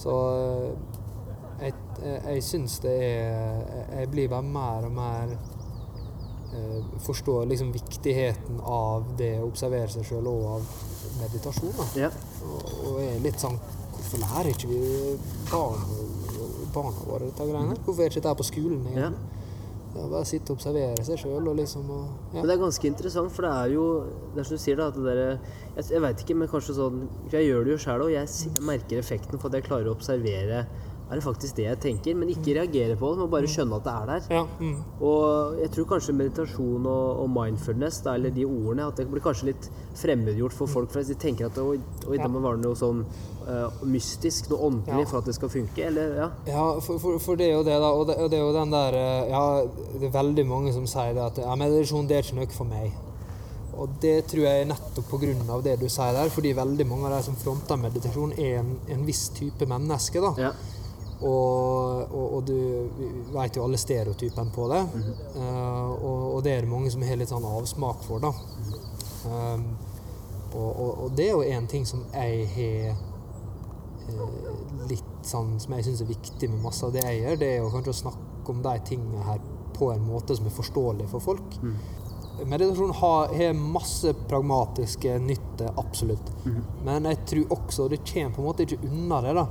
[0.00, 0.72] Så øh,
[1.60, 5.49] jeg, jeg, jeg syns det er Jeg blir bare mer og mer eh,
[7.06, 10.70] forstår liksom viktigheten av det å observere seg sjøl og av
[11.20, 11.74] meditasjon.
[11.76, 11.86] Da.
[12.06, 12.10] Ja.
[12.46, 13.58] Og, og er litt sånn
[14.00, 14.78] Hvorfor lærer ikke vi
[15.50, 15.82] barn,
[16.72, 17.74] barna våre dette greiene?
[17.74, 17.82] her?
[17.84, 18.86] Hvorfor er ikke dette på skolen?
[18.88, 19.36] Egentlig?
[19.90, 22.38] Bare sitte og observere seg sjøl og liksom og, ja.
[22.38, 23.86] Men det er ganske interessant, for det er jo
[24.32, 25.26] Det er som du sier, da, at det derre
[25.76, 27.00] Jeg, jeg veit ikke, men kanskje sånn
[27.34, 28.12] Jeg gjør det jo sjøl òg.
[28.14, 30.64] Jeg jeg, merker effekten for at jeg klarer å observere
[31.10, 32.14] Er det faktisk det jeg tenker?
[32.14, 34.28] Men ikke reagere på det, men bare skjønne at det er der.
[34.30, 34.76] Ja, mm.
[35.02, 39.24] Og jeg tror kanskje meditasjon og, og mindfulness, da, eller de ordene, at det blir
[39.24, 39.66] kanskje litt
[39.98, 41.10] fremmedgjort for folk flest.
[41.10, 45.10] De tenker at oi, oi det må være noe sånn uh, mystisk, noe åndelig, Ja.
[45.10, 45.82] for at det skal funke.
[45.90, 46.30] Eller ja.
[46.46, 47.90] Ja, for, for, for det er jo det, da.
[47.90, 49.44] Og det, og det er jo den der eh, Ja,
[49.98, 52.70] det er veldig mange som sier det at ja, meditasjon det er ikke noe for
[52.70, 52.94] meg.
[53.80, 55.60] Og det tror jeg er nettopp pga.
[55.64, 59.06] det du sier der, fordi veldig mange av de som fronter meditasjon, er en, en
[59.06, 60.20] viss type menneske.
[60.20, 60.34] da.
[60.38, 60.52] Ja.
[61.20, 62.56] Og, og, og du
[63.34, 64.80] vet jo alle stereotypene på det.
[65.36, 68.32] Eh, og, og det er det mange som har litt sånn avsmak for, da.
[69.28, 69.66] Um,
[70.56, 72.94] og, og, og det er jo en ting som jeg har
[74.08, 77.50] uh, litt sånn Som jeg syns er viktig med masse av det jeg gjør, det
[77.50, 79.42] er jo kanskje å snakke om de tingene her
[79.76, 81.58] på en måte som er forståelig for folk.
[82.40, 86.32] Meditasjon har, har masse pragmatiske nytte, absolutt.
[86.84, 89.36] Men jeg tror også og det kommer på en måte ikke unna det.
[89.36, 89.44] da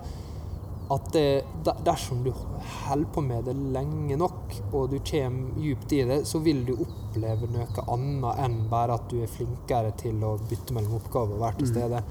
[0.89, 1.43] at det,
[1.85, 6.41] dersom du holder på med det lenge nok, og du kommer djupt i det, så
[6.41, 10.97] vil du oppleve noe annet enn bare at du er flinkere til å bytte mellom
[10.97, 12.01] oppgaver og være til stede.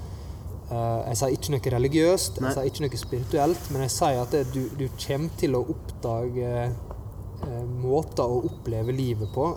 [0.69, 2.47] Eh, jeg sier ikke noe religiøst, Nei.
[2.47, 5.63] jeg sier ikke noe spirituelt, men jeg sier at det, du, du kommer til å
[5.75, 9.49] oppdage eh, måter å oppleve livet på,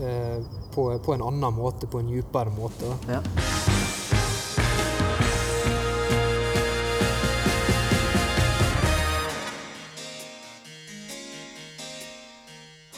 [0.00, 0.40] eh,
[0.72, 2.96] på, på en annen måte, på en djupere måte.
[3.10, 3.20] Ja.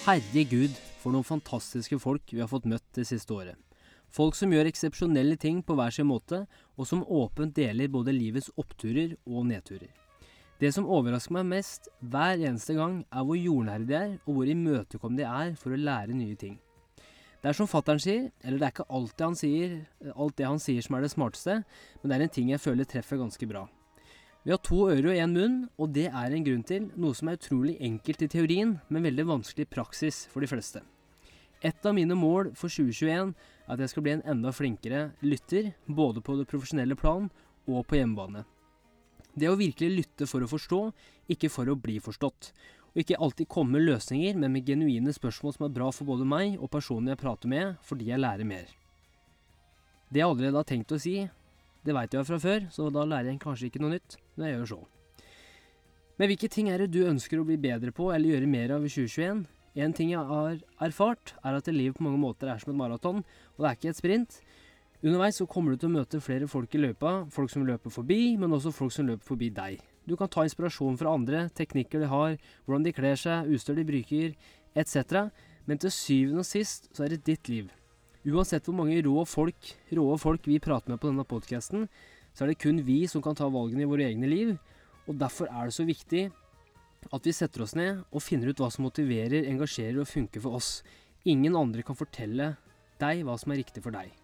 [0.03, 3.55] Herregud, for noen fantastiske folk vi har fått møtt det siste året.
[4.11, 6.41] Folk som gjør eksepsjonelle ting på hver sin måte,
[6.75, 9.93] og som åpent deler både livets oppturer og nedturer.
[10.59, 14.51] Det som overrasker meg mest hver eneste gang, er hvor jordnære de er, og hvor
[14.51, 16.59] imøtekommende de er for å lære nye ting.
[17.39, 19.79] Det er som fattern sier, eller det er ikke alltid han sier,
[20.17, 21.61] alt det han sier som er det smarteste,
[22.03, 23.69] men det er en ting jeg føler treffer ganske bra.
[24.43, 27.29] Vi har to ører og én munn, og det er en grunn til, noe som
[27.31, 30.83] er utrolig enkelt i teorien, men veldig vanskelig i praksis for de fleste.
[31.63, 35.71] Et av mine mål for 2021 er at jeg skal bli en enda flinkere lytter,
[35.87, 37.29] både på det profesjonelle plan
[37.71, 38.43] og på hjemmebane.
[39.39, 40.81] Det å virkelig lytte for å forstå,
[41.31, 42.51] ikke for å bli forstått.
[42.93, 46.27] Og ikke alltid komme med løsninger, men med genuine spørsmål som er bra for både
[46.27, 48.67] meg og personen jeg prater med, fordi jeg lærer mer.
[50.11, 51.15] Det jeg allerede har tenkt å si,
[51.83, 54.57] det veit jeg fra før, så da lærer jeg kanskje ikke noe nytt men jeg
[54.57, 54.81] gjør så.
[56.21, 58.85] Men hvilke ting er det du ønsker å bli bedre på eller gjøre mer av
[58.87, 59.45] i 2021?
[59.83, 63.23] En ting jeg har erfart, er at livet på mange måter er som et maraton,
[63.57, 64.37] og det er ikke et sprint.
[65.03, 68.37] Underveis så kommer du til å møte flere folk i løypa, folk som løper forbi,
[68.39, 69.81] men også folk som løper forbi deg.
[70.07, 72.37] Du kan ta inspirasjon fra andre, teknikker de har,
[72.67, 74.35] hvordan de kler seg, utstyr de bruker,
[74.79, 75.33] etc.
[75.67, 77.73] Men til syvende og sist så er det ditt liv.
[78.23, 81.89] Uansett hvor mange rå folk, råe folk vi prater med på denne podkasten,
[82.31, 84.55] så er det kun vi som kan ta valgene i våre egne liv,
[85.11, 86.29] og derfor er det så viktig
[87.11, 90.61] at vi setter oss ned og finner ut hva som motiverer, engasjerer og funker for
[90.61, 90.71] oss.
[91.27, 92.53] Ingen andre kan fortelle
[93.03, 94.15] deg hva som er riktig for deg.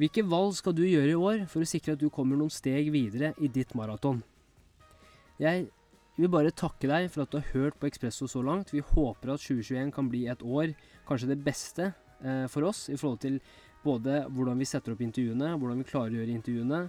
[0.00, 2.88] Hvilke valg skal du gjøre i år for å sikre at du kommer noen steg
[2.94, 4.22] videre i ditt maraton?
[5.36, 5.68] Jeg
[6.16, 8.72] vil bare takke deg for at du har hørt på Ekspresso så langt.
[8.72, 10.72] Vi håper at 2021 kan bli et år,
[11.08, 11.92] kanskje det beste
[12.52, 13.40] for oss i forhold til
[13.84, 16.80] både hvordan vi setter opp intervjuene, hvordan vi klarer å gjøre intervjuene,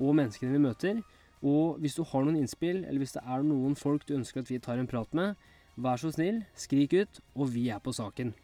[0.00, 1.02] og menneskene vi møter.
[1.46, 4.50] Og hvis du har noen innspill, eller hvis det er noen folk du ønsker at
[4.50, 5.38] vi tar en prat med,
[5.80, 8.34] vær så snill, skrik ut, og vi er på saken.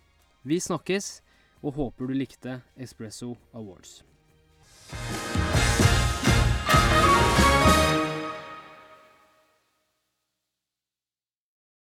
[0.46, 1.20] Vi snakkes,
[1.64, 4.00] og håper du likte Espresso Awards.